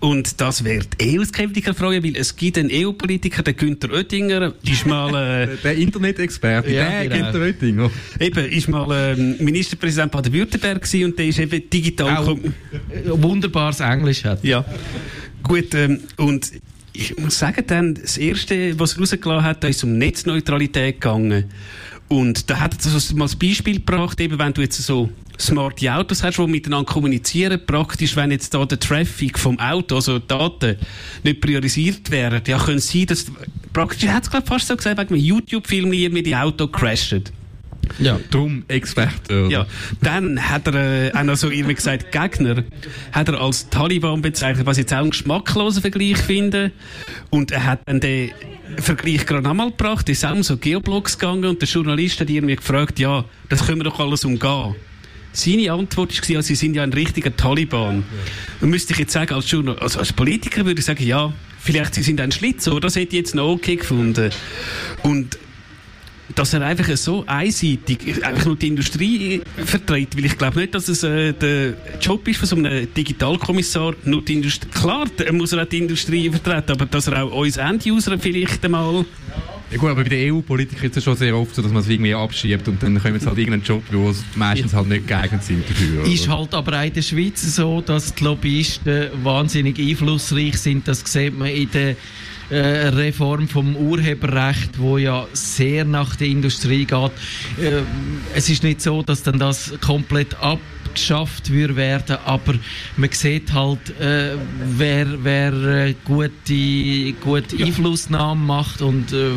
und 0.00 0.40
das 0.40 0.64
wird 0.64 0.88
EU-Skeptiker 1.00 1.74
fragen, 1.74 2.02
weil 2.04 2.16
es 2.16 2.36
gibt 2.36 2.58
einen 2.58 2.70
EU-Politiker, 2.72 3.42
der 3.42 3.54
Günther 3.54 3.90
Oettinger, 3.92 4.54
ist 4.64 4.86
mal, 4.86 5.14
äh, 5.14 5.48
der 5.62 5.76
Internetexperte, 5.76 6.70
ja, 6.70 6.88
der 6.88 7.08
genau. 7.08 7.24
Günther 7.24 7.40
Oettinger. 7.40 7.90
Eben, 8.20 8.44
ist 8.46 8.68
mal, 8.68 9.14
ähm, 9.16 9.36
Ministerpräsident 9.38 10.12
Baden-Württemberg 10.12 10.86
und 11.04 11.18
der 11.18 11.26
ist 11.26 11.38
eben 11.38 11.70
digital... 11.70 12.16
Auch 12.16 12.38
wunderbares 13.04 13.80
Englisch 13.80 14.24
hat. 14.24 14.42
Ja. 14.44 14.64
Gut, 15.42 15.74
ähm, 15.74 16.00
und 16.16 16.50
ich 16.92 17.16
muss 17.16 17.38
sagen, 17.38 17.64
dann, 17.66 17.94
das 17.94 18.18
erste, 18.18 18.78
was 18.78 18.94
er 18.94 19.00
rausgelassen 19.00 19.44
hat, 19.44 19.62
da 19.62 19.68
ist 19.68 19.84
um 19.84 19.96
Netzneutralität 19.98 21.00
gegangen. 21.00 21.44
Und 22.08 22.48
da 22.48 22.60
hat 22.60 22.74
er 22.74 22.90
so 22.90 23.16
mal 23.16 23.26
das 23.26 23.36
Beispiel 23.36 23.74
gebracht, 23.76 24.20
eben 24.20 24.38
wenn 24.38 24.54
du 24.54 24.62
jetzt 24.62 24.80
so 24.82 25.10
smarte 25.38 25.94
Autos 25.94 26.22
hast, 26.22 26.38
die 26.38 26.46
miteinander 26.46 26.90
kommunizieren, 26.90 27.60
praktisch, 27.64 28.16
wenn 28.16 28.30
jetzt 28.30 28.54
da 28.54 28.64
der 28.64 28.80
Traffic 28.80 29.38
vom 29.38 29.58
Auto, 29.58 29.96
also 29.96 30.18
Daten, 30.18 30.76
nicht 31.22 31.40
priorisiert 31.40 32.10
werden, 32.10 32.42
ja, 32.46 32.58
können 32.58 32.78
es 32.78 32.90
sein, 32.90 33.06
dass, 33.06 33.26
praktisch, 33.72 34.04
er 34.04 34.14
hat 34.14 34.24
es 34.24 34.30
fast 34.44 34.66
so 34.66 34.76
gesagt, 34.76 34.98
wegen 34.98 35.14
einem 35.14 35.22
YouTube-Film 35.22 35.92
irgendwie 35.92 36.22
die 36.22 36.34
Auto 36.34 36.66
crashen. 36.66 37.24
Ja, 37.98 38.20
drum 38.30 38.64
Experte. 38.68 39.48
Ja, 39.50 39.66
dann 40.02 40.48
hat 40.48 40.66
er 40.66 40.74
äh, 40.74 41.12
auch 41.12 41.22
noch 41.22 41.36
so 41.36 41.50
irgendwie 41.50 41.74
gesagt, 41.74 42.12
Gegner 42.12 42.64
hat 43.12 43.28
er 43.28 43.40
als 43.40 43.70
Taliban 43.70 44.20
bezeichnet, 44.20 44.66
was 44.66 44.76
ich 44.76 44.82
jetzt 44.82 44.92
auch 44.92 44.98
einen 44.98 45.10
geschmacklosen 45.10 45.80
Vergleich 45.80 46.18
finde. 46.18 46.70
Und 47.30 47.50
er 47.50 47.64
hat 47.64 47.80
dann 47.86 48.00
den 48.00 48.30
Vergleich 48.82 49.26
gerade 49.26 49.48
einmal 49.48 49.70
gebracht, 49.70 50.08
ist 50.08 50.24
auch 50.24 50.42
so 50.42 50.56
Geoblogs 50.56 51.18
gegangen 51.18 51.44
und 51.44 51.60
der 51.60 51.68
Journalist 51.68 52.20
hat 52.20 52.30
irgendwie 52.30 52.56
gefragt, 52.56 52.98
ja, 52.98 53.24
das 53.48 53.66
können 53.66 53.80
wir 53.80 53.84
doch 53.84 53.98
alles 54.00 54.24
umgehen. 54.24 54.74
Seine 55.32 55.72
Antwort 55.72 56.16
war, 56.16 56.30
ja, 56.30 56.42
sie 56.42 56.54
sind 56.54 56.74
ja 56.74 56.82
ein 56.82 56.92
richtiger 56.92 57.36
Taliban. 57.36 58.04
Und 58.60 58.70
müsste 58.70 58.92
ich 58.92 59.00
jetzt 59.00 59.12
sagen, 59.12 59.34
als, 59.34 59.50
Journal 59.50 59.78
also 59.78 59.98
als 59.98 60.12
Politiker 60.12 60.64
würde 60.64 60.80
ich 60.80 60.86
sagen, 60.86 61.04
ja, 61.04 61.32
vielleicht 61.60 61.94
sie 61.94 62.02
sind 62.02 62.20
ein 62.20 62.32
Schlitzohr, 62.32 62.80
das 62.80 62.96
hätte 62.96 63.16
ich 63.16 63.22
jetzt 63.22 63.34
noch 63.34 63.50
okay 63.50 63.76
gefunden. 63.76 64.30
Und 65.02 65.38
dass 66.34 66.52
er 66.52 66.62
einfach 66.62 66.96
so 66.96 67.24
einseitig 67.26 68.24
einfach 68.24 68.46
nur 68.46 68.56
die 68.56 68.68
Industrie 68.68 69.42
vertritt, 69.56 70.16
weil 70.16 70.26
ich 70.26 70.38
glaube 70.38 70.60
nicht, 70.60 70.74
dass 70.74 70.88
es 70.88 71.02
äh, 71.02 71.32
der 71.32 71.74
Job 72.00 72.26
ist 72.28 72.38
von 72.38 72.48
so 72.48 72.56
einem 72.56 72.92
Digitalkommissar, 72.92 73.94
nur 74.04 74.22
die 74.22 74.34
Industrie. 74.34 74.68
Klar, 74.68 75.06
er 75.18 75.32
muss 75.32 75.52
er 75.52 75.62
auch 75.62 75.68
die 75.68 75.78
Industrie 75.78 76.30
vertreten, 76.30 76.72
aber 76.72 76.86
dass 76.86 77.06
er 77.06 77.24
auch 77.24 77.32
uns 77.32 77.56
Enduser 77.56 78.18
vielleicht 78.18 78.64
einmal 78.64 79.04
ja 79.70 79.76
gut, 79.76 79.90
aber 79.90 80.02
bei 80.02 80.08
den 80.08 80.32
EU-Politikern 80.32 80.86
ist 80.86 80.96
es 80.96 81.04
schon 81.04 81.14
sehr 81.14 81.36
oft 81.36 81.54
so, 81.54 81.60
dass 81.60 81.70
man 81.70 81.82
es 81.82 81.88
irgendwie 81.90 82.14
abschiebt 82.14 82.66
und 82.68 82.82
dann 82.82 83.00
kommen 83.02 83.20
sie 83.20 83.26
halt 83.26 83.36
irgendeinen 83.36 83.64
Job, 83.64 83.82
wo 83.92 84.10
sie 84.12 84.24
meistens 84.34 84.72
halt 84.72 84.88
nicht 84.88 85.06
geeignet 85.06 85.44
sind 85.44 85.68
dafür. 85.68 86.06
Ist 86.06 86.26
halt 86.26 86.54
aber 86.54 86.78
auch 86.78 86.84
in 86.84 86.94
der 86.94 87.02
Schweiz 87.02 87.42
so, 87.54 87.82
dass 87.82 88.14
die 88.14 88.24
Lobbyisten 88.24 89.08
wahnsinnig 89.22 89.78
einflussreich 89.78 90.56
sind. 90.56 90.88
Das 90.88 91.02
sieht 91.04 91.38
man 91.38 91.48
in 91.48 91.70
der 91.70 91.96
äh, 92.50 92.88
Reform 92.88 93.48
vom 93.48 93.76
Urheberrecht, 93.76 94.78
wo 94.78 94.98
ja 94.98 95.26
sehr 95.32 95.84
nach 95.84 96.16
der 96.16 96.28
Industrie 96.28 96.84
geht. 96.84 97.12
Äh, 97.60 97.82
es 98.34 98.48
ist 98.48 98.62
nicht 98.62 98.80
so, 98.80 99.02
dass 99.02 99.22
dann 99.22 99.38
das 99.38 99.72
komplett 99.80 100.34
abgeschafft 100.40 101.50
wird 101.52 101.76
werden, 101.76 102.16
aber 102.24 102.54
man 102.96 103.10
sieht 103.12 103.52
halt, 103.52 103.90
äh, 104.00 104.36
wer, 104.76 105.06
wer 105.22 105.52
äh, 105.52 105.94
gute, 106.04 107.12
gute 107.22 107.56
ja. 107.56 107.66
Einflussnahme 107.66 108.44
macht 108.44 108.82
und 108.82 109.12
äh, 109.12 109.30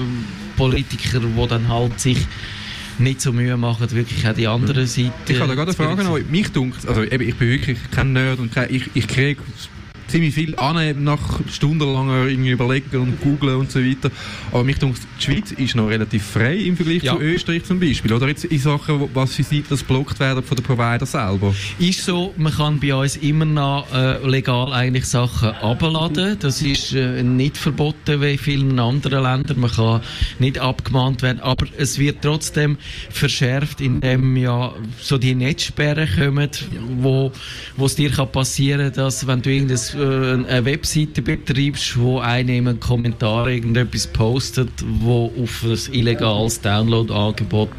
Politiker, 0.55 1.19
die 1.19 1.47
dann 1.47 1.67
halt 1.67 1.99
sich 1.99 2.19
nicht 2.99 3.21
so 3.21 3.33
Mühe 3.33 3.57
machen, 3.57 3.89
wirklich 3.91 4.27
auch 4.27 4.33
die 4.33 4.47
andere 4.47 4.85
Seite. 4.85 5.11
Ich 5.27 5.39
habe 5.39 5.49
da 5.49 5.55
gerade 5.55 5.75
eine 5.77 5.95
Frage 5.95 6.03
noch. 6.03 6.19
Mich 6.29 6.51
dunkt, 6.51 6.87
also 6.87 7.03
eben, 7.03 7.27
ich 7.27 7.35
bin 7.35 7.49
wirklich 7.49 7.79
kein 7.91 8.13
Nerd 8.13 8.39
und 8.39 8.53
kein, 8.53 8.73
ich, 8.73 8.89
ich 8.93 9.07
kriege 9.07 9.41
ziemlich 10.07 10.33
viel 10.33 10.55
an, 10.57 11.03
nach 11.03 11.39
stundenlanger 11.51 12.27
irgendwie 12.27 12.51
überlegen 12.51 12.97
und 12.97 13.21
googlen 13.21 13.55
und 13.55 13.71
so 13.71 13.79
weiter. 13.79 14.11
Aber 14.51 14.63
mich 14.63 14.77
denke, 14.77 14.99
die 15.19 15.23
Schweiz 15.23 15.51
ist 15.51 15.75
noch 15.75 15.87
relativ 15.87 16.23
frei 16.23 16.55
im 16.55 16.75
Vergleich 16.75 17.03
ja. 17.03 17.15
zu 17.15 17.21
Österreich 17.21 17.63
zum 17.63 17.79
Beispiel. 17.79 18.13
Oder 18.13 18.27
jetzt 18.27 18.45
in 18.45 18.59
Sachen, 18.59 19.09
was 19.13 19.35
für 19.35 19.43
Seiten 19.43 19.67
das 19.69 19.83
blockt 19.83 20.19
werden 20.19 20.43
von 20.43 20.55
den 20.55 20.63
Provider 20.63 21.05
selber. 21.05 21.53
Ist 21.79 22.05
so, 22.05 22.33
man 22.37 22.53
kann 22.53 22.79
bei 22.79 22.93
uns 22.93 23.15
immer 23.17 23.45
noch 23.45 23.87
äh, 23.93 24.25
legal 24.27 24.73
eigentlich 24.73 25.05
Sachen 25.05 25.49
abladen. 25.49 26.37
Das 26.39 26.61
ist 26.61 26.93
äh, 26.93 27.23
nicht 27.23 27.57
verboten 27.57 28.21
wie 28.21 28.33
in 28.33 28.37
vielen 28.37 28.79
anderen 28.79 29.23
Ländern. 29.23 29.59
Man 29.59 29.71
kann 29.71 30.01
nicht 30.39 30.59
abgemahnt 30.59 31.21
werden. 31.21 31.39
Aber 31.39 31.65
es 31.77 31.97
wird 31.97 32.21
trotzdem 32.21 32.77
verschärft, 33.09 33.81
indem 33.81 34.35
ja 34.37 34.73
so 34.99 35.17
die 35.17 35.35
Netzsperren 35.35 36.07
kommen, 36.15 36.49
wo, 36.97 37.31
wo 37.77 37.85
es 37.85 37.95
dir 37.95 38.09
kann 38.09 38.31
passieren, 38.31 38.91
dass 38.93 39.27
wenn 39.27 39.41
du 39.41 39.49
irgendein 39.49 39.77
eine 40.03 40.65
Webseite 40.65 41.21
betreibst, 41.21 41.97
wo 41.99 42.19
einer 42.19 42.53
einen 42.53 42.79
Kommentar 42.79 43.47
irgendetwas 43.47 44.07
postet, 44.07 44.71
wo 44.83 45.31
auf 45.41 45.63
ein 45.63 45.93
illegales 45.93 46.61
Download-Angebot 46.61 47.69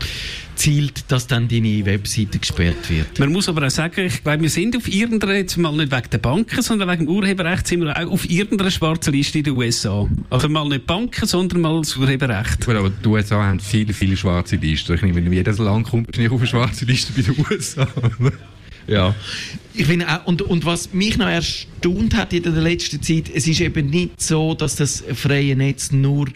zielt, 0.55 1.11
dass 1.11 1.27
dann 1.27 1.49
deine 1.49 1.85
Webseite 1.85 2.39
gesperrt 2.39 2.89
wird. 2.89 3.18
Man 3.18 3.33
muss 3.33 3.49
aber 3.49 3.66
auch 3.66 3.70
sagen, 3.70 4.07
ich 4.07 4.23
glaube, 4.23 4.43
wir 4.43 4.51
sind 4.51 4.77
auf 4.77 4.87
irgendeiner, 4.87 5.35
jetzt 5.35 5.57
mal 5.57 5.73
nicht 5.73 5.91
wegen 5.91 6.11
der 6.11 6.18
Banken, 6.18 6.62
sondern 6.62 6.89
wegen 6.89 7.07
dem 7.07 7.14
Urheberrecht, 7.14 7.66
sind 7.66 7.81
wir 7.81 7.97
auch 7.97 8.12
auf 8.12 8.29
irgendeiner 8.29 8.70
schwarzen 8.70 9.12
Liste 9.12 9.39
in 9.39 9.45
den 9.45 9.57
USA. 9.57 10.07
Also 10.31 10.49
mal 10.49 10.68
nicht 10.68 10.87
Banken, 10.87 11.27
sondern 11.27 11.62
mal 11.62 11.81
das 11.81 11.97
Urheberrecht. 11.97 12.64
Gut, 12.64 12.77
aber 12.77 12.91
die 12.91 13.09
USA 13.09 13.43
haben 13.43 13.61
viele, 13.61 13.93
viele 13.93 14.16
schwarze 14.16 14.57
Listen. 14.57 14.95
Ich 14.95 15.03
nehme, 15.03 15.16
wenn 15.16 15.33
jedes 15.33 15.59
Land 15.59 15.89
kommt, 15.89 16.12
bin 16.12 16.25
ich 16.25 16.31
auf 16.31 16.39
eine 16.39 16.47
schwarze 16.47 16.85
Liste 16.85 17.12
bei 17.12 17.23
den 17.23 17.45
USA. 17.51 17.89
Ja. 18.87 19.14
Ich 19.74 19.87
finde 19.87 20.09
auch, 20.09 20.26
und, 20.26 20.43
und 20.43 20.64
was 20.64 20.93
mich 20.93 21.16
noch 21.16 21.28
erstaunt 21.28 22.14
hat 22.14 22.33
in 22.33 22.43
der 22.43 22.53
letzten 22.53 23.03
Zeit, 23.03 23.30
es 23.35 23.47
ist 23.47 23.61
eben 23.61 23.89
nicht 23.91 24.20
so, 24.20 24.55
dass 24.55 24.76
das 24.76 25.03
freie 25.14 25.57
Netz 25.57 25.93
nur 25.93 26.28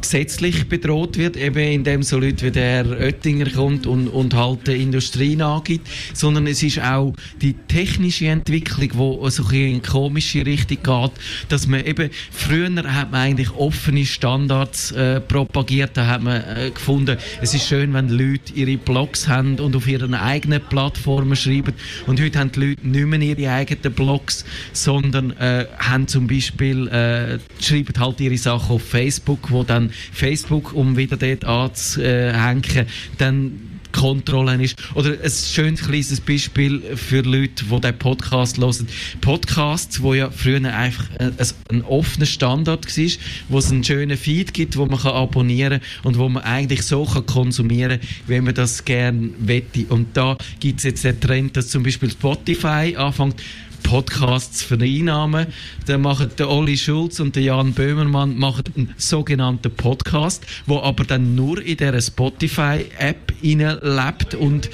gesetzlich 0.00 0.68
bedroht 0.68 1.16
wird, 1.16 1.36
eben 1.36 1.58
indem 1.58 2.02
so 2.02 2.18
Leute 2.18 2.46
wie 2.46 2.50
der 2.50 2.86
Oettinger 2.86 3.50
kommt 3.50 3.86
und, 3.86 4.08
und 4.08 4.34
halt 4.34 4.66
die 4.66 4.82
Industrie 4.82 5.36
nachgibt, 5.36 5.88
sondern 6.14 6.46
es 6.46 6.62
ist 6.62 6.80
auch 6.80 7.14
die 7.40 7.54
technische 7.68 8.26
Entwicklung, 8.26 8.90
wo 8.94 9.28
so 9.30 9.44
ein 9.46 9.54
in 9.54 9.82
komische 9.82 10.44
Richtung 10.44 10.78
geht, 10.82 11.12
dass 11.48 11.66
man 11.66 11.84
eben, 11.84 12.10
früher 12.30 12.70
hat 12.92 13.10
man 13.10 13.20
eigentlich 13.20 13.50
offene 13.52 14.04
Standards 14.04 14.92
äh, 14.92 15.20
propagiert, 15.20 15.90
da 15.94 16.06
hat 16.06 16.22
man 16.22 16.42
äh, 16.42 16.70
gefunden, 16.70 17.16
es 17.40 17.54
ist 17.54 17.66
schön, 17.66 17.92
wenn 17.94 18.08
Leute 18.08 18.52
ihre 18.54 18.76
Blogs 18.76 19.28
haben 19.28 19.58
und 19.58 19.76
auf 19.76 19.86
ihren 19.86 20.14
eigenen 20.14 20.60
Plattformen 20.60 21.36
schreiben 21.36 21.74
und 22.06 22.20
heute 22.20 22.38
haben 22.38 22.52
die 22.52 22.60
Leute 22.60 22.86
nicht 22.86 23.06
mehr 23.06 23.20
ihre 23.20 23.52
eigenen 23.52 23.92
Blogs, 23.92 24.44
sondern 24.72 25.32
äh, 25.38 25.66
haben 25.78 26.08
zum 26.08 26.26
Beispiel, 26.26 26.88
äh, 26.88 27.38
schreiben 27.62 27.94
halt 27.98 28.20
ihre 28.20 28.36
Sachen 28.36 28.76
auf 28.76 28.82
Facebook, 28.82 29.50
wo 29.50 29.62
dann 29.62 29.89
Facebook, 30.12 30.72
um 30.74 30.96
wieder 30.96 31.16
dort 31.16 31.44
anzuhängen, 31.44 32.86
dann 33.18 33.70
Kontrolle 33.92 34.62
ist. 34.62 34.76
Oder 34.94 35.16
ein 35.22 35.30
schönes 35.30 35.82
kleines 35.82 36.20
Beispiel 36.20 36.80
für 36.96 37.22
Leute, 37.22 37.64
die 37.64 37.80
diesen 37.80 37.98
Podcast 37.98 38.58
hören. 38.58 38.88
Podcasts, 39.20 40.02
wo 40.02 40.14
ja 40.14 40.30
früher 40.30 40.62
einfach 40.72 41.06
ein, 41.18 41.34
ein 41.70 41.84
offener 41.84 42.26
Standard 42.26 42.86
war, 42.86 43.10
wo 43.48 43.58
es 43.58 43.70
einen 43.70 43.84
schönen 43.84 44.16
Feed 44.16 44.54
gibt, 44.54 44.76
wo 44.76 44.86
man 44.86 45.00
abonnieren 45.00 45.80
kann 45.80 46.04
und 46.04 46.18
wo 46.18 46.28
man 46.28 46.42
eigentlich 46.44 46.82
so 46.82 47.04
kann 47.04 47.26
konsumieren 47.26 48.00
kann, 48.00 48.08
wie 48.26 48.40
man 48.40 48.54
das 48.54 48.84
gerne 48.84 49.30
wette. 49.38 49.86
Und 49.88 50.16
da 50.16 50.36
gibt 50.60 50.78
es 50.78 50.84
jetzt 50.84 51.04
den 51.04 51.20
Trend, 51.20 51.56
dass 51.56 51.68
zum 51.68 51.82
Beispiel 51.82 52.10
Spotify 52.10 52.94
anfängt, 52.96 53.36
Podcasts 53.82 54.62
vereinnahmen. 54.62 55.46
Dann 55.86 56.02
machen 56.02 56.30
der 56.38 56.48
Olli 56.48 56.76
Schulz 56.76 57.20
und 57.20 57.36
der 57.36 57.42
Jan 57.42 57.72
Böhmermann 57.72 58.36
machen 58.38 58.64
einen 58.76 58.94
sogenannten 58.96 59.70
Podcast, 59.70 60.46
wo 60.66 60.80
aber 60.80 61.04
dann 61.04 61.34
nur 61.34 61.62
in 61.62 61.76
der 61.76 62.00
Spotify-App 62.00 63.30
lebt 63.42 64.34
und, 64.34 64.70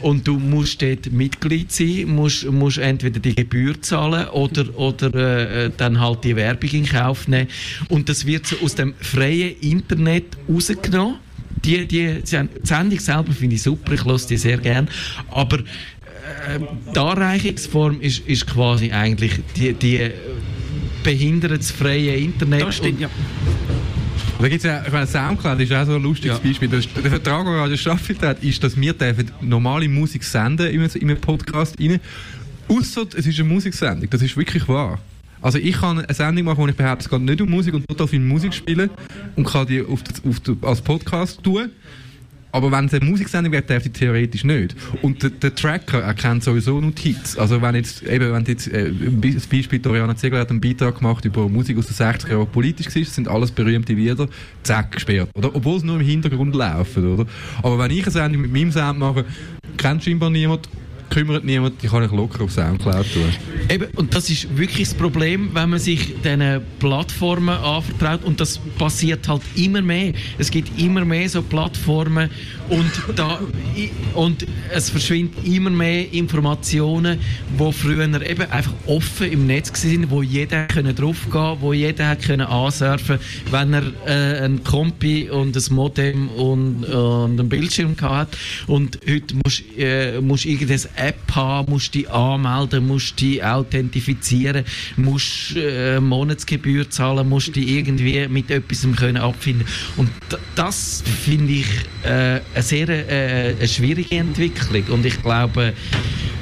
und 0.00 0.26
du 0.26 0.38
musst 0.38 0.82
dort 0.82 1.12
Mitglied 1.12 1.72
sein, 1.72 2.06
musst, 2.06 2.44
musst 2.50 2.78
entweder 2.78 3.20
die 3.20 3.34
Gebühr 3.34 3.80
zahlen 3.80 4.28
oder, 4.28 4.76
oder 4.78 5.14
äh, 5.14 5.70
dann 5.76 6.00
halt 6.00 6.24
die 6.24 6.36
Werbung 6.36 6.70
in 6.70 6.86
Kauf 6.86 7.28
nehmen. 7.28 7.48
Und 7.88 8.08
das 8.08 8.26
wird 8.26 8.46
so 8.46 8.56
aus 8.62 8.74
dem 8.74 8.94
freien 9.00 9.58
Internet 9.60 10.36
rausgenommen. 10.48 11.16
Die, 11.64 11.86
die, 11.86 12.22
die 12.22 12.48
Sendung 12.62 13.00
selber 13.00 13.32
finde 13.32 13.56
ich 13.56 13.62
super, 13.62 13.92
ich 13.92 14.04
höre 14.04 14.18
die 14.18 14.36
sehr 14.36 14.58
gern. 14.58 14.88
Aber 15.30 15.58
die 16.94 16.98
Anreichungsform 16.98 18.00
ist, 18.00 18.26
ist 18.26 18.46
quasi 18.46 18.92
eigentlich 18.92 19.40
die, 19.56 19.72
die 19.72 20.10
behinderungsfreie 21.02 22.16
Internet. 22.16 22.62
Das 22.62 22.76
stimmt, 22.76 23.00
ja. 23.00 23.08
Da 24.40 24.48
gibt's 24.48 24.64
ja, 24.64 24.84
ich 24.86 24.92
meine, 24.92 25.06
Soundcloud 25.06 25.58
ist 25.60 25.72
auch 25.72 25.84
so 25.84 25.96
ein 25.96 26.02
lustiges 26.02 26.38
ja. 26.42 26.48
Beispiel. 26.48 26.68
Der 26.68 27.10
Vertrag, 27.10 27.44
den 27.44 27.54
Radio 27.54 27.76
Staffel 27.76 28.16
hat, 28.20 28.42
ist, 28.42 28.62
dass 28.62 28.80
wir 28.80 28.94
normale 29.40 29.88
Musik 29.88 30.22
senden 30.22 30.68
in 30.68 30.80
einem 30.82 31.20
Podcast 31.20 31.74
rein. 31.80 31.98
Ausser 32.68 33.06
es 33.16 33.26
ist 33.26 33.40
eine 33.40 33.48
Musiksendung. 33.48 34.08
Das 34.10 34.22
ist 34.22 34.36
wirklich 34.36 34.68
wahr. 34.68 35.00
Also 35.40 35.58
ich 35.58 35.72
kann 35.72 35.98
eine 35.98 36.14
Sendung 36.14 36.44
machen, 36.44 36.58
wo 36.58 36.68
ich 36.68 36.76
behaupte, 36.76 37.04
es 37.04 37.10
geht 37.10 37.20
nicht 37.20 37.40
um 37.40 37.50
Musik 37.50 37.74
und 37.74 37.88
total 37.88 38.08
viel 38.08 38.20
Musik 38.20 38.54
spielen 38.54 38.90
und 39.36 39.44
kann 39.44 39.66
die 39.66 39.82
auf, 39.82 40.02
auf, 40.24 40.64
als 40.64 40.82
Podcast 40.82 41.42
tun. 41.42 41.70
Aber 42.50 42.72
wenn 42.72 42.86
es 42.86 42.94
eine 42.94 43.04
Musiksendung 43.04 43.52
wird, 43.52 43.68
darf 43.68 43.82
die 43.82 43.90
theoretisch 43.90 44.44
nicht. 44.44 44.74
Und 45.02 45.22
der, 45.22 45.30
der, 45.30 45.54
Tracker 45.54 46.00
erkennt 46.00 46.44
sowieso 46.44 46.80
nur 46.80 46.92
Hits. 46.98 47.36
Also 47.36 47.60
wenn 47.60 47.74
jetzt, 47.74 48.02
eben, 48.04 48.32
wenn 48.32 48.44
jetzt, 48.44 48.68
äh, 48.68 48.90
das 49.34 49.46
Beispiel 49.46 49.78
Doriana 49.78 50.16
Ziegler 50.16 50.40
hat 50.40 50.50
einen 50.50 50.60
Beitrag 50.60 50.96
gemacht 50.96 51.24
über 51.24 51.48
Musik 51.48 51.76
aus 51.78 51.86
den 51.86 51.96
60er 51.96 52.30
Jahren, 52.30 52.48
politisch 52.48 52.86
war, 52.94 53.04
sind 53.04 53.28
alles 53.28 53.50
berühmte 53.50 53.92
Lieder, 53.92 54.28
zack, 54.62 54.92
gesperrt. 54.92 55.28
Oder? 55.34 55.54
Obwohl 55.54 55.76
es 55.76 55.84
nur 55.84 55.96
im 55.96 56.06
Hintergrund 56.06 56.54
laufen, 56.54 57.14
oder? 57.14 57.26
Aber 57.62 57.78
wenn 57.78 57.90
ich 57.90 58.02
eine 58.02 58.10
Sendung 58.12 58.42
mit 58.42 58.52
meinem 58.52 58.72
Sound 58.72 58.98
mache, 58.98 59.24
kennt 59.76 60.04
scheinbar 60.04 60.30
niemand 60.30 60.68
kümmert 61.10 61.44
niemand, 61.44 61.82
die 61.82 61.88
kann 61.88 62.04
ich 62.04 62.10
locker 62.10 62.44
auf 62.44 62.52
Soundcloud 62.52 63.06
tun. 63.12 63.32
Eben, 63.68 63.86
und 63.96 64.14
das 64.14 64.30
ist 64.30 64.56
wirklich 64.56 64.88
das 64.88 64.96
Problem, 64.96 65.50
wenn 65.54 65.70
man 65.70 65.78
sich 65.78 66.14
diesen 66.22 66.62
Plattformen 66.78 67.56
anvertraut 67.56 68.24
und 68.24 68.40
das 68.40 68.58
passiert 68.78 69.28
halt 69.28 69.42
immer 69.56 69.82
mehr. 69.82 70.12
Es 70.38 70.50
gibt 70.50 70.78
immer 70.80 71.04
mehr 71.04 71.28
so 71.28 71.42
Plattformen 71.42 72.30
und, 72.68 73.16
da, 73.16 73.38
und 74.14 74.46
es 74.72 74.90
verschwinden 74.90 75.50
immer 75.50 75.70
mehr 75.70 76.12
Informationen, 76.12 77.18
die 77.58 77.72
früher 77.72 77.98
eben 78.04 78.50
einfach 78.50 78.72
offen 78.86 79.30
im 79.30 79.46
Netz 79.46 79.72
waren, 79.84 80.10
wo 80.10 80.22
jeder 80.22 80.66
draufgehen 80.66 81.30
konnte, 81.30 81.62
wo 81.62 81.72
jeder 81.72 82.16
konnte 82.16 82.48
ansurfen 82.48 83.18
wenn 83.50 83.74
er 83.74 83.82
äh, 84.06 84.44
ein 84.44 84.62
Kompi 84.64 85.30
und 85.30 85.56
ein 85.56 85.74
Modem 85.74 86.28
und, 86.28 86.84
und 86.84 87.40
einen 87.40 87.48
Bildschirm 87.48 87.96
hatte. 88.00 88.36
Und 88.66 88.98
heute 89.08 89.34
musst 89.44 89.62
du 89.76 89.82
äh, 89.82 90.20
musst 90.20 90.44
irgendeine 90.44 90.80
App 90.98 91.34
haben, 91.34 91.70
musst 91.70 91.94
dich 91.94 92.10
anmelden, 92.10 92.86
musst 92.86 93.20
dich 93.20 93.42
authentifizieren, 93.42 94.64
musst 94.96 95.56
äh, 95.56 96.00
Monatsgebühr 96.00 96.90
zahlen, 96.90 97.28
musst 97.28 97.56
dich 97.56 97.68
irgendwie 97.68 98.28
mit 98.28 98.50
etwas 98.50 98.86
können 98.96 99.16
abfinden. 99.16 99.66
Und 99.96 100.10
das 100.54 101.02
finde 101.24 101.52
ich 101.52 101.66
äh, 102.04 102.40
eine 102.54 102.62
sehr 102.62 102.88
äh, 102.88 103.54
eine 103.58 103.68
schwierige 103.68 104.16
Entwicklung 104.16 104.84
und 104.88 105.06
ich 105.06 105.22
glaube, 105.22 105.74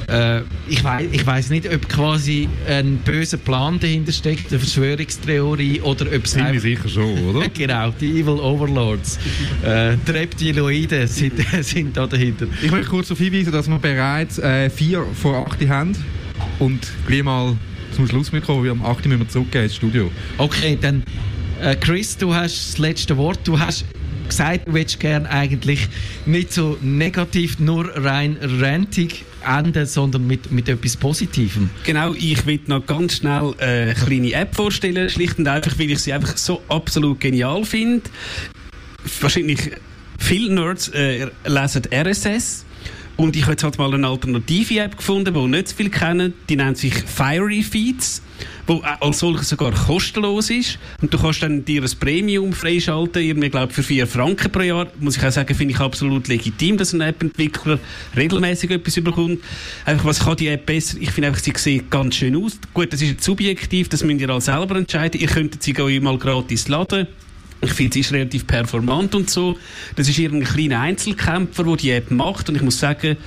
äh, 0.07 0.41
ich 0.69 0.83
weiß 0.83 1.07
ich 1.11 1.25
weiß 1.25 1.49
nicht, 1.49 1.71
ob 1.73 1.87
quasi 1.89 2.47
ein 2.67 2.97
böser 2.97 3.37
Plan 3.37 3.79
dahinter 3.79 4.11
steckt, 4.11 4.49
eine 4.49 4.59
Verschwörungstheorie 4.59 5.81
oder 5.81 6.05
ob 6.07 6.23
es 6.23 6.31
Ziemlich 6.31 6.61
sicher 6.61 6.87
schon, 6.87 7.35
oder? 7.35 7.49
genau, 7.53 7.91
die 7.99 8.21
Evil 8.21 8.39
Overlords, 8.39 9.19
äh, 9.63 9.97
die 10.07 10.11
Reptiloiden 10.11 11.07
sind, 11.07 11.33
sind 11.61 11.97
da 11.97 12.07
dahinter. 12.07 12.47
Ich 12.61 12.71
möchte 12.71 12.87
kurz 12.87 13.07
darauf 13.09 13.19
hinweisen, 13.19 13.51
dass 13.51 13.67
wir 13.67 13.79
bereits 13.79 14.37
äh, 14.47 14.69
vier 14.69 15.05
vor 15.13 15.45
acht 15.45 15.67
haben 15.67 15.93
und 16.59 16.87
gleich 17.05 17.23
mal 17.23 17.57
zum 17.95 18.07
Schluss 18.07 18.31
mitkommen, 18.31 18.63
wir 18.63 18.71
am 18.71 18.85
8. 18.85 19.05
müssen 19.07 19.19
wir 19.19 19.29
zurückgehen 19.29 19.65
ins 19.65 19.75
Studio. 19.75 20.11
Okay, 20.37 20.77
dann 20.79 21.03
äh, 21.61 21.75
Chris, 21.75 22.17
du 22.17 22.33
hast 22.33 22.73
das 22.73 22.77
letzte 22.77 23.17
Wort. 23.17 23.39
Du 23.43 23.59
hast 23.59 23.85
gesagt, 24.27 24.67
du 24.67 24.73
willst 24.73 24.99
gerne 24.99 25.29
eigentlich 25.29 25.87
nicht 26.25 26.53
so 26.53 26.77
negativ, 26.81 27.59
nur 27.59 27.89
rein 27.95 28.37
rantig 28.41 29.25
enden, 29.45 29.85
sondern 29.85 30.27
mit, 30.27 30.51
mit 30.51 30.69
etwas 30.69 30.95
Positivem. 30.97 31.69
Genau, 31.85 32.13
ich 32.13 32.45
will 32.45 32.59
noch 32.67 32.85
ganz 32.85 33.17
schnell 33.17 33.53
eine 33.57 33.93
kleine 33.93 34.33
App 34.33 34.55
vorstellen, 34.55 35.09
schlicht 35.09 35.39
und 35.39 35.47
einfach, 35.47 35.79
weil 35.79 35.91
ich 35.91 35.99
sie 35.99 36.13
einfach 36.13 36.37
so 36.37 36.61
absolut 36.69 37.19
genial 37.19 37.63
finde. 37.65 38.03
Wahrscheinlich 39.21 39.71
viele 40.19 40.53
Nerds 40.53 40.89
äh, 40.89 41.27
lesen 41.45 41.83
RSS. 41.91 42.66
Und 43.17 43.35
ich 43.35 43.43
habe 43.43 43.53
jetzt 43.53 43.63
halt 43.63 43.77
mal 43.77 43.93
eine 43.93 44.07
alternative 44.07 44.79
App 44.79 44.97
gefunden, 44.97 45.33
die 45.33 45.47
nicht 45.47 45.69
so 45.69 45.75
viele 45.75 45.89
kennen. 45.89 46.33
Die 46.49 46.55
nennt 46.55 46.77
sich 46.77 46.93
Fiery 46.93 47.63
Feeds 47.63 48.21
wo 48.67 48.81
als 48.99 49.19
solches 49.19 49.49
sogar 49.49 49.71
kostenlos 49.71 50.49
ist. 50.49 50.77
Und 51.01 51.13
du 51.13 51.17
kannst 51.17 51.41
dann 51.41 51.63
dir 51.63 51.81
ein 51.81 51.89
Premium 51.99 52.53
freischalten, 52.53 53.23
irgendwie, 53.23 53.49
glaube 53.49 53.73
für 53.73 53.83
4 53.83 54.05
Franken 54.05 54.51
pro 54.51 54.61
Jahr. 54.61 54.87
Muss 54.99 55.17
ich 55.17 55.25
auch 55.25 55.31
sagen, 55.31 55.55
finde 55.55 55.73
ich 55.73 55.79
absolut 55.79 56.27
legitim, 56.27 56.77
dass 56.77 56.93
ein 56.93 57.01
App-Entwickler 57.01 57.79
regelmäßig 58.15 58.71
etwas 58.71 58.97
überkommt. 58.97 59.39
Einfach, 59.85 60.05
was 60.05 60.19
kann 60.19 60.35
die 60.35 60.49
App 60.49 60.65
besser? 60.65 60.97
Ich 60.99 61.11
finde 61.11 61.29
einfach, 61.29 61.41
sie 61.41 61.53
sieht 61.55 61.89
ganz 61.89 62.15
schön 62.15 62.35
aus. 62.35 62.59
Gut, 62.73 62.91
das 62.91 63.01
ist 63.01 63.09
jetzt 63.09 63.23
subjektiv, 63.23 63.89
das 63.89 64.03
müsst 64.03 64.21
ihr 64.21 64.29
alle 64.29 64.41
selber 64.41 64.75
entscheiden. 64.75 65.19
Ihr 65.19 65.27
könntet 65.27 65.63
sie 65.63 65.75
auch 65.79 65.89
mal 66.01 66.17
gratis 66.17 66.67
laden. 66.67 67.07
Ich 67.61 67.73
finde, 67.73 67.93
sie 67.93 67.99
ist 68.01 68.13
relativ 68.13 68.45
performant 68.45 69.15
und 69.15 69.29
so. 69.29 69.57
Das 69.95 70.07
ist 70.07 70.19
irgendein 70.19 70.47
kleiner 70.47 70.81
Einzelkämpfer, 70.81 71.63
der 71.63 71.75
die 71.75 71.91
App 71.91 72.11
macht. 72.11 72.49
Und 72.49 72.55
ich 72.55 72.61
muss 72.61 72.79
sagen, 72.79 73.17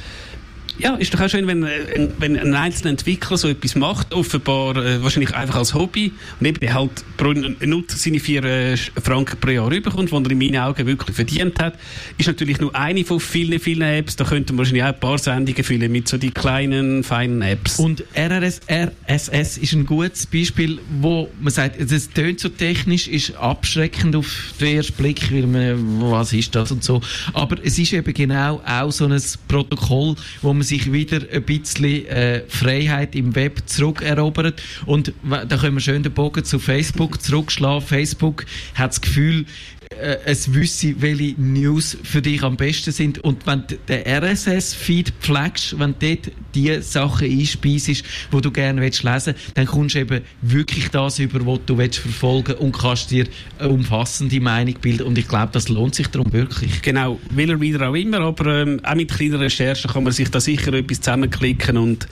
Ja, 0.81 0.95
ist 0.95 1.13
doch 1.13 1.21
auch 1.21 1.29
schön, 1.29 1.47
wenn, 1.47 1.63
äh, 1.63 2.09
wenn 2.19 2.39
ein 2.39 2.55
einzelner 2.55 2.93
Entwickler 2.93 3.37
so 3.37 3.49
etwas 3.49 3.75
macht, 3.75 4.15
offenbar 4.15 4.77
äh, 4.77 5.03
wahrscheinlich 5.03 5.35
einfach 5.35 5.57
als 5.57 5.75
Hobby 5.75 6.11
und 6.41 6.47
eben 6.47 6.59
der 6.59 6.73
halt 6.73 7.05
pro 7.19 7.33
Nutzer 7.33 7.99
seine 7.99 8.19
vier 8.19 8.43
äh, 8.45 8.77
Franken 8.79 9.39
pro 9.39 9.51
Jahr 9.51 9.71
rüberkommt, 9.71 10.11
die 10.11 10.15
er 10.15 10.31
in 10.31 10.39
meinen 10.39 10.57
Augen 10.57 10.87
wirklich 10.87 11.15
verdient 11.15 11.61
hat, 11.61 11.75
ist 12.17 12.29
natürlich 12.29 12.61
nur 12.61 12.75
eine 12.75 13.05
von 13.05 13.21
vielen, 13.21 13.61
vielen 13.61 13.83
Apps. 13.83 14.17
Da 14.17 14.25
könnten 14.25 14.57
wahrscheinlich 14.57 14.85
auch 14.85 14.89
ein 14.89 15.01
paar 15.01 15.19
Sendungen 15.19 15.63
füllen 15.63 15.93
mit 15.93 16.09
so 16.09 16.17
die 16.17 16.31
kleinen, 16.31 17.05
feinen 17.05 17.43
Apps. 17.43 17.79
Und 17.79 18.03
RRS, 18.17 18.61
RSS 18.71 19.59
ist 19.59 19.75
ein 19.75 19.85
gutes 19.85 20.25
Beispiel, 20.25 20.79
wo 20.99 21.29
man 21.43 21.53
sagt, 21.53 21.79
es 21.79 22.09
tönt 22.09 22.41
so 22.41 22.49
technisch, 22.49 23.07
ist 23.07 23.37
abschreckend 23.37 24.17
auf 24.17 24.55
den 24.59 24.77
ersten 24.77 24.95
Blick, 24.95 25.31
weil 25.31 25.47
man, 25.47 26.11
was 26.11 26.33
ist 26.33 26.55
das 26.55 26.73
und 26.73 26.83
so. 26.83 27.03
Aber 27.35 27.59
es 27.63 27.79
ist 27.79 27.93
eben 27.93 28.15
genau 28.15 28.63
auch 28.67 28.91
so 28.91 29.05
ein 29.05 29.21
Protokoll, 29.47 30.17
wo 30.41 30.55
man 30.55 30.70
sich 30.71 30.93
wieder 30.93 31.21
ein 31.31 31.43
bisschen 31.43 32.07
äh, 32.07 32.43
Freiheit 32.49 33.15
im 33.15 33.35
Web 33.35 33.63
zurückerobert. 33.67 34.63
Und 34.87 35.13
da 35.23 35.57
können 35.57 35.77
wir 35.77 35.81
schön 35.81 36.03
den 36.03 36.13
Bogen 36.13 36.45
zu 36.45 36.59
Facebook 36.59 37.21
zurückschlagen. 37.21 37.87
Facebook 37.87 38.47
hat 38.75 38.93
das 38.93 39.01
Gefühl, 39.01 39.45
äh, 39.91 40.19
es 40.25 40.55
wüsste, 40.55 40.95
welche 41.03 41.35
News 41.41 41.97
für 42.03 42.23
dich 42.23 42.43
am 42.43 42.57
besten 42.57 42.93
sind. 42.93 43.19
Und 43.19 43.47
wenn 43.47 43.65
den 43.89 44.07
RSS-Feed 44.07 45.13
pflegst, 45.21 45.79
wenn 45.79 45.95
dort 45.99 46.31
die 46.55 46.81
Sachen 46.81 47.31
einspeist, 47.31 47.89
die 47.89 48.41
du 48.41 48.51
gerne 48.51 48.81
lesen 48.81 49.05
willst, 49.05 49.35
dann 49.55 49.67
kommst 49.67 49.95
du 49.95 50.01
eben 50.01 50.21
wirklich 50.43 50.89
das 50.91 51.19
über, 51.19 51.45
was 51.45 51.61
du 51.67 51.77
willst 51.77 51.99
verfolgen 51.99 52.55
und 52.55 52.73
kannst 52.73 53.11
dir 53.11 53.27
eine 53.59 53.71
umfassende 53.71 54.41
Meinung 54.41 54.75
bilden. 54.81 55.07
Und 55.07 55.19
ich 55.19 55.29
glaube, 55.29 55.51
das 55.53 55.69
lohnt 55.69 55.95
sich 55.95 56.07
darum 56.09 56.33
wirklich. 56.33 56.83
Genau, 56.83 57.19
will 57.31 57.51
er 57.51 57.61
wieder 57.61 57.89
auch 57.89 57.95
immer, 57.95 58.21
aber 58.21 58.63
ähm, 58.63 58.81
auch 58.85 58.95
mit 58.95 59.11
kleinen 59.11 59.37
Recherchen 59.37 59.91
kann 59.91 60.05
man 60.05 60.13
sich 60.13 60.31
da 60.31 60.41
sicher 60.41 60.73
etwas 60.73 61.01
zusammenklicken 61.01 61.77
und 61.77 62.07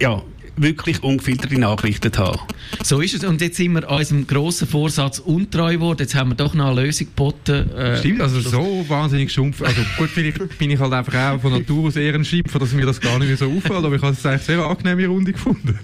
ja, 0.00 0.22
wirklich 0.60 1.02
ungefilterte 1.02 1.58
Nachrichten 1.58 2.16
haben. 2.16 2.40
So 2.82 3.00
ist 3.00 3.14
es. 3.14 3.24
Und 3.24 3.40
jetzt 3.40 3.56
sind 3.56 3.72
wir 3.72 3.88
unserem 3.88 4.26
grossen 4.26 4.68
Vorsatz 4.68 5.18
untreu 5.18 5.74
geworden. 5.74 5.98
Jetzt 6.00 6.14
haben 6.14 6.30
wir 6.30 6.34
doch 6.34 6.54
noch 6.54 6.70
eine 6.70 6.82
Lösung 6.82 7.06
geboten. 7.06 7.70
Äh, 7.72 7.98
Stimmt, 7.98 8.20
also 8.20 8.40
so 8.40 8.84
wahnsinnig 8.88 9.30
stumpf. 9.30 9.62
Also 9.62 9.82
gut, 9.96 10.10
vielleicht 10.10 10.38
bin 10.58 10.70
ich 10.70 10.78
halt 10.78 10.92
einfach 10.92 11.14
auch 11.14 11.40
von 11.40 11.52
Natur 11.52 11.88
aus 11.88 11.96
eher 11.96 12.14
ein 12.14 12.24
Schipfer, 12.24 12.58
dass 12.58 12.72
mir 12.72 12.86
das 12.86 13.00
gar 13.00 13.18
nicht 13.18 13.28
mehr 13.28 13.36
so 13.36 13.46
auffällt. 13.46 13.84
Aber 13.84 13.94
ich 13.94 14.02
habe 14.02 14.12
es 14.12 14.24
eigentlich 14.24 14.42
sehr 14.42 14.58
angenehme 14.64 15.06
Runde 15.06 15.32
gefunden. 15.32 15.78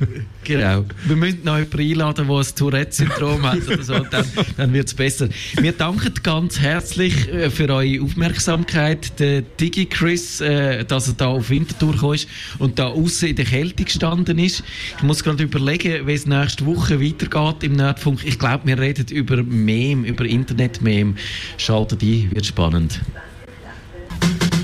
Genau. 0.44 0.84
Wir 1.06 1.16
müssen 1.16 1.40
noch 1.44 1.58
jemanden 1.58 1.80
einladen, 1.80 2.26
der 2.28 2.36
ein 2.36 2.46
Tourette-Syndrom 2.56 3.42
hat 3.42 3.66
oder 3.66 3.82
so. 3.82 3.94
Dann, 4.10 4.26
dann 4.56 4.72
wird 4.72 4.88
es 4.88 4.94
besser. 4.94 5.28
Wir 5.56 5.72
danken 5.72 6.12
ganz 6.22 6.58
herzlich 6.60 7.28
äh, 7.32 7.50
für 7.50 7.68
eure 7.70 8.02
Aufmerksamkeit. 8.02 9.18
Der 9.18 9.42
Digi 9.42 9.86
Chris, 9.86 10.40
äh, 10.40 10.84
dass 10.84 11.08
er 11.08 11.14
da 11.14 11.28
auf 11.28 11.50
Wintertour 11.50 11.92
gekommen 11.92 12.14
ist 12.14 12.28
und 12.58 12.78
da 12.78 12.88
außen 12.88 13.28
in 13.28 13.36
der 13.36 13.44
Kälte 13.44 13.84
gestanden 13.84 14.38
ist. 14.38 14.63
Ich 14.96 15.02
muss 15.02 15.22
gerade 15.22 15.42
überlegen, 15.42 16.06
wie 16.06 16.12
es 16.12 16.26
nächste 16.26 16.66
Woche 16.66 17.00
weitergeht 17.00 17.62
im 17.62 17.72
Nerdfunk. 17.76 18.24
Ich 18.24 18.38
glaube, 18.38 18.66
wir 18.66 18.78
reden 18.78 19.06
über 19.08 19.42
Meme, 19.42 20.06
über 20.06 20.24
Internet-Meme. 20.24 21.14
Schaltet 21.56 22.02
ein, 22.02 22.30
wird 22.32 22.46
spannend. 22.46 23.00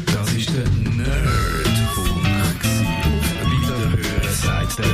Das 0.06 0.32
ist 0.32 0.50
der 0.50 0.68
Nerdfunk. 0.68 2.26
Auf 3.42 3.50
Wiederhören 3.50 4.32
sagt 4.32 4.78
der 4.78 4.86